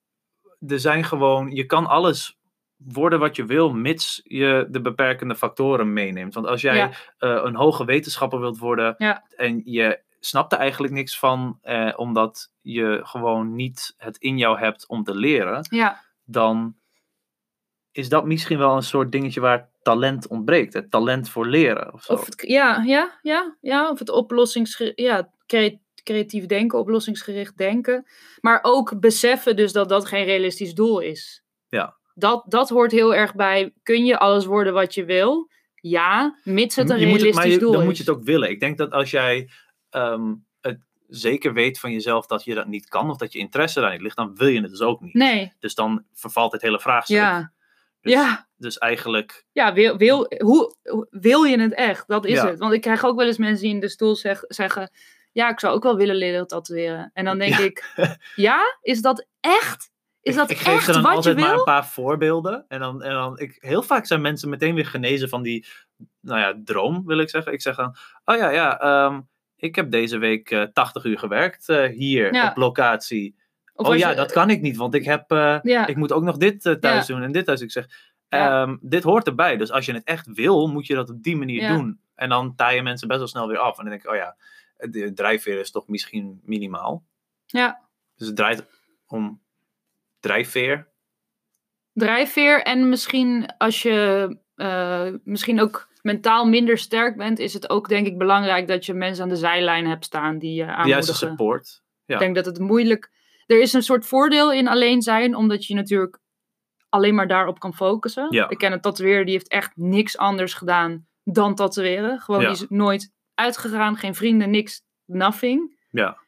Er 0.67 0.81
zijn 0.81 1.05
gewoon, 1.05 1.51
je 1.51 1.65
kan 1.67 1.87
alles 1.87 2.39
worden 2.77 3.19
wat 3.19 3.37
je 3.37 3.45
wil, 3.45 3.73
mits 3.73 4.21
je 4.25 4.67
de 4.71 4.81
beperkende 4.81 5.35
factoren 5.37 5.93
meeneemt. 5.93 6.35
Want 6.35 6.47
als 6.47 6.61
jij 6.61 6.77
Ja. 6.77 6.91
eh, 7.19 7.41
een 7.45 7.55
hoge 7.55 7.85
wetenschapper 7.85 8.41
wilt 8.41 8.59
worden 8.59 8.95
Ja. 8.99 9.25
en 9.37 9.63
je 9.65 10.03
snapt 10.21 10.53
er 10.53 10.59
eigenlijk 10.59 10.93
niks 10.93 11.19
van, 11.19 11.59
eh, 11.63 11.93
omdat 11.97 12.53
je 12.61 13.01
gewoon 13.03 13.55
niet 13.55 13.95
het 13.97 14.17
in 14.19 14.39
jou 14.39 14.59
hebt 14.59 14.89
om 14.89 15.05
te 15.05 15.15
leren, 15.15 15.67
ja, 15.71 16.03
dan 16.25 16.77
is 17.93 18.09
dat 18.09 18.25
misschien 18.25 18.59
wel 18.59 18.77
een 18.77 18.83
soort 18.83 19.13
dingetje 19.13 19.41
waar 19.41 19.71
talent 19.83 20.29
ontbreekt. 20.29 20.73
Het 20.75 20.91
talent 20.91 21.29
voor 21.29 21.47
leren 21.47 21.93
of 21.93 22.03
zo. 22.03 22.13
of 22.13 22.27
het, 22.27 22.45
ja, 22.47 22.83
ja, 22.87 23.19
ja, 23.23 23.57
ja, 23.61 23.91
of 23.91 23.99
het 23.99 24.11
oplossingsgericht, 24.11 24.99
ja, 25.01 25.31
crea- 25.47 25.79
creatief 26.03 26.47
denken, 26.47 26.79
oplossingsgericht 26.79 27.57
denken. 27.57 28.07
Maar 28.41 28.59
ook 28.63 29.01
beseffen 29.01 29.57
dus 29.57 29.73
dat 29.73 29.89
dat 29.89 30.07
geen 30.07 30.25
realistisch 30.25 30.75
doel 30.75 31.01
is. 31.01 31.43
Ja. 31.69 31.97
Dat, 32.15 32.45
dat 32.49 32.69
hoort 32.69 32.91
heel 32.93 33.15
erg 33.15 33.35
bij, 33.35 33.73
kun 33.83 34.05
je 34.05 34.19
alles 34.19 34.45
worden 34.45 34.73
wat 34.73 34.95
je 34.95 35.05
wil? 35.05 35.51
Ja, 35.75 36.39
mits 36.45 36.77
het 36.77 36.91
een 36.91 36.99
je 36.99 37.05
realistisch 37.05 37.27
het, 37.35 37.37
maar 37.45 37.53
je- 37.53 37.59
doel 37.59 37.73
dan 37.73 37.81
is. 37.81 37.87
moet 37.87 37.97
je 37.97 38.03
het 38.03 38.13
ook 38.13 38.23
willen. 38.25 38.51
Ik 38.51 38.61
denk 38.61 38.79
dat 38.79 38.93
als 38.93 39.11
jij 39.11 39.51
ehm, 39.91 40.35
zeker 41.17 41.53
weet 41.53 41.81
van 41.81 41.93
jezelf 41.93 42.27
dat 42.27 42.45
je 42.45 42.55
dat 42.55 42.67
niet 42.67 42.89
kan 42.89 43.11
of 43.11 43.17
dat 43.17 43.33
je 43.33 43.39
interesse 43.39 43.81
daar 43.81 43.93
niet 43.93 44.01
ligt, 44.01 44.17
dan 44.17 44.35
wil 44.37 44.49
je 44.49 44.61
het 44.61 44.71
dus 44.71 44.81
ook 44.81 45.01
niet. 45.01 45.15
Nee, 45.15 45.53
Dus 45.59 45.75
dan 45.75 46.05
vervalt 46.13 46.53
het 46.53 46.63
hele 46.63 46.81
vraagstuk. 46.81 47.17
ja. 47.17 47.53
Dus, 48.01 48.13
ja, 48.13 48.49
dus 48.57 48.79
eigenlijk, 48.79 49.45
ja 49.53 49.73
wil, 49.73 49.97
wil, 49.97 50.33
hoe, 50.39 50.77
wil 51.11 51.43
je 51.43 51.61
het 51.61 51.75
echt? 51.75 52.09
Dat 52.09 52.27
is 52.27 52.33
Ja. 52.35 52.47
het. 52.47 52.59
Want 52.59 52.73
ik 52.73 52.81
krijg 52.81 53.05
ook 53.05 53.17
wel 53.17 53.27
eens 53.27 53.39
mensen 53.39 53.65
die 53.65 53.75
in 53.75 53.81
de 53.81 53.89
stoel 53.89 54.17
zeg, 54.17 54.41
zeggen... 54.49 54.91
Ja, 55.33 55.49
ik 55.51 55.61
zou 55.61 55.75
ook 55.75 55.83
wel 55.83 55.97
willen 55.97 56.17
leren 56.17 56.47
tatoeëren. 56.47 57.11
En 57.15 57.25
dan 57.25 57.39
denk 57.39 57.53
Ja. 57.59 57.59
ik... 57.65 57.93
Ja, 58.35 58.79
is 58.83 59.01
dat 59.03 59.27
echt? 59.41 59.91
Is 60.21 60.33
ik, 60.33 60.39
dat 60.39 60.51
ik 60.51 60.57
geef 60.59 60.75
echt 60.75 60.87
er 60.89 60.93
dan 60.93 61.03
wat 61.03 61.11
je 61.11 61.17
altijd 61.17 61.37
maar 61.39 61.55
een 61.55 61.65
paar 61.65 61.87
voorbeelden. 61.87 62.65
En 62.69 62.81
dan, 62.81 63.03
en 63.03 63.13
dan 63.13 63.39
ik, 63.39 63.57
heel 63.61 63.83
vaak 63.83 64.07
zijn 64.07 64.21
mensen 64.21 64.49
meteen 64.49 64.75
weer 64.75 64.87
genezen 64.87 65.29
van 65.29 65.43
die, 65.43 65.67
nou 66.21 66.41
ja, 66.41 66.61
droom 66.65 67.07
wil 67.07 67.19
ik 67.19 67.31
zeggen. 67.31 67.53
Ik 67.53 67.63
zeg 67.63 67.77
dan, 67.77 67.97
oh 68.25 68.37
ja, 68.37 68.51
ja, 68.51 68.81
ehm, 68.81 69.21
ik 69.57 69.75
heb 69.77 69.91
deze 69.91 70.19
week 70.19 70.51
eh 70.51 70.63
80 70.63 71.05
uur 71.05 71.19
gewerkt 71.19 71.69
eh, 71.69 71.87
hier 71.89 72.35
Ja. 72.35 72.49
op 72.51 72.57
locatie. 72.57 73.37
Of 73.75 73.87
oh 73.89 73.97
ja, 73.97 74.11
je- 74.11 74.17
dat 74.17 74.33
kan 74.33 74.51
ik 74.51 74.61
niet, 74.61 74.77
want 74.77 74.95
ik 74.95 75.05
heb, 75.05 75.31
eh, 75.31 75.59
Ja, 75.63 75.87
ik 75.87 75.97
moet 75.97 76.13
ook 76.13 76.23
nog 76.23 76.37
dit 76.37 76.67
eh, 76.67 76.73
thuis 76.75 77.07
doen 77.07 77.23
en 77.23 77.33
dit 77.33 77.45
thuis. 77.45 77.61
Ik 77.61 77.71
zeg, 77.71 77.87
ehm, 78.29 78.77
dit 78.81 79.03
hoort 79.03 79.27
erbij. 79.27 79.57
Dus 79.57 79.71
als 79.71 79.87
je 79.87 79.93
het 79.93 80.05
echt 80.05 80.27
wil, 80.27 80.69
moet 80.69 80.87
je 80.87 80.95
dat 80.95 81.11
op 81.11 81.23
die 81.23 81.37
manier 81.37 81.69
doen. 81.69 82.01
En 82.15 82.29
dan 82.29 82.55
taaien 82.55 82.85
mensen 82.85 83.09
best 83.09 83.19
wel 83.19 83.29
snel 83.29 83.49
weer 83.49 83.59
af. 83.59 83.79
En 83.79 83.85
dan 83.85 83.93
denk 83.93 84.05
ik, 84.05 84.11
oh 84.11 84.17
ja, 84.17 84.37
de 84.91 85.13
drijfveer 85.13 85.61
is 85.61 85.71
toch 85.71 85.89
misschien 85.89 86.41
minimaal. 86.45 87.05
ja. 87.47 87.83
Dus 88.17 88.27
het 88.27 88.37
draait 88.37 88.67
om 89.07 89.41
drijfveer. 90.21 90.89
Drijfveer 91.93 92.63
en 92.63 92.89
misschien 92.89 93.47
als 93.59 93.83
je 93.83 94.37
eh, 94.55 95.09
misschien 95.25 95.61
ook 95.61 95.89
mentaal 96.05 96.47
minder 96.47 96.79
sterk 96.79 97.17
bent... 97.17 97.39
is 97.39 97.55
het 97.55 97.71
ook 97.71 97.89
denk 97.89 98.07
ik 98.07 98.19
belangrijk 98.19 98.69
dat 98.69 98.87
je 98.87 98.95
mensen 98.95 99.23
aan 99.23 99.29
de 99.29 99.37
zijlijn 99.37 99.87
hebt 99.87 100.05
staan 100.05 100.39
die 100.39 100.55
je 100.55 100.67
aanmoedigen. 100.67 101.15
support. 101.15 101.83
Ja. 102.05 102.15
Ik 102.15 102.21
denk 102.21 102.35
dat 102.35 102.47
het 102.47 102.59
moeilijk... 102.59 103.11
Er 103.47 103.61
is 103.61 103.73
een 103.73 103.83
soort 103.83 104.07
voordeel 104.07 104.53
in 104.53 104.69
alleen 104.69 105.03
zijn, 105.03 105.35
omdat 105.37 105.67
je 105.67 105.75
natuurlijk 105.75 106.19
alleen 106.89 107.15
maar 107.15 107.29
daarop 107.29 107.59
kan 107.59 107.75
focussen. 107.75 108.27
Ja. 108.31 108.49
Ik 108.49 108.59
ken 108.59 108.73
een 108.73 108.81
tatoeëerder, 108.81 109.25
die 109.25 109.35
heeft 109.35 109.49
echt 109.49 109.71
niks 109.75 110.17
anders 110.17 110.55
gedaan 110.55 111.07
dan 111.25 111.55
tatoeëren. 111.55 112.21
Gewoon, 112.21 112.41
Ja. 112.41 112.47
die 112.53 112.63
is 112.63 112.67
nooit 112.69 113.13
uitgegaan, 113.35 113.97
geen 113.97 114.15
vrienden, 114.15 114.51
niks, 114.51 114.83
nothing. 115.05 115.87
Ja. 115.91 116.19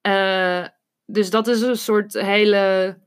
Eh, 0.00 0.68
dus 1.06 1.30
dat 1.30 1.46
is 1.46 1.60
een 1.60 1.76
soort 1.76 2.12
hele, 2.12 2.98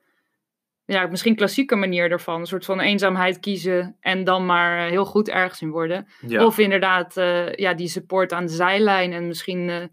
ja, 0.89 1.07
misschien 1.07 1.35
klassieke 1.35 1.75
manier 1.75 2.11
ervan. 2.11 2.39
Een 2.39 2.45
soort 2.45 2.65
van 2.65 2.79
eenzaamheid 2.79 3.39
kiezen 3.39 3.95
en 3.99 4.23
dan 4.23 4.45
maar 4.45 4.87
heel 4.87 5.05
goed 5.05 5.29
ergens 5.29 5.61
in 5.61 5.69
worden. 5.69 6.07
Ja. 6.27 6.45
Of 6.45 6.57
inderdaad, 6.57 7.17
eh, 7.17 7.53
ja, 7.53 7.73
die 7.73 7.87
support 7.87 8.33
aan 8.33 8.45
de 8.45 8.51
zijlijn. 8.51 9.13
En 9.13 9.27
misschien, 9.27 9.69
eh, 9.69 9.87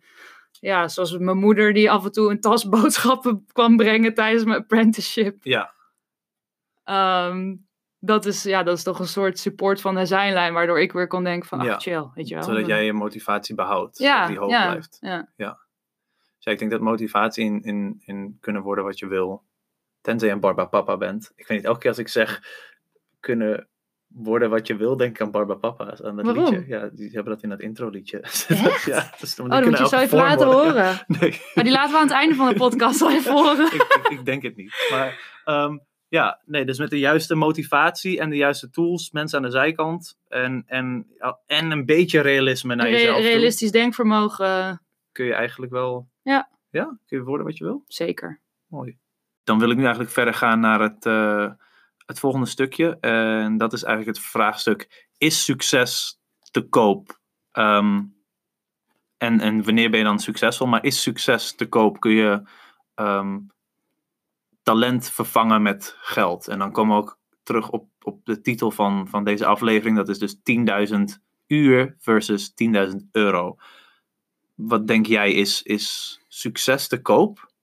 ja, 0.60 0.88
zoals 0.88 1.18
mijn 1.18 1.38
moeder 1.38 1.72
die 1.72 1.90
af 1.90 2.04
en 2.04 2.12
toe 2.12 2.30
een 2.30 2.40
tas 2.40 2.68
boodschappen 2.74 3.44
kwam 3.52 3.76
brengen 3.76 4.14
tijdens 4.14 4.44
mijn 4.44 4.58
apprenticeship. 4.60 5.36
ja. 5.44 5.74
Ehm, 6.84 7.54
dat, 7.98 8.26
is, 8.26 8.42
ja, 8.42 8.62
dat 8.62 8.76
is 8.76 8.82
toch 8.82 8.98
een 8.98 9.06
soort 9.06 9.38
support 9.38 9.80
van 9.80 9.94
de 9.94 10.06
zijlijn, 10.06 10.52
waardoor 10.52 10.80
ik 10.80 10.92
weer 10.92 11.06
kon 11.06 11.24
denken 11.24 11.48
van, 11.48 11.60
ach, 11.60 11.66
Ja. 11.66 11.78
chill, 11.78 12.08
weet 12.14 12.28
je 12.28 12.34
wel. 12.34 12.44
Zodat 12.44 12.66
jij 12.66 12.84
je 12.84 12.92
motivatie 12.92 13.54
behoudt. 13.54 13.98
ja, 13.98 14.26
die 14.26 14.38
hoog 14.38 14.50
ja, 14.50 14.66
blijft. 14.68 14.98
Ja. 15.00 15.58
Dus 16.38 16.52
ik 16.52 16.58
denk 16.58 16.70
dat 16.70 16.80
motivatie 16.80 17.44
in, 17.44 17.62
in, 17.62 18.02
in 18.04 18.36
kunnen 18.40 18.62
worden 18.62 18.84
wat 18.84 18.98
je 18.98 19.06
wil. 19.06 19.45
Tenzij 20.06 20.28
je 20.28 20.34
een 20.34 20.40
Barbapapa 20.40 20.96
bent. 20.96 21.32
Ik 21.36 21.46
weet 21.46 21.56
niet, 21.58 21.66
elke 21.66 21.78
keer 21.78 21.88
als 21.88 21.98
ik 21.98 22.08
zeg 22.08 22.42
kunnen 23.20 23.68
worden 24.06 24.50
wat 24.50 24.66
je 24.66 24.76
wil, 24.76 24.96
denk 24.96 25.10
ik 25.14 25.20
aan 25.20 25.30
Barbapapa. 25.30 25.84
Aan 26.02 26.16
dat 26.16 26.24
Waarom? 26.24 26.44
liedje. 26.44 26.64
Ja, 26.66 26.88
die 26.92 27.10
hebben 27.10 27.32
dat 27.32 27.42
in 27.42 27.48
dat 27.48 27.60
intro 27.60 27.88
liedje. 27.88 28.18
Ja, 28.84 29.14
dus 29.20 29.40
Oh, 29.40 29.48
dat 29.48 29.64
moet 29.64 29.78
je 29.78 29.88
zo 29.88 29.98
even 29.98 30.18
laten 30.18 30.46
horen. 30.46 31.04
Nee, 31.20 31.40
Maar 31.54 31.64
die 31.64 31.72
laten 31.72 31.92
we 31.92 31.96
aan 31.98 32.06
het 32.06 32.12
einde 32.16 32.34
van 32.34 32.48
de 32.48 32.54
podcast 32.54 33.00
wel 33.00 33.10
even 33.10 33.32
horen. 33.32 33.66
ik, 33.74 33.82
ik, 33.82 34.08
ik 34.08 34.24
denk 34.24 34.42
het 34.42 34.56
niet. 34.56 34.86
Maar 34.90 35.40
ehm, 35.44 35.78
ja, 36.08 36.40
nee, 36.44 36.64
dus 36.64 36.78
met 36.78 36.90
de 36.90 36.98
juiste 36.98 37.34
motivatie 37.34 38.20
en 38.20 38.30
de 38.30 38.36
juiste 38.36 38.70
tools, 38.70 39.10
mensen 39.10 39.38
aan 39.38 39.44
de 39.44 39.50
zijkant 39.50 40.18
en, 40.28 40.64
en, 40.66 41.06
en 41.46 41.70
een 41.70 41.84
beetje 41.84 42.20
realisme 42.20 42.74
naar 42.74 42.86
Re- 42.86 42.92
jezelf 42.92 43.16
toe, 43.16 43.26
realistisch 43.26 43.70
denkvermogen, 43.70 44.82
kun 45.12 45.24
je 45.26 45.34
eigenlijk 45.34 45.72
wel... 45.72 46.08
Ja. 46.22 46.50
Ja? 46.70 46.98
Kun 47.06 47.18
je 47.18 47.24
worden 47.24 47.46
wat 47.46 47.56
je 47.56 47.64
wil? 47.64 47.84
zeker. 47.86 48.40
Mooi. 48.66 48.98
Dan 49.46 49.58
wil 49.58 49.70
ik 49.70 49.76
nu 49.76 49.82
eigenlijk 49.82 50.12
verder 50.12 50.34
gaan 50.34 50.60
naar 50.60 50.80
het, 50.80 51.06
eh, 51.06 51.50
het 52.06 52.18
volgende 52.18 52.46
stukje. 52.46 52.98
En 53.00 53.56
dat 53.56 53.72
is 53.72 53.82
eigenlijk 53.82 54.16
het 54.16 54.26
vraagstuk: 54.26 55.08
Is 55.18 55.44
succes 55.44 56.20
te 56.50 56.62
koop? 56.62 57.20
Ehm, 57.52 58.02
en, 59.18 59.40
en 59.40 59.64
wanneer 59.64 59.90
ben 59.90 59.98
je 59.98 60.04
dan 60.04 60.18
succesvol? 60.18 60.66
Maar 60.66 60.84
is 60.84 61.02
succes 61.02 61.54
te 61.54 61.68
koop? 61.68 62.00
Kun 62.00 62.10
je 62.10 62.42
ehm, 62.94 63.38
talent 64.62 65.10
vervangen 65.10 65.62
met 65.62 65.96
geld? 65.98 66.48
En 66.48 66.58
dan 66.58 66.72
komen 66.72 66.96
we 66.96 67.02
ook 67.02 67.18
terug 67.42 67.70
op, 67.70 67.88
op 68.02 68.24
de 68.24 68.40
titel 68.40 68.70
van, 68.70 69.08
van 69.08 69.24
deze 69.24 69.46
aflevering. 69.46 69.96
Dat 69.96 70.08
is 70.08 70.18
dus 70.18 70.36
10.000 70.42 71.22
uur 71.46 71.96
versus 71.98 72.54
10.000 72.90 73.10
euro. 73.12 73.56
Wat 74.54 74.86
denk 74.86 75.06
jij, 75.06 75.32
is, 75.32 75.62
is 75.62 76.18
succes 76.28 76.88
te 76.88 77.02
koop? 77.02 77.54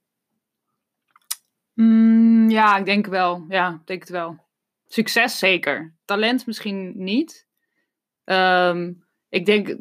Mm, 1.74 2.50
ja, 2.50 2.78
ik 2.78 2.86
denk 2.86 3.06
wel. 3.06 3.46
Ja, 3.50 3.70
ik 3.70 3.88
denk 3.88 4.02
het 4.02 4.10
wel. 4.10 4.40
Succes 4.86 5.40
zeker. 5.40 5.96
Talent 6.06 6.46
misschien 6.46 6.94
niet. 6.96 7.48
Ehm, 8.24 8.94
ik 9.30 9.46
denk 9.46 9.78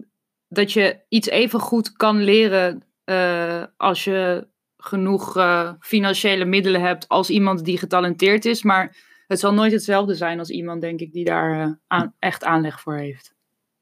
dat 0.49 0.73
je 0.73 1.01
iets 1.09 1.29
even 1.29 1.61
goed 1.61 1.93
kan 1.93 2.23
leren 2.23 2.85
eh, 3.05 3.65
als 3.77 4.05
je 4.05 4.49
genoeg 4.77 5.37
eh, 5.37 5.73
financiële 5.81 6.45
middelen 6.45 6.81
hebt 6.81 7.09
als 7.09 7.31
iemand 7.31 7.65
die 7.65 7.79
getalenteerd 7.79 8.45
is. 8.45 8.63
Maar 8.63 8.97
het 9.27 9.41
zal 9.41 9.55
nooit 9.55 9.73
hetzelfde 9.73 10.15
zijn 10.15 10.39
als 10.39 10.51
iemand, 10.51 10.81
denk 10.81 11.01
ik, 11.01 11.13
die 11.13 11.25
daar 11.25 11.61
eh, 11.61 11.73
aan, 11.87 12.15
echt 12.19 12.45
aanleg 12.45 12.81
voor 12.81 12.97
heeft. 12.97 13.35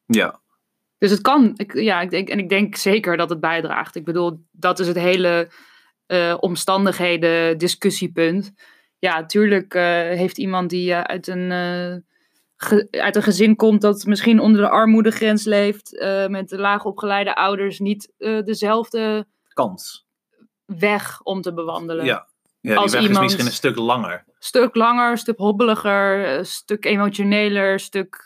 Ja, 0.06 0.40
Dus 0.98 1.10
het 1.10 1.20
kan. 1.20 1.52
Ik, 1.56 1.74
ja, 1.74 2.00
ik 2.00 2.10
denk, 2.10 2.28
en 2.28 2.38
ik 2.38 2.48
denk 2.48 2.76
zeker 2.76 3.16
dat 3.16 3.30
het 3.30 3.40
bijdraagt. 3.40 3.96
Ik 3.96 4.04
bedoel, 4.04 4.44
dat 4.50 4.78
is 4.78 4.86
het 4.86 4.96
hele 4.96 5.48
eh, 6.10 6.36
omstandigheden 6.40 7.58
discussiepunt. 7.58 8.52
Ja, 8.98 9.20
natuurlijk 9.20 9.74
eh, 9.74 9.82
heeft 9.92 10.38
iemand 10.38 10.70
die 10.70 10.92
eh, 10.92 11.00
uit, 11.00 11.26
een, 11.26 11.50
ge- 12.56 12.88
uit 12.90 13.16
een 13.16 13.22
gezin 13.22 13.56
komt 13.56 13.80
dat 13.80 14.04
misschien 14.06 14.40
onder 14.40 14.60
de 14.60 14.68
armoedegrens 14.68 15.44
leeft, 15.44 16.04
met 16.28 16.50
laag 16.50 16.84
opgeleide 16.84 17.34
ouders, 17.34 17.78
niet 17.78 18.12
dezelfde 18.44 19.26
kans. 19.48 20.06
weg 20.64 21.20
om 21.22 21.40
te 21.42 21.54
bewandelen. 21.54 22.04
Ja, 22.04 22.12
ja 22.12 22.26
die 22.60 22.76
Als 22.76 22.92
weg 22.92 23.02
is 23.02 23.18
misschien 23.18 23.46
een 23.46 23.52
stuk 23.52 23.76
langer. 23.76 24.24
Stuk 24.38 24.74
langer, 24.74 25.18
stuk 25.18 25.38
hobbeliger, 25.38 26.28
een 26.38 26.46
stuk 26.46 26.84
emotioneler, 26.84 27.80
stuk 27.80 28.24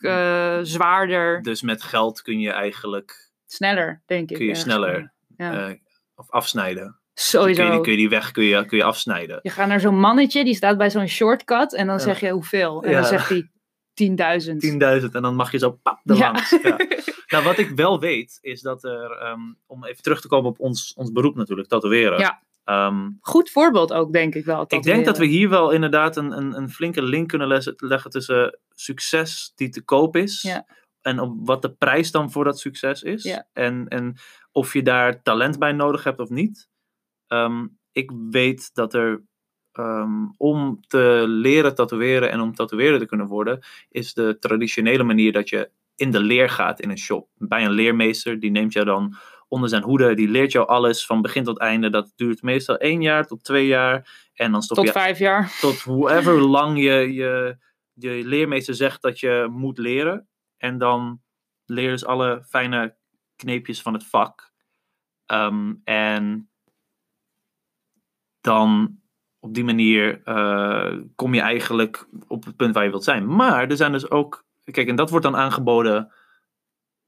zwaarder, 0.63 1.43
Dus 1.43 1.63
met 1.63 1.83
geld 1.83 2.23
kun 2.23 2.41
je 2.41 2.51
eigenlijk 2.51 3.33
sneller, 3.47 4.03
denk 4.07 4.31
ik. 4.31 4.37
kun 4.37 4.47
je 4.47 4.55
sneller 4.55 5.13
Ja. 5.37 5.77
of 6.15 6.31
afsnijden. 6.31 6.99
Sowieso. 7.15 7.61
Kun 7.63 7.65
je, 7.65 7.71
die- 7.77 7.81
kun 7.81 7.91
je 7.93 7.99
die 7.99 8.09
weg 8.09 8.31
kun 8.31 8.45
je, 8.45 8.65
kun 8.67 8.79
je 8.79 8.85
afsnijden. 8.85 9.39
Je 9.43 9.51
gaat 9.51 9.69
naar 9.69 9.81
zo'n 9.81 9.99
mannetje, 10.01 10.45
die 10.45 10.55
staat 10.55 10.79
bij 10.79 10.91
zo'n 10.91 11.07
shortcut. 11.09 11.75
En 11.75 11.87
dan 11.87 11.97
Ja. 11.97 12.03
zeg 12.03 12.21
je 12.21 12.31
hoeveel. 12.31 12.83
En 12.83 12.91
Ja. 12.91 12.97
dan 13.01 13.05
zegt 13.09 13.29
hij 13.29 13.51
10.000. 13.95 14.61
10.000 14.61 15.15
en 15.15 15.23
dan 15.23 15.35
mag 15.35 15.51
je 15.53 15.59
zo 15.59 15.71
pap 15.83 16.01
Ja. 16.03 16.15
langs. 16.15 16.51
Ja. 16.63 16.77
Nou, 17.27 17.47
wat 17.47 17.59
ik 17.59 17.71
wel 17.71 18.01
weet, 18.01 18.39
is 18.41 18.61
dat 18.61 18.85
er, 18.85 19.11
ehm, 19.11 19.41
om 19.67 19.85
even 19.85 20.03
terug 20.03 20.21
te 20.21 20.29
komen 20.29 20.51
op 20.51 20.61
ons, 20.61 20.93
ons 20.97 21.13
beroep 21.13 21.35
natuurlijk, 21.37 21.69
tatoeëren. 21.69 22.19
Ja. 22.19 22.43
Ehm, 22.65 23.11
Goed 23.21 23.51
voorbeeld 23.51 23.93
ook, 23.93 24.13
denk 24.13 24.35
ik 24.35 24.45
wel. 24.45 24.65
ik 24.69 24.83
denk 24.83 25.05
dat 25.05 25.19
we 25.19 25.27
hier 25.27 25.49
wel 25.49 25.71
inderdaad 25.71 26.17
een, 26.17 26.37
een, 26.37 26.57
een 26.57 26.71
flinke 26.71 27.03
link 27.03 27.29
kunnen 27.29 27.49
les- 27.49 27.73
leggen 27.77 28.11
tussen 28.11 28.59
succes 28.75 29.53
die 29.55 29.69
te 29.69 29.83
koop 29.83 30.17
is. 30.17 30.43
Ja. 30.43 30.67
En 31.01 31.21
op 31.21 31.35
wat 31.47 31.63
de 31.63 31.73
prijs 31.73 32.11
dan 32.11 32.31
voor 32.31 32.45
dat 32.45 32.59
succes 32.59 33.03
is. 33.03 33.39
En, 33.53 33.89
en 33.89 34.17
of 34.53 34.73
je 34.73 34.83
daar 34.83 35.23
talent 35.23 35.59
bij 35.59 35.73
nodig 35.73 36.05
hebt 36.05 36.19
of 36.21 36.29
niet. 36.29 36.69
Ehm, 37.29 37.67
ik 37.93 38.11
weet 38.31 38.75
dat 38.75 38.95
er 38.95 39.23
ehm, 39.73 40.27
om 40.37 40.81
te 40.87 41.25
leren 41.27 41.75
tatoeëren 41.75 42.31
en 42.31 42.41
om 42.41 42.55
tatoeëerder 42.55 42.99
te 42.99 43.07
kunnen 43.07 43.27
worden, 43.27 43.65
is 43.89 44.15
de 44.15 44.37
traditionele 44.41 45.03
manier 45.03 45.33
dat 45.33 45.49
je 45.49 45.71
in 45.97 46.11
de 46.11 46.21
leer 46.21 46.51
gaat 46.51 46.81
in 46.81 46.91
een 46.91 46.99
shop. 46.99 47.29
Bij 47.35 47.65
een 47.65 47.71
leermeester, 47.71 48.41
die 48.41 48.51
neemt 48.51 48.73
jou 48.73 48.87
dan 48.87 49.17
onder 49.49 49.69
zijn 49.69 49.83
hoede, 49.83 50.15
die 50.15 50.29
leert 50.29 50.53
jou 50.53 50.67
alles 50.67 51.07
van 51.07 51.23
begin 51.23 51.45
tot 51.45 51.59
einde. 51.59 51.91
Dat 51.91 52.13
duurt 52.17 52.43
meestal 52.43 52.77
één 52.77 53.03
jaar 53.03 53.27
tot 53.27 53.45
twee 53.45 53.67
jaar. 53.67 54.29
En 54.35 54.53
dan 54.53 54.63
stop 54.63 54.77
Tot 54.77 54.87
je 54.87 54.93
vijf 54.93 55.19
jaar. 55.19 55.53
tot 55.61 55.81
hoever 55.81 56.41
lang 56.41 56.79
je, 56.79 57.13
je, 57.13 57.57
je 57.95 58.25
leermeester 58.25 58.75
zegt 58.75 59.03
dat 59.03 59.21
je 59.21 59.49
moet 59.51 59.79
leren. 59.79 60.29
En 60.57 60.79
dan 60.79 61.21
leer 61.67 61.85
je 61.85 61.91
dus 61.91 62.05
alle 62.05 62.45
fijne 62.49 62.97
kneepjes 63.37 63.83
van 63.83 63.93
het 63.93 64.07
vak. 64.07 64.53
Ehm, 65.27 65.75
en 65.85 66.51
dan 68.45 68.99
op 69.41 69.55
die 69.55 69.65
manier 69.65 70.21
eh, 70.25 70.97
kom 71.15 71.35
je 71.35 71.41
eigenlijk 71.41 72.07
op 72.29 72.45
het 72.45 72.57
punt 72.57 72.75
waar 72.75 72.85
je 72.85 72.91
wilt 72.91 73.05
zijn. 73.05 73.35
Maar 73.37 73.69
er 73.69 73.77
zijn 73.77 73.93
dus 73.93 74.11
ook, 74.11 74.45
kijk, 74.65 74.89
en 74.89 74.97
dat 74.97 75.11
wordt 75.11 75.25
dan 75.25 75.37
aangeboden 75.37 76.13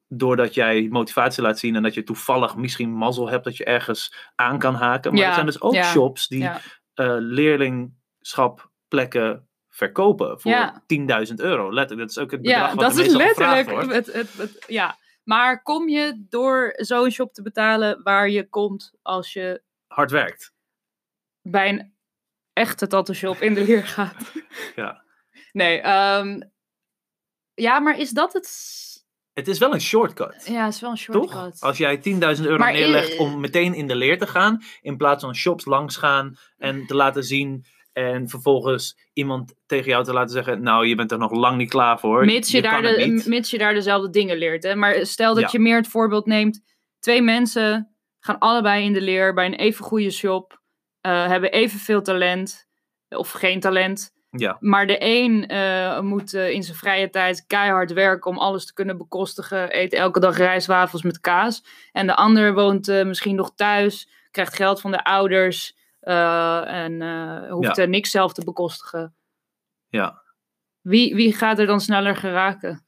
doordat 0.09 0.55
jij 0.55 0.87
motivatie 0.91 1.43
laat 1.43 1.59
zien 1.59 1.77
en 1.77 1.83
dat 1.83 1.95
je 1.95 2.03
toevallig 2.03 2.57
misschien 2.57 2.91
mazzel 2.91 3.29
hebt 3.29 3.45
dat 3.45 3.57
je 3.57 3.65
ergens 3.65 4.31
aan 4.35 4.59
kan 4.59 4.75
haken. 4.75 5.13
Maar 5.13 5.21
Ja, 5.21 5.27
er 5.29 5.35
zijn 5.35 5.47
dus 5.47 5.61
ook 5.61 5.75
ja, 5.75 5.83
shops 5.83 6.29
die 6.29 6.43
Ja. 6.43 6.61
eh 6.95 7.15
leerlingschap-plekken 7.19 9.49
verkopen 9.69 10.41
voor 10.41 10.51
Ja. 10.51 10.83
10.000 10.87 11.41
euro. 11.41 11.73
Letterlijk, 11.73 12.09
dat 12.09 12.17
is 12.17 12.23
ook 12.23 12.31
het 12.31 12.43
bedrag 12.43 12.69
Ja, 12.69 12.75
wat 12.75 12.95
dat 12.95 13.07
is 13.07 13.15
letterlijk. 13.15 13.71
wordt. 13.71 13.93
Het, 13.93 14.13
het, 14.13 14.33
het- 14.37 14.65
ja. 14.67 14.97
Maar 15.25 15.63
kom 15.63 15.89
je 15.89 16.25
door 16.29 16.73
zo'n 16.77 17.11
shop 17.11 17.33
te 17.33 17.43
betalen 17.43 18.03
waar 18.03 18.29
je 18.31 18.49
komt 18.49 18.93
als 19.03 19.33
je 19.33 19.63
Hard 19.87 20.11
werkt. 20.11 20.55
Bij 21.51 21.69
een 21.69 21.95
echte 22.53 22.87
tattoo 22.87 23.15
shop 23.15 23.37
in 23.37 23.55
de 23.55 23.65
leer 23.65 23.87
gaat? 23.87 24.33
Ja. 24.77 25.05
Nee, 25.53 25.81
ehm, 25.81 26.41
ja, 27.55 27.79
maar 27.79 27.99
is 27.99 28.11
dat 28.11 28.33
het? 28.33 28.75
Het 29.33 29.49
is 29.49 29.59
wel 29.59 29.73
een 29.75 29.81
shortcut. 29.81 30.47
Ja, 30.47 30.65
het 30.65 30.75
is 30.75 30.81
wel 30.81 30.91
een 30.91 30.99
shortcut. 30.99 31.31
Toch? 31.31 31.61
Als 31.61 31.79
jij 31.79 31.97
10.000 31.97 32.47
euro 32.47 32.59
Maar, 32.59 32.73
neerlegt 32.73 33.17
om 33.19 33.41
meteen 33.41 33.75
in 33.75 33.87
de 33.87 33.97
leer 33.97 34.19
te 34.19 34.27
gaan, 34.27 34.63
in 34.81 34.97
plaats 34.97 35.25
van 35.25 35.35
shops 35.35 35.65
langs 35.65 35.97
gaan 35.97 36.37
en 36.57 36.87
te 36.87 36.95
laten 36.95 37.25
zien 37.25 37.65
en 37.93 38.29
vervolgens 38.29 38.99
iemand 39.13 39.55
tegen 39.67 39.91
jou 39.91 40.05
te 40.05 40.13
laten 40.13 40.33
zeggen, 40.33 40.63
nou, 40.63 40.87
je 40.87 40.95
bent 40.95 41.13
er 41.13 41.19
nog 41.19 41.33
lang 41.33 41.57
niet 41.57 41.69
klaar 41.71 41.99
voor. 41.99 42.25
Mits 42.25 42.51
je, 42.51 42.63
daar 42.63 42.83
de, 42.83 43.23
mits 43.27 43.51
je 43.51 43.59
daar 43.59 43.75
dezelfde 43.75 44.11
dingen 44.11 44.37
leert. 44.37 44.63
Hè? 44.63 44.75
Maar 44.75 45.07
stel 45.07 45.35
dat 45.35 45.43
Ja. 45.43 45.49
je 45.53 45.59
meer 45.59 45.77
het 45.77 45.89
voorbeeld 45.89 46.27
neemt. 46.27 46.61
Twee 46.99 47.23
mensen 47.23 47.97
gaan 48.21 48.39
allebei 48.39 48.85
in 48.85 48.93
de 48.93 49.01
leer 49.01 49.35
bij 49.35 49.47
een 49.47 49.55
even 49.55 49.85
goede 49.85 50.11
shop. 50.11 50.63
Eh, 51.07 51.27
hebben 51.27 51.53
evenveel 51.53 52.03
talent. 52.03 52.69
Of 53.09 53.31
geen 53.31 53.61
talent. 53.61 54.15
Ja, 54.31 54.57
Maar 54.61 54.87
de 54.87 54.97
een 55.01 55.47
eh, 55.47 56.01
moet 56.01 56.35
eh, 56.35 56.51
in 56.51 56.63
zijn 56.63 56.77
vrije 56.77 57.11
tijd 57.11 57.47
keihard 57.47 57.93
werken 57.93 58.31
om 58.31 58.39
alles 58.39 58.67
te 58.67 58.73
kunnen 58.73 58.99
bekostigen. 58.99 59.79
Eet 59.79 59.93
elke 59.93 60.21
dag 60.21 60.37
rijstwafels 60.37 61.03
met 61.03 61.21
kaas. 61.21 61.65
En 61.93 62.07
de 62.07 62.15
ander 62.17 62.55
woont 62.55 62.87
misschien 62.87 63.35
nog 63.35 63.55
thuis. 63.55 64.09
Krijgt 64.31 64.55
geld 64.55 64.81
van 64.81 64.91
de 64.91 65.05
ouders. 65.05 65.75
en 66.01 67.03
hoeft 67.51 67.77
Ja. 67.77 67.85
niks 67.85 68.11
zelf 68.11 68.33
te 68.33 68.45
bekostigen. 68.45 69.15
ja. 69.89 70.25
Wie, 70.81 71.15
wie 71.15 71.33
gaat 71.35 71.59
er 71.59 71.67
dan 71.67 71.81
sneller 71.81 72.17
geraken? 72.17 72.87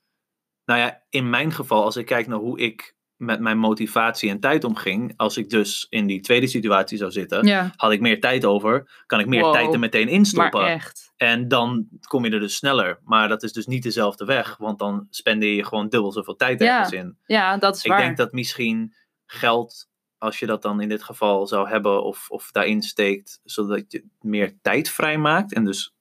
Nou 0.64 0.80
ja, 0.80 1.02
in 1.08 1.30
mijn 1.30 1.52
geval, 1.52 1.84
als 1.84 1.96
ik 1.96 2.06
kijk 2.06 2.26
naar 2.26 2.38
hoe 2.38 2.58
ik 2.60 2.96
met 3.18 3.40
mijn 3.40 3.58
motivatie 3.58 4.30
en 4.30 4.40
tijd 4.40 4.64
omging. 4.64 5.12
Als 5.16 5.36
ik 5.36 5.50
dus 5.50 5.86
in 5.88 6.06
die 6.06 6.20
tweede 6.20 6.46
situatie 6.46 6.98
zou 6.98 7.10
zitten, 7.10 7.46
Ja, 7.46 7.72
had 7.76 7.92
ik 7.92 8.00
meer 8.00 8.20
tijd 8.20 8.44
over, 8.44 9.02
kan 9.06 9.20
ik 9.20 9.26
meer 9.26 9.42
Wow. 9.42 9.52
tijd 9.52 9.72
er 9.72 9.78
meteen 9.78 10.08
instoppen. 10.08 10.60
maar 10.60 10.70
echt. 10.70 11.12
En 11.16 11.48
dan 11.48 11.86
kom 12.06 12.24
je 12.24 12.30
er 12.30 12.40
dus 12.40 12.56
sneller. 12.56 12.98
Maar 13.04 13.28
dat 13.28 13.42
is 13.42 13.52
dus 13.52 13.66
niet 13.66 13.82
dezelfde 13.82 14.24
weg, 14.24 14.56
want 14.56 14.78
dan 14.78 15.06
spendeer 15.10 15.54
je 15.54 15.64
gewoon 15.64 15.88
dubbel 15.88 16.12
zoveel 16.12 16.36
tijd 16.36 16.60
Ja, 16.60 16.76
ergens 16.78 16.92
in. 16.98 17.18
Ja, 17.26 17.56
dat 17.56 17.76
is 17.76 17.84
Ik 17.84 17.90
waar. 17.90 18.00
denk 18.00 18.16
dat 18.16 18.32
misschien 18.32 18.94
geld, 19.26 19.88
als 20.18 20.38
je 20.38 20.46
dat 20.46 20.62
dan 20.62 20.80
in 20.80 20.88
dit 20.88 21.02
geval 21.02 21.46
zou 21.46 21.68
hebben 21.68 22.02
of, 22.04 22.26
of 22.30 22.50
daarin 22.50 22.82
steekt, 22.82 23.40
zodat 23.44 23.84
je 23.88 24.04
meer 24.20 24.58
tijd 24.62 24.90
vrijmaakt 24.90 25.52
en 25.54 25.64
dus 25.64 25.92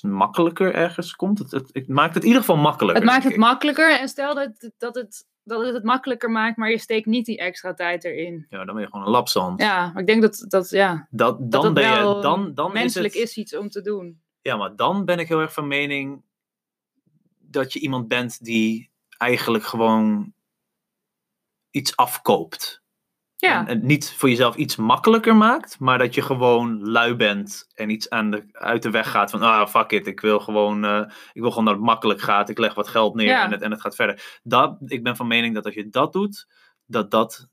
makkelijker 0.00 0.74
ergens 0.74 1.16
komt. 1.16 1.38
Het, 1.38 1.50
het, 1.50 1.68
het 1.72 1.88
maakt 1.88 2.14
het 2.14 2.22
in 2.22 2.28
ieder 2.28 2.44
geval 2.44 2.60
makkelijker. 2.62 3.02
Het 3.02 3.12
maakt 3.12 3.24
het 3.24 3.32
ik. 3.32 3.38
makkelijker 3.38 3.98
en 4.00 4.08
stel 4.08 4.34
dat, 4.34 4.70
dat, 4.78 4.94
het, 4.94 5.26
dat 5.50 5.64
het 5.64 5.74
het 5.74 5.84
makkelijker 5.84 6.30
maakt, 6.30 6.56
maar 6.56 6.70
je 6.70 6.78
steekt 6.78 7.06
niet 7.06 7.26
die 7.26 7.38
extra 7.38 7.74
tijd 7.74 8.04
erin. 8.04 8.46
Ja, 8.48 8.64
dan 8.64 8.74
ben 8.74 8.82
je 8.84 8.90
gewoon 8.90 9.06
een 9.06 9.12
lapsand. 9.12 9.60
Ja, 9.60 9.90
maar 9.92 10.00
ik 10.00 10.06
denk 10.06 10.22
dat, 10.22 10.44
dat, 10.48 10.70
ja, 10.70 11.06
Dat, 11.10 11.50
dat 11.50 11.62
dan 11.62 11.74
ben 11.74 11.88
je, 11.88 12.18
dan, 12.20 12.54
dan 12.54 12.72
menselijk 12.72 13.14
is, 13.14 13.20
het, 13.20 13.30
is 13.30 13.36
iets 13.36 13.56
om 13.56 13.68
te 13.68 13.80
doen. 13.80 14.20
Ja, 14.42 14.56
maar 14.56 14.76
dan 14.76 15.04
ben 15.04 15.18
ik 15.18 15.28
heel 15.28 15.40
erg 15.40 15.52
van 15.52 15.68
mening 15.68 16.22
dat 17.38 17.72
je 17.72 17.80
iemand 17.80 18.08
bent 18.08 18.44
die 18.44 18.90
eigenlijk 19.18 19.64
gewoon 19.64 20.32
iets 21.70 21.96
afkoopt. 21.96 22.82
Ja, 23.40 23.58
En, 23.60 23.66
en 23.66 23.86
niet 23.86 24.12
voor 24.12 24.28
jezelf 24.28 24.56
iets 24.56 24.76
makkelijker 24.76 25.36
maakt, 25.36 25.78
maar 25.78 25.98
dat 25.98 26.14
je 26.14 26.22
gewoon 26.22 26.88
lui 26.90 27.14
bent 27.14 27.66
en 27.74 27.90
iets 27.90 28.10
aan 28.10 28.30
de, 28.30 28.44
uit 28.52 28.82
de 28.82 28.90
weg 28.90 29.10
gaat 29.10 29.30
van, 29.30 29.42
ah, 29.42 29.66
fuck 29.68 29.90
it, 29.90 30.06
ik 30.06 30.20
wil 30.20 30.40
gewoon, 30.40 30.84
eh, 30.84 31.04
ik 31.32 31.40
wil 31.40 31.50
gewoon 31.50 31.64
dat 31.64 31.74
het 31.74 31.82
makkelijk 31.84 32.20
gaat, 32.20 32.48
ik 32.48 32.58
leg 32.58 32.74
wat 32.74 32.88
geld 32.88 33.14
neer 33.14 33.26
Ja. 33.26 33.44
en, 33.44 33.52
het, 33.52 33.62
en 33.62 33.70
het 33.70 33.80
gaat 33.80 33.94
verder. 33.94 34.40
Dat, 34.42 34.76
ik 34.86 35.02
ben 35.02 35.16
van 35.16 35.26
mening 35.26 35.54
dat 35.54 35.64
als 35.64 35.74
je 35.74 35.88
dat 35.88 36.12
doet, 36.12 36.46
dat 36.86 37.10
dat 37.10 37.48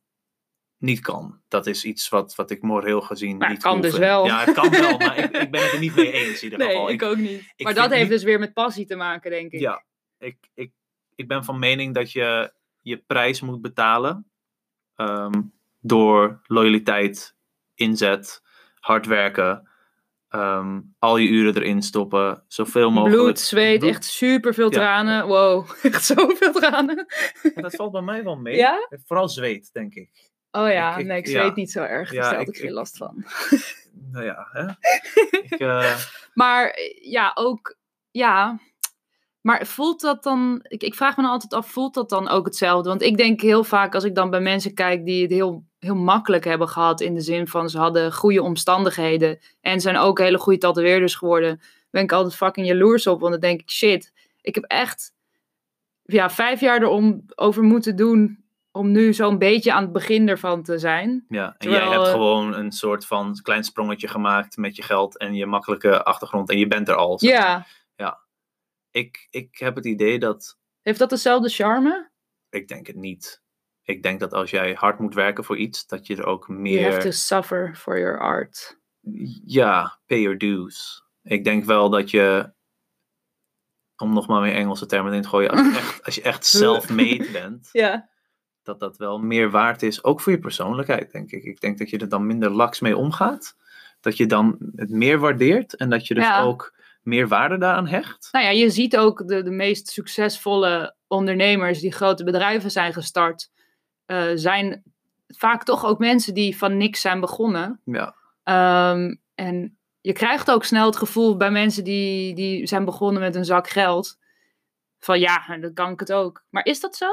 niet 0.78 1.00
kan. 1.00 1.42
Dat 1.48 1.68
is 1.68 1.84
iets 1.86 2.10
wat, 2.10 2.36
wat 2.36 2.52
ik 2.52 2.62
moreel 2.62 3.02
gezien 3.02 3.38
Maar 3.38 3.48
niet 3.50 3.58
het 3.58 3.66
kan 3.66 3.80
cool 3.80 3.92
dus 3.92 4.00
wel. 4.00 4.26
Ja, 4.26 4.40
het 4.46 4.54
kan 4.54 4.70
wel, 4.70 4.98
maar 4.98 5.18
ik, 5.24 5.38
ik 5.38 5.52
ben 5.52 5.62
het 5.64 5.72
er 5.72 5.80
niet 5.80 5.96
mee 5.96 6.12
eens 6.12 6.44
in 6.44 6.52
ieder 6.52 6.68
geval. 6.68 6.86
nee, 6.86 6.94
ik 6.94 7.04
ook 7.04 7.18
niet. 7.18 7.54
maar 7.58 7.74
dat 7.74 7.90
heeft 7.90 8.02
niet- 8.02 8.10
dus 8.12 8.24
weer 8.24 8.40
met 8.40 8.54
passie 8.54 8.86
te 8.86 8.96
maken, 8.96 9.32
denk 9.32 9.52
ik. 9.52 9.60
Ja, 9.60 9.84
ik, 10.18 10.38
ik, 10.54 10.72
ik 11.16 11.28
ben 11.28 11.44
van 11.44 11.60
mening 11.60 11.94
dat 11.96 12.12
je 12.12 12.54
je 12.82 12.98
prijs 12.98 13.42
moet 13.42 13.62
betalen 13.62 14.32
ehm, 14.96 15.42
door 15.88 16.40
loyaliteit, 16.44 17.36
inzet, 17.76 18.42
hard 18.80 19.06
werken, 19.06 19.70
ehm, 20.30 20.82
al 21.00 21.18
je 21.18 21.28
uren 21.28 21.56
erin 21.56 21.82
stoppen, 21.82 22.44
zoveel 22.48 22.92
mogelijk. 22.92 23.22
Bloed, 23.22 23.40
zweet, 23.40 23.80
Bloed. 23.80 23.90
echt 23.90 24.04
super 24.06 24.54
veel 24.54 24.72
Ja. 24.72 24.78
tranen. 24.78 25.28
Wow, 25.28 25.70
echt 25.84 26.06
zoveel 26.06 26.52
tranen. 26.52 27.06
En 27.56 27.62
dat 27.62 27.76
valt 27.76 27.92
bij 27.92 28.02
mij 28.02 28.24
wel 28.24 28.36
mee. 28.38 28.56
Ja? 28.56 28.88
Vooral 29.06 29.30
zweet, 29.30 29.74
denk 29.74 29.94
ik. 29.96 30.10
Oh 30.52 30.70
ja, 30.72 30.94
Ik- 30.94 31.00
ik- 31.00 31.06
nee, 31.06 31.18
ik 31.18 31.28
ja. 31.28 31.42
zweet 31.42 31.56
niet 31.56 31.72
zo 31.72 31.84
erg. 31.84 32.12
Ja, 32.12 32.22
Daar 32.22 32.36
had 32.38 32.48
ik- 32.48 32.58
ik- 32.58 32.70
last 32.70 32.98
van. 32.98 33.24
Nou 34.12 34.26
ja, 34.26 34.48
hè? 34.52 34.64
ik, 35.42 35.52
eh, 35.60 35.96
Maar 36.34 36.80
ja, 37.02 37.32
ook, 37.36 37.78
ja. 38.12 38.60
Maar 39.42 39.66
voelt 39.66 40.02
dat 40.02 40.24
dan, 40.24 40.60
ik, 40.64 40.84
ik 40.84 40.96
vraag 40.96 41.18
me 41.18 41.24
dan 41.24 41.32
altijd 41.32 41.54
af, 41.54 41.72
voelt 41.72 41.94
dat 41.94 42.10
dan 42.10 42.28
ook 42.28 42.46
hetzelfde? 42.46 42.90
Want 42.90 43.02
ik 43.02 43.18
denk 43.18 43.42
heel 43.42 43.64
vaak 43.64 43.94
als 43.96 44.04
ik 44.04 44.16
dan 44.16 44.30
bij 44.30 44.40
mensen 44.40 44.74
kijk 44.74 45.06
die 45.06 45.22
het 45.22 45.32
heel, 45.32 45.66
heel 45.80 45.96
makkelijk 45.96 46.44
hebben 46.44 46.68
gehad, 46.68 47.02
in 47.02 47.14
de 47.14 47.22
zin 47.22 47.48
van 47.48 47.70
ze 47.70 47.78
hadden 47.78 48.14
goede 48.14 48.42
omstandigheden 48.42 49.40
en 49.62 49.82
zijn 49.82 49.98
ook 49.98 50.20
hele 50.20 50.38
goede 50.38 50.60
tatoeëerders 50.60 51.16
geworden, 51.16 51.62
ben 51.90 52.04
ik 52.04 52.12
altijd 52.12 52.36
fucking 52.36 52.68
jaloers 52.68 53.08
op. 53.08 53.20
Want 53.20 53.32
dan 53.32 53.42
denk 53.42 53.62
ik, 53.62 53.70
shit, 53.70 54.14
ik 54.42 54.56
heb 54.56 54.64
echt 54.64 55.14
ja, 56.04 56.30
vijf 56.30 56.60
jaar 56.60 56.82
erom 56.82 57.26
over 57.36 57.64
moeten 57.64 57.96
doen 57.96 58.46
om 58.72 58.92
nu 58.92 59.14
zo'n 59.14 59.38
beetje 59.38 59.74
aan 59.74 59.84
het 59.84 59.92
begin 59.92 60.30
ervan 60.30 60.64
te 60.64 60.78
zijn. 60.78 61.26
ja. 61.30 61.46
En 61.46 61.56
Terwijl, 61.58 61.84
jij 61.84 61.94
hebt 61.94 62.06
eh, 62.06 62.12
gewoon 62.12 62.54
een 62.54 62.72
soort 62.72 63.06
van 63.06 63.40
klein 63.42 63.64
sprongetje 63.64 64.08
gemaakt 64.08 64.58
met 64.58 64.76
je 64.76 64.82
geld 64.82 65.18
en 65.18 65.34
je 65.34 65.46
makkelijke 65.46 66.04
achtergrond 66.04 66.50
en 66.50 66.58
je 66.58 66.68
bent 66.68 66.88
er 66.88 66.96
al. 66.96 67.20
zeg 67.20 67.40
maar. 67.40 67.86
Ja, 67.96 68.20
Ik, 68.92 69.28
ik 69.30 69.58
heb 69.58 69.76
het 69.76 69.86
idee 69.86 70.20
dat 70.20 70.58
heeft 70.88 71.00
dat 71.00 71.10
dezelfde 71.10 71.50
charme? 71.50 72.10
Ik 72.50 72.68
denk 72.68 72.88
het 72.88 72.96
niet. 72.96 73.42
Ik 73.88 74.04
denk 74.04 74.20
dat 74.20 74.34
als 74.34 74.50
jij 74.50 74.74
hard 74.74 75.00
moet 75.00 75.14
werken 75.14 75.44
voor 75.44 75.58
iets, 75.58 75.88
dat 75.88 76.08
je 76.08 76.16
er 76.16 76.26
ook 76.26 76.46
You 76.48 76.82
have 76.84 76.98
to 76.98 77.04
meer. 77.04 77.14
suffer 77.14 77.76
for 77.76 78.00
your 78.00 78.20
art. 78.20 78.80
Ja, 79.46 80.00
pay 80.06 80.22
your 80.22 80.38
dues. 80.38 81.04
Ik 81.24 81.44
denk 81.44 81.66
wel 81.66 81.90
dat 81.90 82.12
je. 82.12 82.52
Om 83.98 84.14
nog 84.14 84.28
maar 84.28 84.42
weer 84.42 84.54
Engelse 84.54 84.86
termen 84.86 85.14
in 85.14 85.22
te 85.22 85.28
gooien. 85.28 85.50
Als 85.50 85.62
je 85.62 85.76
echt, 85.78 86.04
als 86.06 86.16
je 86.16 86.22
echt 86.22 86.46
self-made 86.46 87.30
bent, 87.42 87.70
Ja. 87.72 88.10
dat 88.64 88.80
dat 88.80 88.98
wel 88.98 89.20
meer 89.20 89.50
waard 89.52 89.84
is. 89.84 90.04
Ook 90.04 90.22
voor 90.22 90.32
je 90.32 90.40
persoonlijkheid, 90.40 91.12
denk 91.12 91.32
ik. 91.32 91.44
Ik 91.44 91.60
denk 91.60 91.78
dat 91.78 91.90
je 91.90 91.98
er 91.98 92.10
dan 92.10 92.26
minder 92.28 92.50
laks 92.52 92.80
mee 92.80 92.98
omgaat. 92.98 93.56
Dat 94.00 94.18
je 94.18 94.26
dan 94.26 94.58
het 94.76 94.90
meer 94.90 95.20
waardeert 95.20 95.76
en 95.76 95.90
dat 95.90 96.08
je 96.08 96.14
dus 96.14 96.24
Ja. 96.24 96.42
ook 96.42 96.76
meer 97.02 97.28
waarde 97.28 97.58
daaraan 97.58 97.88
hecht. 97.88 98.30
Nou 98.32 98.46
ja, 98.46 98.52
je 98.52 98.70
ziet 98.70 98.98
ook 98.98 99.28
de, 99.28 99.44
de 99.44 99.52
meest 99.52 99.88
succesvolle 99.88 100.96
ondernemers 101.08 101.80
die 101.80 101.92
grote 101.92 102.24
bedrijven 102.24 102.72
zijn 102.72 102.94
gestart, 102.94 103.50
eh, 104.08 104.32
zijn 104.36 104.84
vaak 105.28 105.64
toch 105.64 105.86
ook 105.86 105.99
mensen 105.99 106.34
die 106.34 106.58
van 106.58 106.78
niks 106.78 107.01
zijn 107.01 107.20
begonnen. 107.20 107.82
Ja, 107.84 108.16
Ehm, 108.47 109.16
en 109.36 109.78
je 110.01 110.14
krijgt 110.14 110.51
ook 110.51 110.64
snel 110.64 110.86
het 110.86 110.97
gevoel 110.97 111.38
bij 111.38 111.51
mensen 111.51 111.84
die, 111.84 112.36
die 112.36 112.68
zijn 112.68 112.86
begonnen 112.86 113.22
met 113.22 113.36
een 113.36 113.45
zak 113.45 113.70
geld. 113.70 114.20
Van 114.99 115.20
ja, 115.20 115.58
dan 115.58 115.74
kan 115.74 115.91
ik 115.91 115.99
het 115.99 116.14
ook. 116.14 116.43
Maar 116.49 116.66
is 116.66 116.80
dat 116.80 116.95
zo? 116.95 117.10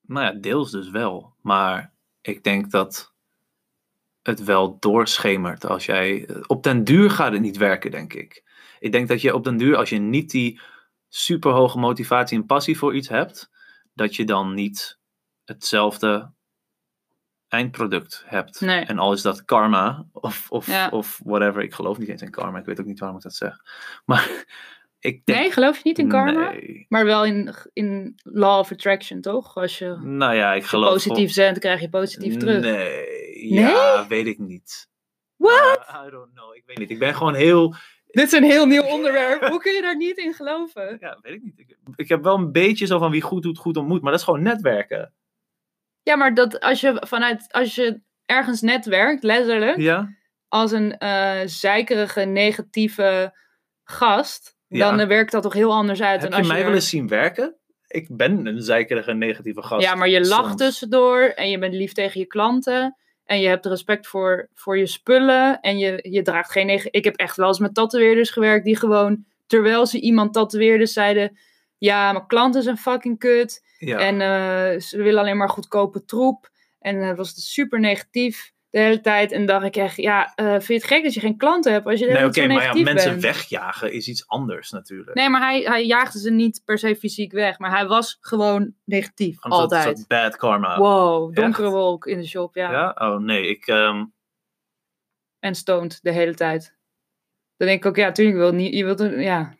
Nou 0.00 0.26
ja, 0.26 0.40
deels 0.40 0.70
dus 0.70 0.90
wel. 0.90 1.34
Maar 1.42 1.92
ik 2.20 2.42
denk 2.44 2.70
dat 2.70 3.12
het 4.22 4.44
wel 4.44 4.76
doorschemert 4.78 5.66
als 5.66 5.86
jij... 5.86 6.28
Op 6.46 6.62
den 6.62 6.84
duur 6.84 7.10
gaat 7.10 7.32
het 7.32 7.40
niet 7.40 7.56
werken, 7.56 7.90
denk 7.90 8.12
ik. 8.12 8.44
Ik 8.78 8.92
denk 8.92 9.08
dat 9.08 9.20
je 9.20 9.34
op 9.34 9.44
den 9.44 9.56
duur, 9.56 9.76
als 9.76 9.88
je 9.88 9.98
niet 9.98 10.30
die 10.30 10.60
superhoge 11.08 11.78
motivatie 11.78 12.38
en 12.38 12.46
passie 12.46 12.78
voor 12.78 12.94
iets 12.94 13.08
hebt, 13.08 13.50
dat 13.94 14.16
je 14.16 14.24
dan 14.24 14.54
niet 14.54 14.98
hetzelfde 15.50 16.32
eindproduct 17.48 18.24
hebt. 18.26 18.60
Nee. 18.60 18.84
En 18.84 18.98
al 18.98 19.12
is 19.12 19.22
dat 19.22 19.44
karma 19.44 20.06
of, 20.12 20.50
of, 20.50 20.66
Ja. 20.66 20.88
of 20.88 21.20
whatever. 21.24 21.62
Ik 21.62 21.74
geloof 21.74 21.98
niet 21.98 22.08
eens 22.08 22.22
in 22.22 22.30
karma. 22.30 22.58
Ik 22.58 22.64
weet 22.64 22.80
ook 22.80 22.86
niet 22.86 22.98
waarom 22.98 23.16
ik 23.16 23.22
dat 23.22 23.34
zeg. 23.34 23.56
Maar 24.06 24.44
ik 24.98 25.24
denk... 25.24 25.38
Nee, 25.38 25.50
geloof 25.50 25.76
je 25.76 25.82
niet 25.84 25.98
in 25.98 26.08
karma? 26.08 26.50
Nee. 26.50 26.86
Maar 26.88 27.04
wel 27.04 27.24
in, 27.24 27.54
in 27.72 28.20
law 28.22 28.58
of 28.58 28.72
attraction, 28.72 29.20
toch? 29.20 29.56
Als 29.56 29.78
je 29.78 29.96
Nou 30.00 30.34
ja, 30.34 30.52
ik 30.52 30.64
geloof... 30.64 30.92
positief 30.92 31.32
dan 31.32 31.54
krijg 31.54 31.80
je 31.80 31.88
positief 31.88 32.36
terug. 32.36 32.60
Nee, 32.60 33.54
ja, 33.54 34.06
weet 34.08 34.26
ik 34.26 34.38
niet. 34.38 34.88
What? 35.36 35.86
Uh, 35.88 36.06
I 36.06 36.10
don't 36.10 36.32
know, 36.32 36.54
ik 36.54 36.62
weet 36.66 36.78
niet. 36.78 36.90
Ik 36.90 36.98
ben 36.98 37.14
gewoon 37.14 37.34
heel, 37.34 37.74
Dit 38.06 38.24
is 38.24 38.32
een 38.32 38.44
heel 38.44 38.66
nieuw 38.66 38.82
onderwerp. 38.82 39.48
Hoe 39.48 39.60
kun 39.60 39.72
je 39.72 39.82
daar 39.82 39.96
niet 39.96 40.18
in 40.18 40.34
geloven? 40.34 40.96
ja, 41.00 41.18
weet 41.22 41.34
ik 41.34 41.42
niet. 41.42 41.58
Ik, 41.58 41.76
ik 41.94 42.08
heb 42.08 42.22
wel 42.22 42.36
een 42.36 42.52
beetje 42.52 42.86
zo 42.86 42.98
van 42.98 43.10
wie 43.10 43.22
goed 43.22 43.42
doet, 43.42 43.58
goed 43.58 43.76
ontmoet, 43.76 44.02
maar 44.02 44.10
dat 44.10 44.20
is 44.20 44.26
gewoon 44.26 44.42
netwerken. 44.42 45.12
Ja, 46.02 46.16
maar 46.16 46.34
dat 46.34 46.60
als 46.60 46.80
je 46.80 47.02
vanuit 47.06 47.46
als 47.52 47.74
je 47.74 48.00
ergens 48.26 48.60
netwerkt, 48.60 49.22
letterlijk, 49.22 49.76
Ja? 49.78 50.08
als 50.48 50.72
een 50.72 50.98
eh 50.98 51.40
zeikerige, 51.44 52.20
negatieve 52.20 53.38
gast, 53.84 54.56
Ja. 54.66 54.88
dan 54.90 55.00
eh, 55.00 55.06
werkt 55.06 55.32
dat 55.32 55.42
toch 55.42 55.52
heel 55.52 55.72
anders 55.72 56.02
uit. 56.02 56.20
Heb 56.22 56.30
dan 56.30 56.40
je 56.42 56.44
als 56.46 56.54
mij 56.54 56.64
wel 56.64 56.74
eens 56.74 56.88
zien 56.88 57.08
werken? 57.08 57.54
Ik 57.86 58.16
ben 58.16 58.46
een 58.46 58.62
zeikerige 58.62 59.12
negatieve 59.12 59.62
gast. 59.62 59.82
Ja, 59.82 59.94
maar 59.94 60.08
je 60.08 60.26
lacht 60.26 60.44
soms. 60.48 60.56
tussendoor 60.60 61.20
en 61.20 61.50
je 61.50 61.58
bent 61.58 61.74
lief 61.74 61.92
tegen 61.92 62.20
je 62.20 62.26
klanten. 62.26 62.96
En 63.24 63.40
je 63.40 63.48
hebt 63.48 63.66
respect 63.66 64.06
voor, 64.06 64.48
voor 64.54 64.78
je 64.78 64.86
spullen. 64.86 65.60
En 65.60 65.78
je, 65.78 66.06
je 66.10 66.22
draagt 66.22 66.50
geen 66.52 66.66
neg- 66.66 66.90
Ik 66.90 67.04
heb 67.04 67.16
echt 67.16 67.36
wel 67.36 67.48
eens 67.48 67.58
met 67.58 67.74
tatoeëerders 67.74 68.30
gewerkt 68.30 68.64
die 68.64 68.76
gewoon, 68.76 69.24
terwijl 69.46 69.86
ze 69.86 70.00
iemand 70.00 70.32
tatoeëerden, 70.32 70.86
zeiden: 70.86 71.38
Ja, 71.78 72.12
mijn 72.12 72.26
klanten 72.26 72.62
zijn 72.62 72.76
fucking 72.76 73.18
kut. 73.18 73.68
Ja. 73.86 73.98
En 73.98 74.20
eh, 74.20 74.80
ze 74.80 75.02
willen 75.02 75.20
alleen 75.20 75.36
maar 75.36 75.48
goedkope 75.48 76.04
troep. 76.04 76.50
En 76.78 76.96
het 76.96 77.16
was 77.16 77.52
super 77.52 77.80
negatief 77.80 78.52
de 78.70 78.78
hele 78.78 79.00
tijd. 79.00 79.32
En 79.32 79.46
dacht 79.46 79.64
ik 79.64 79.76
echt, 79.76 79.96
ja, 79.96 80.32
eh, 80.34 80.46
vind 80.50 80.66
je 80.66 80.74
het 80.74 80.84
gek 80.84 81.02
dat 81.02 81.14
je 81.14 81.20
geen 81.20 81.36
klanten 81.36 81.72
hebt 81.72 81.86
als 81.86 82.00
je 82.00 82.06
nee, 82.06 82.24
oké, 82.24 82.40
zo 82.40 82.46
maar 82.46 82.76
ja, 82.76 82.82
mensen 82.82 83.10
bent? 83.10 83.22
wegjagen 83.22 83.92
is 83.92 84.08
iets 84.08 84.28
anders 84.28 84.70
natuurlijk. 84.70 85.16
Nee, 85.16 85.28
maar 85.28 85.40
hij, 85.40 85.60
hij 85.60 85.86
jaagde 85.86 86.18
ze 86.18 86.30
niet 86.30 86.62
per 86.64 86.78
se 86.78 86.96
fysiek 86.96 87.32
weg. 87.32 87.58
Maar 87.58 87.70
hij 87.70 87.86
was 87.86 88.18
gewoon 88.20 88.74
negatief. 88.84 89.40
Dat- 89.40 89.52
altijd. 89.52 89.96
dat 89.96 90.06
bad 90.08 90.36
karma. 90.36 90.78
Wow, 90.78 91.34
donkere 91.34 91.66
Echt? 91.66 91.74
wolk 91.74 92.06
in 92.06 92.18
de 92.18 92.26
shop, 92.26 92.54
ja. 92.54 92.70
Ja? 92.72 92.96
Oh 92.98 93.18
nee, 93.20 93.48
ik... 93.48 93.66
ehm, 93.66 94.04
En 95.38 95.54
stoned 95.54 95.98
de 96.02 96.12
hele 96.12 96.34
tijd. 96.34 96.78
Dan 97.56 97.68
denk 97.68 97.84
ik 97.84 97.86
ook, 97.90 97.96
ja, 97.96 98.12
tuurlijk 98.12 98.36
wil 98.36 98.52
niet, 98.52 98.74
je 98.74 98.84
wilt, 98.84 99.00
ja. 99.20 99.54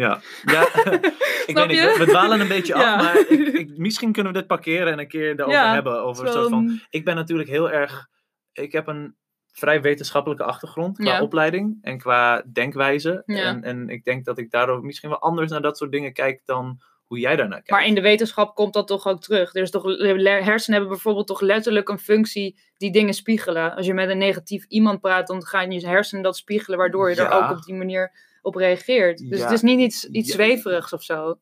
Ja, 0.00 0.20
ja. 0.44 0.62
ik 1.50 1.54
weet 1.54 1.66
niet, 1.66 1.96
we, 1.96 2.04
dwalen 2.06 2.40
een 2.40 2.48
beetje 2.48 2.74
af, 2.74 2.82
Ja. 2.82 2.96
maar 2.96 3.18
ik, 3.18 3.48
ik, 3.48 3.78
misschien 3.78 4.12
kunnen 4.12 4.32
we 4.32 4.38
dit 4.38 4.46
parkeren 4.46 4.92
en 4.92 4.98
een 4.98 5.08
keer 5.08 5.30
erover 5.30 5.52
Ja, 5.52 5.72
hebben. 5.72 6.02
Over 6.02 6.26
een 6.26 6.32
soort 6.32 6.48
van, 6.48 6.80
ik 6.90 7.04
ben 7.04 7.14
natuurlijk 7.14 7.48
heel 7.48 7.70
erg, 7.70 8.08
ik 8.52 8.72
heb 8.72 8.86
een 8.86 9.16
vrij 9.52 9.80
wetenschappelijke 9.80 10.44
achtergrond 10.44 10.98
qua 10.98 11.12
Ja. 11.12 11.22
opleiding 11.22 11.78
en 11.82 11.98
qua 11.98 12.42
denkwijze. 12.52 13.22
En, 13.26 13.62
en 13.62 13.88
ik 13.88 14.04
denk 14.04 14.24
dat 14.24 14.38
ik 14.38 14.50
daardoor 14.50 14.84
misschien 14.84 15.08
wel 15.08 15.20
anders 15.20 15.50
naar 15.50 15.62
dat 15.62 15.78
soort 15.78 15.92
dingen 15.92 16.12
kijk 16.12 16.42
dan 16.44 16.80
hoe 17.06 17.18
jij 17.18 17.36
daarnaar 17.36 17.62
kijkt. 17.62 17.70
Maar 17.70 17.86
in 17.86 17.94
de 17.94 18.00
wetenschap 18.00 18.54
komt 18.54 18.72
dat 18.72 18.86
toch 18.86 19.06
ook 19.06 19.20
terug. 19.20 19.54
Er 19.54 19.62
is 19.62 19.70
toch, 19.70 19.82
hersenen 19.84 20.78
hebben 20.78 20.88
bijvoorbeeld 20.88 21.26
toch 21.26 21.40
letterlijk 21.40 21.88
een 21.88 21.98
functie 21.98 22.60
die 22.76 22.92
dingen 22.92 23.14
spiegelen. 23.14 23.74
Als 23.76 23.86
je 23.86 23.94
met 23.94 24.08
een 24.08 24.18
negatief 24.18 24.64
iemand 24.64 25.00
praat, 25.00 25.26
dan 25.26 25.46
gaan 25.46 25.70
je 25.70 25.86
hersenen 25.88 26.22
dat 26.22 26.36
spiegelen, 26.36 26.78
waardoor 26.78 27.10
je 27.10 27.16
er 27.16 27.30
ook 27.30 27.50
op 27.50 27.62
die 27.62 27.74
manier 27.74 28.28
op 28.42 28.54
reageert. 28.54 29.18
Dus 29.30 29.38
Ja. 29.38 29.44
het 29.44 29.52
is 29.52 29.62
niet 29.62 29.80
iets, 29.80 30.04
iets 30.04 30.28
Ja. 30.28 30.34
zweverigs 30.34 30.92
of 30.92 31.02
zo. 31.02 31.38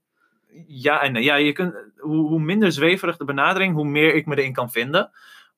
Ja 0.66 1.02
en. 1.02 1.14
Ja, 1.22 1.34
je 1.34 1.52
kunt, 1.52 1.74
hoe, 1.96 2.28
hoe 2.28 2.40
minder 2.40 2.72
zweverig 2.72 3.16
de 3.16 3.24
benadering, 3.24 3.74
hoe 3.74 3.84
meer 3.84 4.14
ik 4.14 4.26
me 4.26 4.36
erin 4.36 4.52
kan 4.52 4.70
vinden. 4.70 5.10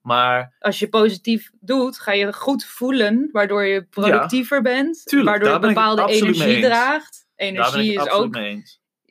Maar 0.02 0.56
Als 0.58 0.78
je 0.78 0.88
positief 0.88 1.50
doet, 1.60 1.98
ga 2.00 2.12
je 2.12 2.32
goed 2.32 2.64
voelen, 2.64 3.28
waardoor 3.32 3.64
je 3.64 3.82
productiever 3.84 4.62
bent. 4.62 5.04
Tuurlijk, 5.04 5.30
waardoor 5.30 5.52
je 5.68 5.74
bepaalde 5.74 6.06
energie 6.06 6.60
draagt. 6.62 7.26
Energie 7.36 7.92
is 7.94 8.08
ook 8.10 8.38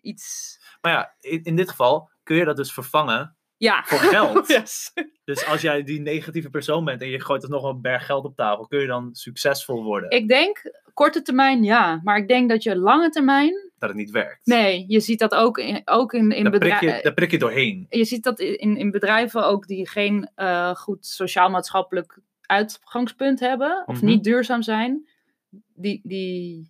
iets... 0.02 0.58
Maar 0.82 0.92
ja, 0.92 1.14
in, 1.20 1.44
in 1.44 1.56
dit 1.56 1.70
geval 1.70 2.10
kun 2.24 2.36
je 2.36 2.46
dat 2.46 2.56
dus 2.56 2.74
vervangen 2.74 3.36
Ja. 3.58 3.84
voor 3.86 3.98
geld. 4.00 4.48
Yes. 4.58 4.92
Dus 5.30 5.46
als 5.46 5.62
jij 5.62 5.84
die 5.84 6.02
negatieve 6.02 6.50
persoon 6.50 6.86
bent 6.86 7.02
en 7.02 7.10
je 7.10 7.22
gooit 7.22 7.44
er 7.44 7.50
nog 7.50 7.64
een 7.64 7.82
berg 7.82 8.06
geld 8.06 8.26
op 8.26 8.36
tafel, 8.36 8.68
kun 8.68 8.80
je 8.80 8.88
dan 8.88 9.10
succesvol 9.16 9.84
worden. 9.84 10.10
Ik 10.12 10.28
denk, 10.28 10.72
korte 10.94 11.22
termijn 11.22 11.64
ja. 11.64 12.02
Maar 12.04 12.18
ik 12.18 12.28
denk 12.28 12.50
dat 12.50 12.64
je 12.64 12.78
lange 12.78 13.10
termijn 13.10 13.72
Dat 13.80 13.90
het 13.90 13.98
niet 13.98 14.12
werkt. 14.12 14.46
Nee, 14.46 14.86
je 14.88 15.00
ziet 15.00 15.20
dat 15.20 15.36
ook 15.36 15.58
in, 15.58 15.82
ook 15.86 16.14
in, 16.14 16.32
in 16.32 16.52
bedrijven. 16.52 17.04
daar 17.04 17.14
prik 17.14 17.32
je 17.32 17.38
doorheen. 17.40 17.86
Je 17.90 18.06
ziet 18.06 18.24
dat 18.24 18.40
in, 18.40 18.78
in 18.78 18.92
bedrijven 18.92 19.46
ook 19.46 19.68
die 19.68 19.88
geen 19.90 20.30
eh, 20.36 20.76
goed 20.76 21.06
sociaal-maatschappelijk 21.06 22.20
uitgangspunt 22.42 23.40
hebben, 23.40 23.84
of 23.86 23.96
Mhm. 23.96 24.06
niet 24.06 24.24
duurzaam 24.24 24.62
zijn. 24.62 25.08
Die, 25.76 26.02
die 26.04 26.70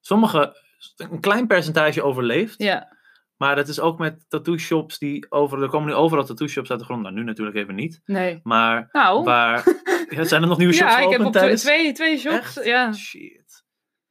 Sommige, 0.00 0.56
een 0.96 1.20
klein 1.20 1.46
percentage 1.46 2.02
overleeft. 2.02 2.62
ja, 2.62 2.96
Maar 3.40 3.56
dat 3.56 3.68
is 3.68 3.80
ook 3.80 3.98
met 3.98 4.24
tattoo 4.28 4.56
shops 4.58 4.98
die 4.98 5.26
over. 5.30 5.62
Er 5.62 5.68
komen 5.68 5.88
nu 5.88 5.94
overal 5.94 6.24
tattoo 6.24 6.46
shops 6.46 6.70
uit 6.70 6.78
de 6.78 6.84
grond. 6.84 7.02
Nou, 7.02 7.14
nu 7.14 7.22
natuurlijk 7.22 7.56
even 7.56 7.74
niet. 7.74 8.00
nee. 8.04 8.40
Maar 8.42 8.88
Nou, 8.92 9.24
waar. 9.24 9.64
Ja, 10.08 10.24
zijn 10.24 10.42
er 10.42 10.48
nog 10.48 10.58
nieuwe 10.58 10.72
shops 10.72 10.92
ja, 10.92 10.98
ik 10.98 11.10
heb 11.10 11.20
op 11.20 11.32
twee, 11.32 11.42
tijdens? 11.42 11.62
twee, 11.62 11.92
twee 11.92 12.18
shops. 12.18 12.36
Echt? 12.36 12.64
Ja. 12.64 12.92
Shit. 12.92 13.64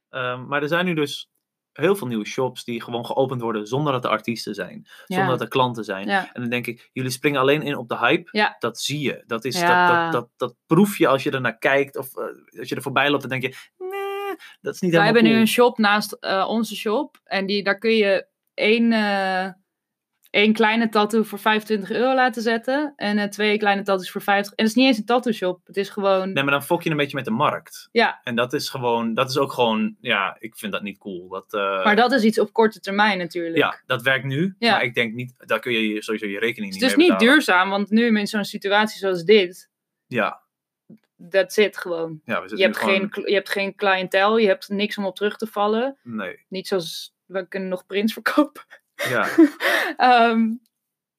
Ehm, 0.08 0.46
maar 0.46 0.62
er 0.62 0.68
zijn 0.68 0.84
nu 0.84 0.94
dus 0.94 1.30
heel 1.72 1.96
veel 1.96 2.06
nieuwe 2.06 2.26
shops 2.26 2.64
die 2.64 2.82
gewoon 2.82 3.06
geopend 3.06 3.40
worden 3.40 3.66
zonder 3.66 3.92
dat 3.92 4.04
er 4.04 4.10
artiesten 4.10 4.54
zijn. 4.54 4.86
Zonder 5.06 5.24
Ja. 5.26 5.30
dat 5.30 5.40
er 5.40 5.48
klanten 5.48 5.84
zijn. 5.84 6.06
Ja. 6.08 6.30
En 6.32 6.40
dan 6.40 6.50
denk 6.50 6.66
ik, 6.66 6.90
jullie 6.92 7.10
springen 7.10 7.40
alleen 7.40 7.62
in 7.62 7.76
op 7.76 7.88
de 7.88 7.98
hype. 7.98 8.28
Ja. 8.32 8.56
Dat 8.58 8.80
zie 8.80 9.00
je. 9.00 9.22
Dat, 9.26 9.44
is, 9.44 9.60
dat, 9.60 9.88
dat, 9.88 10.12
dat, 10.12 10.28
dat 10.36 10.54
proef 10.66 10.98
je 10.98 11.08
als 11.08 11.22
je 11.22 11.30
er 11.30 11.40
naar 11.40 11.58
kijkt. 11.58 11.96
Of 11.96 12.16
eh, 12.16 12.58
als 12.58 12.68
je 12.68 12.74
er 12.74 12.82
voorbij 12.82 13.10
loopt, 13.10 13.28
dan 13.28 13.40
denk 13.40 13.42
je, 13.42 13.56
nee, 13.78 14.36
dat 14.60 14.74
is 14.74 14.80
niet 14.80 14.90
Wij 14.90 15.00
helemaal 15.00 15.04
hebben 15.22 15.24
nu 15.24 15.38
een 15.38 15.48
shop 15.48 15.78
naast 15.78 16.12
eh, 16.12 16.46
onze 16.48 16.76
shop. 16.76 17.20
En 17.24 17.46
die, 17.46 17.62
daar 17.62 17.78
kun 17.78 17.94
je 17.96 18.26
één, 18.60 18.92
eh, 18.92 19.46
één 20.30 20.52
kleine 20.52 20.88
tattoo 20.88 21.22
voor 21.22 21.38
25 21.38 21.90
euro 21.90 22.14
laten 22.14 22.42
zetten. 22.42 22.92
En 22.96 23.18
eh, 23.18 23.28
twee 23.28 23.58
kleine 23.58 23.82
tattoos 23.82 24.10
voor 24.10 24.22
50. 24.22 24.54
En 24.54 24.64
het 24.64 24.72
is 24.72 24.78
niet 24.78 24.86
eens 24.86 24.98
een 24.98 25.04
tattoo 25.04 25.32
shop. 25.32 25.60
Het 25.66 25.76
is 25.76 25.88
gewoon. 25.88 26.32
Nee, 26.32 26.42
maar 26.42 26.52
dan 26.52 26.62
fok 26.62 26.82
je 26.82 26.90
een 26.90 26.96
beetje 26.96 27.16
met 27.16 27.24
de 27.24 27.30
markt. 27.30 27.88
Ja. 27.92 28.20
En 28.22 28.34
dat 28.34 28.52
is 28.52 28.68
gewoon, 28.68 29.14
dat 29.14 29.30
is 29.30 29.38
ook 29.38 29.52
gewoon, 29.52 29.96
ja, 30.00 30.36
ik 30.38 30.56
vind 30.56 30.72
dat 30.72 30.82
niet 30.82 30.98
cool. 30.98 31.28
Dat, 31.28 31.54
eh, 31.54 31.84
Maar 31.84 31.96
dat 31.96 32.12
is 32.12 32.22
iets 32.24 32.38
op 32.38 32.52
korte 32.52 32.80
termijn 32.80 33.18
natuurlijk. 33.18 33.56
Ja, 33.56 33.80
dat 33.86 34.02
werkt 34.02 34.24
nu. 34.24 34.54
Ja. 34.58 34.70
Maar 34.72 34.82
ik 34.82 34.94
denk 34.94 35.14
niet, 35.14 35.34
daar 35.38 35.60
kun 35.60 35.72
je 35.72 36.02
sowieso 36.02 36.26
je 36.26 36.38
rekening 36.38 36.72
Het 36.72 36.82
niet 36.82 36.90
is 36.90 36.96
mee 36.96 37.06
dus 37.06 37.06
niet 37.06 37.08
betalen. 37.18 37.34
duurzaam, 37.34 37.70
want 37.70 37.90
nu 37.90 38.18
in 38.18 38.26
zo'n 38.26 38.44
situatie 38.44 38.98
zoals 38.98 39.24
dit, 39.24 39.70
Ja, 40.06 40.40
dat 41.16 41.52
zit 41.52 41.76
gewoon. 41.76 42.20
ja 42.24 42.42
Je 42.46 42.62
hebt, 42.62 42.76
gewoon- 42.76 43.12
geen, 43.12 43.24
je 43.28 43.34
hebt 43.34 43.48
geen 43.50 43.74
cliëntel, 43.74 44.38
je 44.38 44.46
hebt 44.46 44.68
niks 44.68 44.98
om 44.98 45.04
op 45.04 45.16
terug 45.16 45.36
te 45.36 45.46
vallen. 45.46 45.98
Nee, 46.02 46.44
Niet 46.48 46.68
zoals, 46.68 47.14
we 47.32 47.48
kunnen 47.48 47.68
nog 47.68 47.86
prints 47.86 48.12
verkopen. 48.12 48.62
ja. 48.94 49.26
Ehm, 49.96 50.48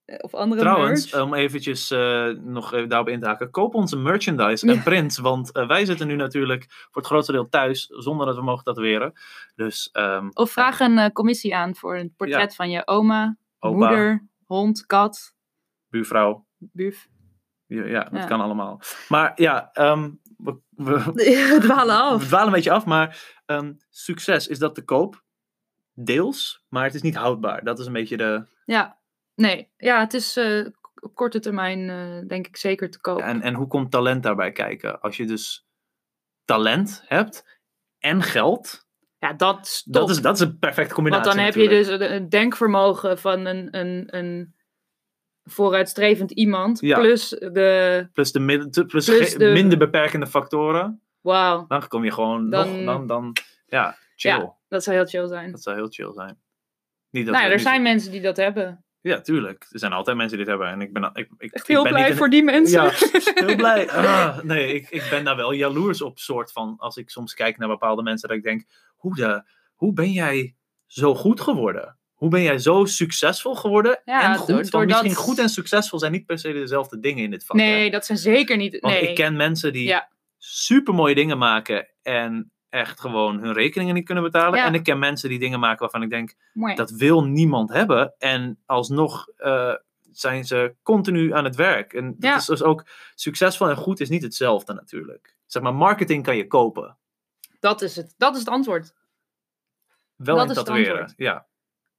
of 0.06 0.34
andere 0.34 0.62
Trouwens, 0.62 1.12
merch. 1.12 1.24
om 1.26 1.34
eventjes 1.34 1.92
eh, 1.92 2.28
nog 2.30 2.74
even 2.74 2.90
daarop 2.90 3.08
in 3.10 3.20
te 3.20 3.26
haken. 3.28 3.52
Koop 3.52 3.74
onze 3.76 3.98
merchandise 3.98 4.66
Ja. 4.68 4.74
en 4.74 4.84
prints. 4.84 5.18
Want 5.18 5.52
eh, 5.52 5.68
wij 5.68 5.86
zitten 5.86 6.08
nu 6.08 6.16
natuurlijk 6.16 6.66
voor 6.70 7.02
het 7.02 7.06
grootste 7.06 7.32
deel 7.32 7.50
thuis. 7.50 7.86
Zonder 7.88 8.26
dat 8.26 8.36
we 8.36 8.42
mogen 8.42 8.64
tatueren. 8.64 9.14
Dus 9.56 9.90
ehm 9.92 10.30
Of 10.34 10.52
vraag 10.52 10.80
een 10.80 10.98
eh, 10.98 11.10
commissie 11.12 11.56
aan 11.56 11.76
voor 11.76 11.98
een 11.98 12.14
portret 12.16 12.56
van 12.56 12.70
je 12.70 12.88
oma, 12.88 13.38
Opa. 13.60 13.76
moeder, 13.78 14.28
hond, 14.46 14.86
kat, 14.86 15.36
buurvrouw. 15.90 16.46
buf. 16.58 17.08
Ja, 17.66 17.86
ja, 17.86 18.04
dat 18.04 18.22
Ja. 18.22 18.26
kan 18.26 18.42
allemaal. 18.42 18.82
Maar 19.10 19.32
ja, 19.36 19.70
ehm, 19.74 20.10
we, 20.38 20.58
we, 20.70 21.04
We 21.14 21.58
dwalen 21.62 21.96
we 21.96 22.02
af. 22.02 22.24
dwalen 22.28 22.48
een 22.48 22.54
beetje 22.54 22.72
af. 22.72 22.86
Maar 22.86 23.40
succes, 23.90 24.48
is 24.48 24.60
dat 24.60 24.76
te 24.76 24.84
koop? 24.84 25.24
Deels, 25.94 26.66
maar 26.70 26.84
het 26.84 26.94
is 26.94 27.02
niet 27.02 27.16
houdbaar. 27.16 27.64
Dat 27.64 27.80
is 27.80 27.86
een 27.86 27.94
beetje 27.94 28.18
de... 28.18 28.44
Ja, 28.66 28.98
nee. 29.36 29.72
Ja, 29.78 30.00
het 30.00 30.14
is 30.14 30.38
eh, 30.38 30.66
op 31.02 31.16
korte 31.16 31.40
termijn 31.40 31.90
eh, 31.90 32.28
denk 32.28 32.48
ik 32.48 32.58
zeker 32.58 32.90
te 32.90 33.00
koop. 33.00 33.20
En, 33.20 33.42
en 33.42 33.54
hoe 33.54 33.68
komt 33.68 33.92
talent 33.92 34.24
daarbij 34.24 34.52
kijken? 34.52 35.02
Als 35.02 35.18
je 35.18 35.26
dus 35.26 35.68
talent 36.46 37.04
hebt 37.06 37.60
en 38.00 38.22
geld... 38.22 38.90
Ja, 39.18 39.34
dat 39.34 39.60
is 39.66 39.84
top. 39.84 39.94
Dat 39.94 40.10
is, 40.10 40.22
dat 40.22 40.36
is 40.36 40.42
een 40.42 40.58
perfecte 40.60 40.94
combinatie 40.94 41.26
Want 41.26 41.36
dan 41.38 41.46
heb 41.46 41.56
je 41.56 41.70
dus 41.70 41.88
een, 41.88 42.14
een 42.14 42.30
denkvermogen 42.30 43.20
van 43.20 43.46
een, 43.46 43.78
een, 43.78 44.16
een 44.18 44.56
vooruitstrevend 45.44 46.32
iemand. 46.32 46.80
Ja. 46.80 47.00
Plus 47.00 47.30
de. 47.30 48.10
Plus 48.14 48.32
de, 48.32 48.68
te- 48.70 48.86
plus 48.86 49.06
de- 49.06 49.52
minder 49.54 49.78
beperkende 49.78 50.28
factoren. 50.28 51.02
Wauw, 51.22 51.66
Dan 51.68 51.88
kom 51.88 52.04
je 52.04 52.12
gewoon 52.12 52.50
Dan- 52.50 52.76
nog... 52.76 52.86
Dan, 52.86 53.08
dan, 53.08 53.36
ja, 53.68 53.96
chill. 54.16 54.32
Ja. 54.32 54.56
Dat 54.72 54.84
zou 54.84 54.96
heel 54.96 55.06
chill 55.06 55.28
zijn. 55.28 55.52
Dat 55.52 55.62
zou 55.64 55.76
heel 55.76 55.88
chill 55.90 56.14
zijn. 56.14 56.40
Niet 57.10 57.26
dat 57.26 57.34
nou 57.36 57.46
ja, 57.48 57.52
er 57.52 57.60
zijn 57.60 57.82
mensen 57.82 58.12
die 58.12 58.22
dat 58.22 58.38
hebben. 58.38 58.86
Ja, 59.02 59.22
tuurlijk. 59.22 59.66
Er 59.70 59.80
zijn 59.80 59.92
altijd 59.94 60.18
mensen 60.18 60.38
die 60.38 60.46
dit 60.46 60.56
hebben. 60.56 60.74
En 60.74 60.82
ik 60.82 60.94
ben, 60.94 61.04
ik, 61.14 61.30
ik, 61.38 61.52
Echt 61.52 61.64
ik 61.70 61.76
heel 61.76 61.84
ben 61.84 61.92
blij 61.92 62.02
niet 62.04 62.12
een- 62.12 62.18
voor 62.18 62.30
die 62.30 62.44
mensen. 62.44 62.84
Ja, 62.84 62.92
heel 63.46 63.56
blij. 63.56 63.90
Ah, 63.92 64.40
nee, 64.42 64.74
ik, 64.74 64.90
ik 64.90 65.08
ben 65.10 65.24
daar 65.24 65.36
wel 65.36 65.52
jaloers 65.52 66.02
op, 66.02 66.20
soort 66.20 66.52
van. 66.52 66.76
Als 66.78 66.98
ik 66.98 67.10
soms 67.10 67.34
kijk 67.34 67.58
naar 67.58 67.68
bepaalde 67.68 68.04
mensen, 68.04 68.28
dat 68.30 68.38
ik 68.38 68.44
denk: 68.44 68.66
hoe, 68.96 69.16
de, 69.16 69.44
hoe 69.76 69.94
ben 69.94 70.12
jij 70.12 70.56
zo 70.86 71.16
goed 71.16 71.42
geworden? 71.42 71.98
Hoe 72.14 72.30
ben 72.30 72.42
jij 72.42 72.58
zo 72.60 72.86
succesvol 72.86 73.56
geworden? 73.56 74.02
Ja, 74.06 74.22
en 74.24 74.30
door- 74.30 74.38
goed. 74.38 74.48
Want 74.56 74.72
doordat- 74.72 75.04
misschien 75.04 75.24
goed 75.24 75.40
en 75.40 75.50
succesvol 75.50 76.00
zijn 76.00 76.12
niet 76.12 76.26
per 76.26 76.40
se 76.40 76.52
dezelfde 76.54 77.00
dingen 77.00 77.24
in 77.24 77.32
dit 77.32 77.46
vak. 77.46 77.58
hè? 77.58 77.64
nee, 77.64 77.92
dat 77.92 78.06
zijn 78.06 78.18
zeker 78.18 78.58
niet. 78.58 78.80
Want 78.80 78.94
Nee. 78.94 79.10
ik 79.10 79.16
ken 79.16 79.36
mensen 79.36 79.74
die 79.74 79.88
Ja. 79.88 80.10
super 80.38 80.94
mooie 80.94 81.16
dingen 81.16 81.38
maken 81.38 81.88
en 82.02 82.52
echt 82.72 83.00
gewoon 83.00 83.40
hun 83.40 83.54
rekeningen 83.54 83.94
niet 83.96 84.06
kunnen 84.06 84.24
betalen. 84.24 84.60
Ja. 84.60 84.66
En 84.66 84.74
ik 84.74 84.84
ken 84.84 85.00
mensen 85.00 85.30
die 85.30 85.40
dingen 85.40 85.60
maken 85.60 85.80
waarvan 85.80 86.02
ik 86.04 86.10
denk: 86.10 86.34
Mooi. 86.54 86.76
dat 86.76 86.92
wil 86.92 87.24
niemand 87.24 87.70
hebben. 87.74 88.14
En 88.18 88.60
alsnog 88.66 89.28
eh, 89.38 89.74
zijn 90.12 90.44
ze 90.46 90.76
continu 90.84 91.34
aan 91.34 91.44
het 91.44 91.56
werk. 91.56 91.94
En 91.94 92.06
dat 92.06 92.16
Ja. 92.30 92.36
is 92.36 92.46
dus 92.46 92.64
ook 92.64 92.86
succesvol 93.16 93.70
en 93.70 93.76
goed 93.76 94.00
is 94.00 94.10
niet 94.10 94.24
hetzelfde 94.24 94.74
natuurlijk. 94.74 95.36
Zeg 95.46 95.62
maar, 95.62 95.74
marketing 95.76 96.24
kan 96.24 96.36
je 96.38 96.48
kopen. 96.48 96.98
Dat 97.60 97.82
is 97.82 97.96
het. 97.96 98.14
Dat 98.18 98.34
is 98.34 98.40
het 98.40 98.50
antwoord. 98.50 98.94
Wel 100.16 100.36
Dat 100.36 100.48
in 100.50 100.54
tatoeëren. 100.54 101.14
Ja, 101.18 101.48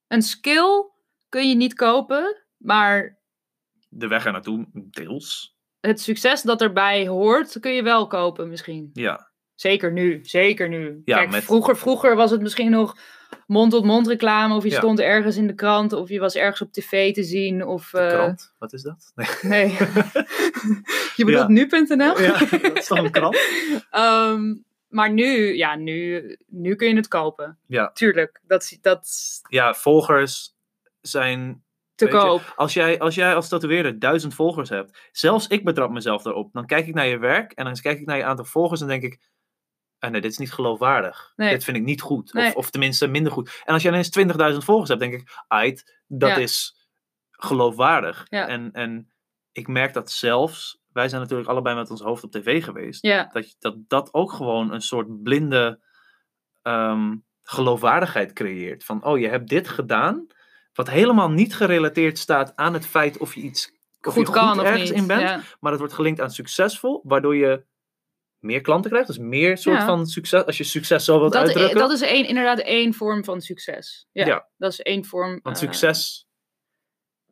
Een 0.09 0.23
skill 0.23 0.91
kun 1.29 1.49
je 1.49 1.55
niet 1.55 1.75
kopen, 1.75 2.43
maar 2.57 3.19
de 3.89 4.07
weg 4.09 4.27
er 4.27 4.33
naartoe, 4.33 4.67
deels. 4.73 5.57
het 5.81 6.01
succes 6.01 6.43
dat 6.43 6.61
erbij 6.61 7.07
hoort, 7.09 7.61
kun 7.61 7.73
je 7.73 7.83
wel 7.83 8.07
kopen 8.07 8.49
misschien. 8.49 8.91
Ja, 8.93 9.31
Zeker 9.63 9.93
nu, 9.93 10.19
zeker 10.23 10.69
nu. 10.69 11.03
Ja, 11.05 11.17
Kijk, 11.17 11.31
met- 11.31 11.45
vroeger, 11.45 11.77
vroeger 11.77 12.17
was 12.17 12.31
het 12.31 12.41
misschien 12.41 12.71
nog 12.71 12.97
mond-tot-mond 13.47 14.07
reclame, 14.09 14.55
of 14.55 14.63
je 14.63 14.71
Ja. 14.71 14.77
stond 14.77 15.01
ergens 15.01 15.37
in 15.37 15.47
de 15.47 15.55
krant, 15.55 15.93
of 15.93 16.09
je 16.09 16.19
was 16.19 16.35
ergens 16.35 16.61
op 16.63 16.73
tv 16.73 17.15
te 17.15 17.23
zien, 17.23 17.67
of... 17.67 17.95
eh, 17.95 18.09
krant. 18.09 18.55
Wat 18.59 18.73
is 18.73 18.83
dat? 18.83 19.13
Nee. 19.15 19.27
Nee. 19.43 19.69
je 21.17 21.25
bedoelt 21.25 21.49
nu.nl? 21.49 22.21
ja, 22.21 22.39
dat 22.39 22.77
is 22.79 22.87
toch 22.87 22.99
een 22.99 23.11
krant? 23.11 23.37
Ehm, 23.91 24.55
maar 24.89 25.13
nu, 25.13 25.57
ja, 25.57 25.77
nu, 25.77 26.23
nu 26.47 26.75
kun 26.75 26.89
je 26.89 26.97
het 26.97 27.09
kopen. 27.09 27.59
Ja. 27.67 27.91
Tuurlijk, 27.93 28.41
dat, 28.47 28.79
dat 28.81 29.09
Ja, 29.49 29.75
volgers 29.75 30.57
zijn 31.01 31.63
te 31.95 32.05
je, 32.05 32.11
koop. 32.11 32.53
Als 32.57 32.73
jij, 32.73 32.99
als 32.99 33.15
jij 33.15 33.35
als 33.35 33.49
tatoeëerder 33.49 33.99
duizend 33.99 34.35
volgers 34.35 34.69
hebt, 34.69 35.09
zelfs 35.13 35.47
ik 35.47 35.65
betrap 35.65 35.91
mezelf 35.91 36.23
daarop. 36.23 36.53
Dan 36.53 36.67
kijk 36.67 36.87
ik 36.87 36.95
naar 36.95 37.07
je 37.07 37.19
werk 37.19 37.53
en 37.53 37.65
dan 37.65 37.75
kijk 37.75 38.01
ik 38.01 38.07
naar 38.07 38.17
je 38.17 38.25
aantal 38.25 38.45
volgers 38.45 38.81
en 38.81 38.87
denk 38.87 39.03
ik, 39.03 39.31
ah 40.03 40.11
nee, 40.11 40.21
dit 40.21 40.31
is 40.31 40.39
niet 40.39 40.53
geloofwaardig. 40.53 41.33
Nee. 41.37 41.51
Dit 41.51 41.65
vind 41.65 41.77
ik 41.77 41.83
niet 41.83 42.01
goed. 42.01 42.33
Nee. 42.33 42.47
Of, 42.49 42.55
of 42.55 42.71
tenminste 42.71 43.07
minder 43.07 43.33
goed. 43.33 43.63
En 43.65 43.73
als 43.73 43.83
je 43.83 43.89
ineens 43.89 44.19
20.000 44.53 44.57
volgers 44.59 44.89
hebt, 44.89 45.01
denk 45.01 45.13
ik, 45.13 45.45
ait, 45.49 46.03
dat 46.07 46.29
Ja. 46.29 46.37
is 46.37 46.77
geloofwaardig. 47.31 48.27
Ja. 48.29 48.47
En, 48.49 48.73
en 48.73 49.13
ik 49.53 49.69
merk 49.69 49.93
dat 49.93 50.11
zelfs, 50.11 50.81
wij 50.93 51.09
zijn 51.09 51.21
natuurlijk 51.21 51.49
allebei 51.49 51.77
met 51.77 51.91
ons 51.91 52.01
hoofd 52.01 52.25
op 52.25 52.31
tv 52.31 52.65
geweest, 52.65 53.03
Ja, 53.03 53.29
dat, 53.33 53.57
dat 53.59 53.77
dat 53.89 54.15
ook 54.15 54.33
gewoon 54.33 54.73
een 54.73 54.81
soort 54.83 55.23
blinde 55.23 55.81
ehm, 56.63 57.17
geloofwaardigheid 57.43 58.33
creëert. 58.33 58.85
Van, 58.85 59.05
oh, 59.05 59.19
je 59.19 59.29
hebt 59.29 59.49
dit 59.49 59.69
gedaan, 59.69 60.27
wat 60.73 60.91
helemaal 60.91 61.31
niet 61.31 61.55
gerelateerd 61.57 62.19
staat 62.19 62.53
aan 62.57 62.73
het 62.75 62.87
feit 62.87 63.19
of 63.19 63.35
je 63.35 63.41
iets 63.41 63.73
of 64.03 64.13
goed 64.15 64.27
je 64.27 64.33
kan 64.33 64.49
goed 64.49 64.59
of 64.59 64.65
ergens 64.65 64.91
niet. 64.91 65.01
in 65.01 65.07
bent, 65.07 65.57
maar 65.61 65.71
het 65.71 65.81
wordt 65.81 65.95
gelinkt 65.95 66.21
aan 66.21 66.31
succesvol, 66.31 67.01
waardoor 67.05 67.37
je 67.37 67.65
meer 68.43 68.61
klanten 68.61 68.91
krijgt. 68.91 69.09
Dus 69.09 69.19
meer 69.19 69.59
soort 69.59 69.77
Ja. 69.79 69.87
van 69.87 70.07
succes, 70.07 70.45
als 70.45 70.59
je 70.59 70.65
succes 70.65 71.05
zo 71.05 71.19
wilt 71.19 71.33
Dat, 71.33 71.43
uitdrukken. 71.43 71.79
dat 71.79 71.91
is 71.91 72.01
één, 72.01 72.27
inderdaad 72.27 72.59
één 72.59 72.95
vorm 72.95 73.25
van 73.25 73.41
succes. 73.41 74.07
Ja, 74.13 74.27
Ja. 74.27 74.49
dat 74.57 74.73
is 74.73 74.81
één 74.81 75.05
vorm. 75.05 75.39
Want 75.43 75.57
eh, 75.57 75.63
succes 75.63 76.27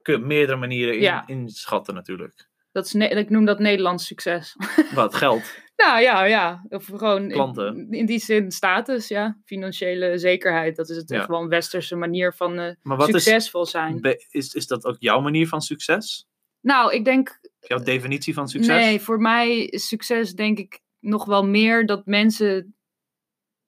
kun- 0.03 0.27
meerdere 0.27 0.59
manieren 0.59 0.95
in, 0.95 1.01
Ja. 1.01 1.27
inschatten 1.27 1.95
natuurlijk. 1.95 2.49
Dat 2.73 2.85
is 2.87 2.95
ik 2.95 3.31
noem 3.31 3.45
dat 3.45 3.59
Nederlands 3.59 4.07
succes. 4.07 4.57
Wat, 4.95 5.15
geld? 5.15 5.43
nou 5.77 6.01
ja, 6.01 6.25
ja. 6.25 6.65
Of 6.69 6.85
gewoon 6.87 7.23
in, 7.23 7.29
Klanten. 7.31 7.87
in 7.91 8.07
die 8.07 8.19
zin 8.19 8.51
status, 8.51 9.09
ja. 9.09 9.39
Financiële 9.45 10.19
zekerheid. 10.19 10.77
Dat 10.77 10.89
is 10.91 10.97
het 10.97 11.09
Ja. 11.11 11.19
echt 11.19 11.29
wel 11.29 11.41
een 11.41 11.49
westerse 11.49 11.97
manier 11.97 12.35
van 12.35 12.59
eh, 12.59 12.75
Maar 12.83 12.97
wat 12.97 13.09
is, 13.09 13.23
succesvol 13.23 13.67
zijn. 13.67 14.01
be- 14.01 14.25
is, 14.31 14.55
is 14.55 14.67
dat 14.67 14.85
ook 14.85 14.97
jouw 14.99 15.21
manier 15.21 15.49
van 15.49 15.61
succes? 15.61 16.27
Nou, 16.61 16.95
ik 16.95 17.05
denk 17.05 17.41
Jouw 17.61 17.79
definitie 17.83 18.35
van 18.35 18.49
succes? 18.49 18.77
Nee, 18.77 19.01
voor 19.01 19.21
mij 19.21 19.65
is 19.65 19.89
succes 19.89 20.33
denk 20.35 20.59
ik 20.59 20.81
nog 21.01 21.24
wel 21.24 21.46
meer 21.46 21.86
dat 21.86 22.07
mensen 22.07 22.74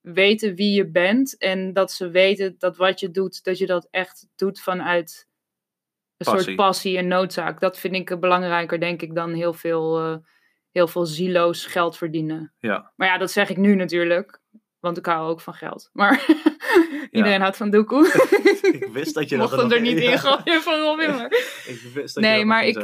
weten 0.00 0.54
wie 0.54 0.72
je 0.74 0.90
bent 0.90 1.36
en 1.38 1.72
dat 1.72 1.92
ze 1.92 2.10
weten 2.10 2.54
dat 2.58 2.76
wat 2.76 3.00
je 3.00 3.10
doet, 3.10 3.44
dat 3.44 3.58
je 3.58 3.66
dat 3.66 3.88
echt 3.90 4.26
doet 4.36 4.60
vanuit 4.60 5.28
een 6.16 6.26
Passie. 6.26 6.42
soort 6.44 6.56
passie 6.56 6.96
en 6.98 7.08
noodzaak. 7.08 7.60
Dat 7.60 7.78
vind 7.78 7.94
ik 7.94 8.20
belangrijker, 8.20 8.80
denk 8.80 9.02
ik, 9.02 9.14
dan 9.14 9.32
heel 9.32 9.52
veel, 9.52 9.98
eh, 9.98 10.16
heel 10.70 10.88
veel 10.88 11.06
zieloos 11.06 11.66
geld 11.66 11.96
verdienen. 11.96 12.52
Ja. 12.58 12.92
Maar 12.96 13.08
ja, 13.08 13.18
dat 13.18 13.30
zeg 13.30 13.48
ik 13.50 13.56
nu 13.56 13.74
natuurlijk, 13.74 14.40
want 14.80 14.96
ik 14.98 15.06
hou 15.06 15.30
ook 15.30 15.40
van 15.40 15.54
geld. 15.54 15.90
Maar 15.92 16.24
iedereen 17.10 17.40
houdt 17.40 17.56
van 17.56 17.70
doekoe. 17.70 18.06
Ik 18.72 18.88
wist 18.92 19.14
dat 19.14 19.28
je 19.28 19.36
dat 19.38 19.50
Mocht 19.50 19.60
hem 19.60 19.68
nog- 19.70 19.78
er 19.78 19.80
niet 19.84 19.98
Ja. 19.98 20.10
in 20.12 20.18
gooien 20.18 20.62
van 20.62 20.80
Robin, 20.80 21.10
maar... 21.10 21.32
Ik 21.66 21.80
wist 21.94 22.14
dat 22.14 22.24
je 22.24 22.30
Nee, 22.30 22.36
dat 22.38 22.46
maar 22.46 22.64
ik 22.66 22.76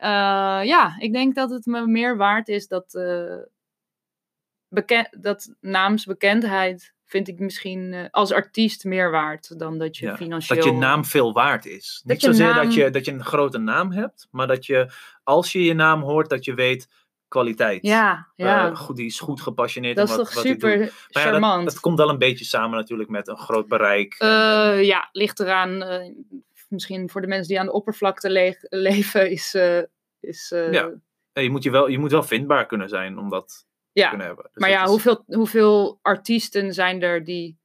eh, 0.00 0.66
ja, 0.66 0.96
ik 0.98 1.12
denk 1.12 1.34
dat 1.34 1.50
het 1.50 1.66
me 1.66 1.86
meer 1.86 2.16
waard 2.16 2.48
is 2.48 2.68
dat, 2.68 2.92
beken 4.68 5.08
dat 5.20 5.54
naamsbekendheid 5.60 6.94
vind 7.10 7.28
ik 7.28 7.38
misschien 7.38 7.92
eh, 7.92 8.04
als 8.10 8.32
artiest 8.32 8.84
meer 8.84 9.10
waard 9.10 9.58
dan 9.58 9.78
dat 9.78 9.96
je 9.96 10.06
Ja, 10.06 10.16
financieel... 10.16 10.58
Dat 10.58 10.72
je 10.72 10.78
naam 10.78 11.04
veel 11.04 11.32
waard 11.32 11.66
is. 11.66 12.00
Dat 12.04 12.12
Niet 12.12 12.24
zozeer 12.24 12.54
naam- 12.54 12.64
dat, 12.64 12.74
je, 12.74 12.90
dat 12.90 13.04
je 13.04 13.12
een 13.12 13.24
grote 13.24 13.58
naam 13.58 13.92
hebt, 13.92 14.28
maar 14.30 14.46
dat 14.46 14.66
je, 14.66 14.90
als 15.24 15.52
je 15.52 15.64
je 15.64 15.74
naam 15.74 16.02
hoort, 16.02 16.28
dat 16.28 16.44
je 16.44 16.54
weet 16.54 16.88
kwaliteit. 17.28 17.82
Ja, 17.82 18.28
ja. 18.36 18.74
Goed, 18.74 18.96
die 18.96 19.06
is 19.06 19.20
goed 19.20 19.40
gepassioneerd 19.40 19.96
dat 19.96 20.08
is 20.08 20.16
wat, 20.16 20.24
toch 20.24 20.34
wat 20.34 20.44
super. 20.44 20.78
Maar 20.78 20.88
ja, 21.08 21.20
charmant. 21.20 21.64
dat, 21.64 21.72
dat 21.72 21.82
komt 21.82 21.98
wel 21.98 22.08
een 22.08 22.18
beetje 22.18 22.44
samen 22.44 22.78
natuurlijk 22.78 23.10
met 23.10 23.28
een 23.28 23.38
groot 23.38 23.68
bereik. 23.68 24.16
Ja, 24.82 25.08
ligt 25.12 25.40
eraan. 25.40 25.82
Misschien 26.70 27.10
voor 27.10 27.20
de 27.20 27.26
mensen 27.26 27.48
die 27.48 27.58
aan 27.60 27.66
de 27.66 27.72
oppervlakte 27.72 28.30
le- 28.30 28.56
leven 28.88 29.30
is... 29.30 29.54
eh, 29.54 29.82
is 30.20 30.52
eh, 30.52 30.72
Ja, 30.72 30.92
je, 31.32 31.50
moet 31.50 31.62
je, 31.62 31.70
wel, 31.70 31.86
je 31.88 31.98
moet 31.98 32.10
wel 32.10 32.22
vindbaar 32.22 32.66
kunnen 32.66 32.88
zijn 32.88 33.18
om 33.18 33.28
dat 33.28 33.48
te 33.92 34.00
ja. 34.00 34.08
kunnen 34.08 34.26
hebben. 34.26 34.44
Dus 34.52 34.60
Maar 34.60 34.70
ja, 34.70 34.82
is 34.82 34.88
hoeveel, 34.88 35.24
hoeveel 35.26 35.98
artiesten 36.02 36.74
zijn 36.74 37.02
er 37.02 37.24
die, 37.24 37.58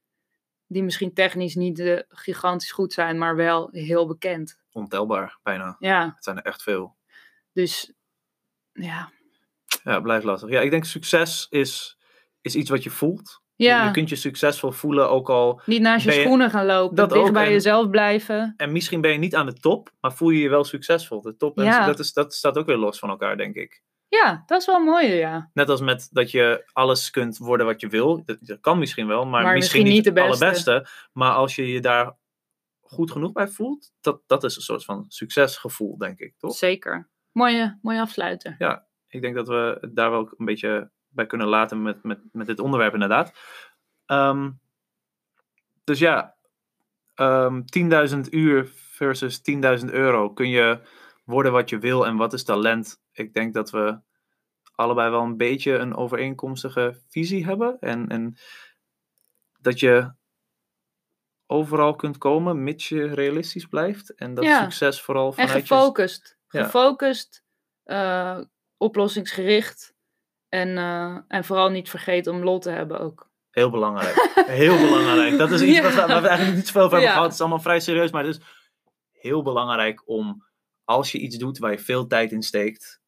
die 0.66 0.82
misschien 0.82 1.12
technisch 1.14 1.54
niet 1.54 1.78
eh, 1.78 2.00
gigantisch 2.08 2.72
goed 2.72 2.92
zijn, 2.92 3.18
maar 3.18 3.36
wel 3.36 3.68
heel 3.72 4.06
bekend? 4.06 4.58
ontelbaar 4.72 5.38
bijna. 5.42 5.76
Ja, 5.78 6.12
Het 6.14 6.24
zijn 6.24 6.36
er 6.36 6.44
echt 6.44 6.62
veel. 6.62 6.96
dus 7.52 7.92
ja. 8.72 9.10
Ja, 9.82 10.00
blijft 10.00 10.24
lastig. 10.24 10.48
Ja, 10.50 10.60
ik 10.60 10.70
denk 10.70 10.84
succes 10.84 11.46
is, 11.50 11.98
is 12.40 12.54
iets 12.54 12.70
wat 12.70 12.82
je 12.82 12.90
voelt. 12.90 13.42
Je- 13.56 13.64
Ja, 13.66 13.84
Je 13.84 13.90
kunt 13.90 14.08
je 14.08 14.16
succesvol 14.16 14.70
voelen, 14.70 15.10
ook 15.10 15.30
al. 15.30 15.60
niet 15.66 15.80
naast 15.80 16.04
je 16.04 16.12
schoenen 16.12 16.50
gaan 16.50 16.66
lopen, 16.66 16.96
Dat 16.96 17.10
dicht 17.10 17.20
ook, 17.26 17.32
bij 17.32 17.44
en- 17.46 17.52
jezelf 17.52 17.90
blijven. 17.90 18.54
En 18.56 18.72
misschien 18.72 19.00
ben 19.00 19.10
je 19.12 19.18
niet 19.18 19.34
aan 19.34 19.46
de 19.46 19.52
top, 19.60 19.90
maar 20.00 20.12
voel 20.12 20.30
je 20.30 20.40
je 20.40 20.48
wel 20.48 20.64
succesvol. 20.64 21.20
De 21.20 21.36
top, 21.36 21.58
en 21.58 21.64
Ja. 21.64 21.86
dat, 21.86 21.98
is, 21.98 22.12
dat 22.12 22.34
staat 22.34 22.58
ook 22.58 22.66
weer 22.66 22.76
los 22.76 22.98
van 22.98 23.08
elkaar, 23.08 23.36
denk 23.36 23.54
ik. 23.54 23.82
Ja, 24.08 24.42
dat 24.46 24.60
is 24.60 24.66
wel 24.66 24.80
mooi, 24.80 25.06
ja. 25.06 25.50
Net 25.54 25.68
als 25.68 25.80
met 25.80 26.08
dat 26.12 26.30
je 26.30 26.70
alles 26.72 27.10
kunt 27.10 27.38
worden 27.38 27.66
wat 27.66 27.80
je 27.80 27.88
wil. 27.88 28.22
Dat, 28.24 28.38
dat 28.40 28.60
kan 28.60 28.78
misschien 28.78 29.06
wel, 29.06 29.26
maar, 29.26 29.42
Maar 29.42 29.54
misschien, 29.54 29.82
misschien 29.82 29.84
niet 29.84 30.04
niet 30.04 30.14
de 30.14 30.20
het 30.20 30.28
beste. 30.30 30.44
allerbeste. 30.44 30.88
Maar 31.12 31.32
als 31.32 31.54
je 31.56 31.68
je 31.72 31.80
daar 31.80 32.16
goed 32.80 33.10
genoeg 33.10 33.32
bij 33.32 33.48
voelt, 33.48 33.92
dat, 34.00 34.20
dat 34.26 34.44
is 34.44 34.56
een 34.56 34.62
soort 34.62 34.84
van 34.84 35.04
succesgevoel, 35.08 35.98
denk 35.98 36.18
ik, 36.18 36.34
toch? 36.38 36.54
Zeker. 36.56 37.08
Mooie, 37.32 37.78
mooie 37.82 38.00
afsluiter. 38.00 38.56
Ik 39.08 39.22
denk 39.22 39.34
dat 39.34 39.48
we 39.48 39.88
daar 39.92 40.10
wel 40.10 40.18
ook 40.20 40.34
een 40.36 40.44
beetje 40.44 40.90
bij 41.16 41.26
kunnen 41.26 41.46
laten 41.46 41.82
met, 41.82 42.02
met, 42.02 42.18
met 42.32 42.46
dit 42.46 42.60
onderwerp, 42.60 42.92
inderdaad. 42.92 43.32
Ehm, 44.06 44.50
dus 45.84 45.98
ja, 45.98 46.36
ehm 47.14 47.62
10.000 48.14 48.20
uur 48.30 48.66
versus 48.74 49.40
10.000 49.82 49.90
euro. 49.90 50.30
Kun 50.32 50.48
je 50.48 50.80
worden 51.24 51.52
wat 51.52 51.70
je 51.70 51.78
wil 51.78 52.06
en 52.06 52.16
wat 52.16 52.32
is 52.32 52.44
talent? 52.44 53.00
Ik 53.12 53.34
denk 53.34 53.54
dat 53.54 53.70
we 53.70 53.98
allebei 54.74 55.10
wel 55.10 55.22
een 55.22 55.36
beetje 55.36 55.72
een 55.76 55.96
overeenkomstige 55.96 57.00
visie 57.08 57.44
hebben. 57.44 57.76
En, 57.80 58.08
en 58.08 58.36
dat 59.60 59.80
je 59.80 60.12
overal 61.46 61.94
kunt 61.96 62.18
komen, 62.18 62.62
mits 62.64 62.88
je 62.88 63.06
realistisch 63.06 63.66
blijft. 63.66 64.14
En 64.14 64.34
dat 64.34 64.44
Ja. 64.44 64.62
succes 64.62 65.02
vooral 65.02 65.26
En 65.26 65.32
vanuit 65.32 65.68
je... 65.68 65.74
gefocust. 65.74 66.38
Ja. 66.48 66.64
Gefocust, 66.64 67.44
eh, 67.82 68.40
oplossingsgericht. 68.76 69.94
En, 70.56 70.78
eh, 70.78 71.18
en 71.28 71.44
vooral 71.44 71.68
niet 71.70 71.90
vergeten 71.90 72.32
om 72.32 72.42
lol 72.42 72.58
te 72.58 72.70
hebben 72.70 73.00
ook. 73.00 73.28
Heel 73.50 73.70
belangrijk. 73.70 74.14
Heel 74.46 74.78
belangrijk. 74.78 75.38
Dat 75.38 75.50
is 75.50 75.60
iets 75.60 75.76
Ja. 75.76 75.82
wat 75.82 75.92
we, 75.94 76.06
waar 76.06 76.22
we 76.22 76.28
eigenlijk 76.28 76.56
niet 76.56 76.66
zoveel 76.66 76.82
over 76.82 76.92
hebben 76.92 77.00
Ja. 77.08 77.14
gehad. 77.14 77.24
Het 77.24 77.34
is 77.34 77.40
allemaal 77.40 77.60
vrij 77.60 77.80
serieus, 77.80 78.10
maar 78.10 78.24
het 78.24 78.36
is 78.36 78.42
heel 79.12 79.42
belangrijk 79.42 80.02
om, 80.08 80.44
als 80.84 81.12
je 81.12 81.18
iets 81.18 81.36
doet 81.36 81.58
waar 81.58 81.70
je 81.70 81.78
veel 81.78 82.06
tijd 82.06 82.32
in 82.32 82.42
steekt, 82.42 83.00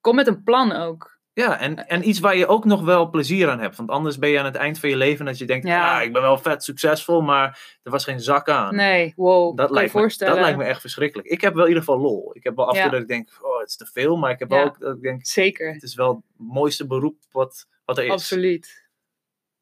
Kom 0.00 0.14
met 0.14 0.26
een 0.26 0.42
plan 0.42 0.72
ook. 0.72 1.13
Ja, 1.34 1.58
en, 1.60 1.88
en 1.88 2.08
iets 2.08 2.18
waar 2.20 2.36
je 2.36 2.46
ook 2.46 2.64
nog 2.64 2.82
wel 2.82 3.10
plezier 3.10 3.50
aan 3.50 3.60
hebt. 3.60 3.76
Want 3.76 3.90
anders 3.90 4.18
ben 4.18 4.28
je 4.28 4.38
aan 4.38 4.44
het 4.44 4.54
eind 4.54 4.78
van 4.78 4.88
je 4.88 4.96
leven 4.96 5.24
dat 5.24 5.38
je 5.38 5.44
denkt, 5.44 5.66
ja, 5.66 5.76
Ja. 5.76 6.00
ik 6.02 6.12
ben 6.12 6.22
wel 6.22 6.38
vet 6.38 6.64
succesvol, 6.64 7.20
maar 7.20 7.78
er 7.82 7.90
was 7.90 8.04
geen 8.04 8.20
zak 8.20 8.48
aan. 8.48 8.74
Nee, 8.74 9.12
wow. 9.16 9.56
Dat 9.56 9.66
kan 9.66 9.74
lijkt, 9.74 9.90
je 9.90 9.96
me, 9.96 10.02
voorstellen. 10.02 10.34
dat 10.34 10.42
lijkt 10.42 10.58
me 10.58 10.64
echt 10.64 10.80
verschrikkelijk. 10.80 11.28
Ik 11.28 11.40
heb 11.40 11.54
wel 11.54 11.62
in 11.62 11.68
ieder 11.68 11.84
geval 11.84 12.00
lol. 12.00 12.30
Ik 12.34 12.44
heb 12.44 12.56
wel 12.56 12.68
af 12.68 12.76
en 12.76 12.82
toe 12.82 12.90
dat 12.90 13.00
ik 13.00 13.08
denk, 13.08 13.28
oh, 13.42 13.58
het 13.58 13.68
is 13.68 13.76
te 13.76 13.86
veel. 13.86 14.16
Maar 14.16 14.30
ik 14.30 14.38
heb 14.38 14.50
Ja. 14.50 14.62
ook 14.64 14.78
dat 14.78 14.96
ik 14.96 15.02
denk, 15.02 15.26
Zeker. 15.26 15.72
het 15.72 15.82
is 15.82 15.94
wel 15.94 16.14
het 16.14 16.24
mooiste 16.36 16.86
beroep 16.86 17.16
wat, 17.30 17.66
wat 17.84 17.98
er 17.98 18.04
is. 18.04 18.10
Absoluut. 18.10 18.88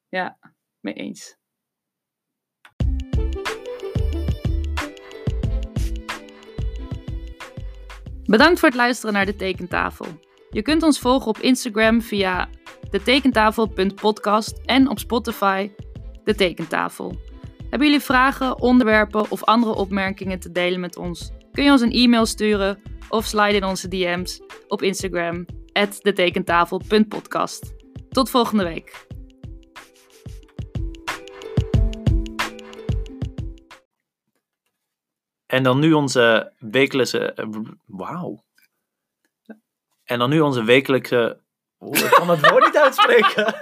Ja, 0.08 0.38
mee 0.80 0.94
eens. 0.94 1.36
Bedankt 8.24 8.58
voor 8.60 8.68
het 8.68 8.78
luisteren 8.78 9.14
naar 9.14 9.26
de 9.26 9.36
Tekentafel. 9.36 10.06
Je 10.52 10.62
kunt 10.62 10.82
ons 10.82 10.98
volgen 10.98 11.28
op 11.28 11.38
Instagram 11.38 12.02
via 12.02 12.48
detekentafel.podcast 12.90 14.60
en 14.64 14.88
op 14.88 14.98
Spotify 14.98 15.70
De 16.24 16.34
Tekentafel. 16.34 17.14
Hebben 17.68 17.88
jullie 17.88 18.00
vragen, 18.04 18.60
onderwerpen 18.60 19.30
of 19.30 19.44
andere 19.44 19.74
opmerkingen 19.74 20.38
te 20.40 20.52
delen 20.52 20.80
met 20.80 20.96
ons? 20.96 21.30
Kun 21.52 21.64
je 21.64 21.70
ons 21.70 21.80
een 21.80 21.92
e-mail 21.92 22.26
sturen 22.26 22.82
of 23.08 23.24
slide 23.24 23.56
in 23.56 23.64
onze 23.64 23.88
DM's 23.88 24.40
op 24.68 24.82
Instagram 24.82 25.46
detekentafel.podcast. 26.02 27.74
Tot 28.08 28.30
volgende 28.30 28.64
week. 28.64 29.06
En 35.46 35.62
dan 35.62 35.78
nu 35.78 35.92
onze 35.92 36.52
wekelijkse. 36.58 37.32
eh, 37.32 37.46
Wauw. 37.86 38.42
En 40.04 40.18
dan 40.18 40.30
nu 40.30 40.40
onze 40.40 40.64
wekelijkse. 40.64 41.40
Oeh, 41.80 41.98
ik 41.98 42.10
kan 42.10 42.30
het 42.30 42.50
woord 42.50 42.64
niet 42.64 42.78
uitspreken. 42.78 43.54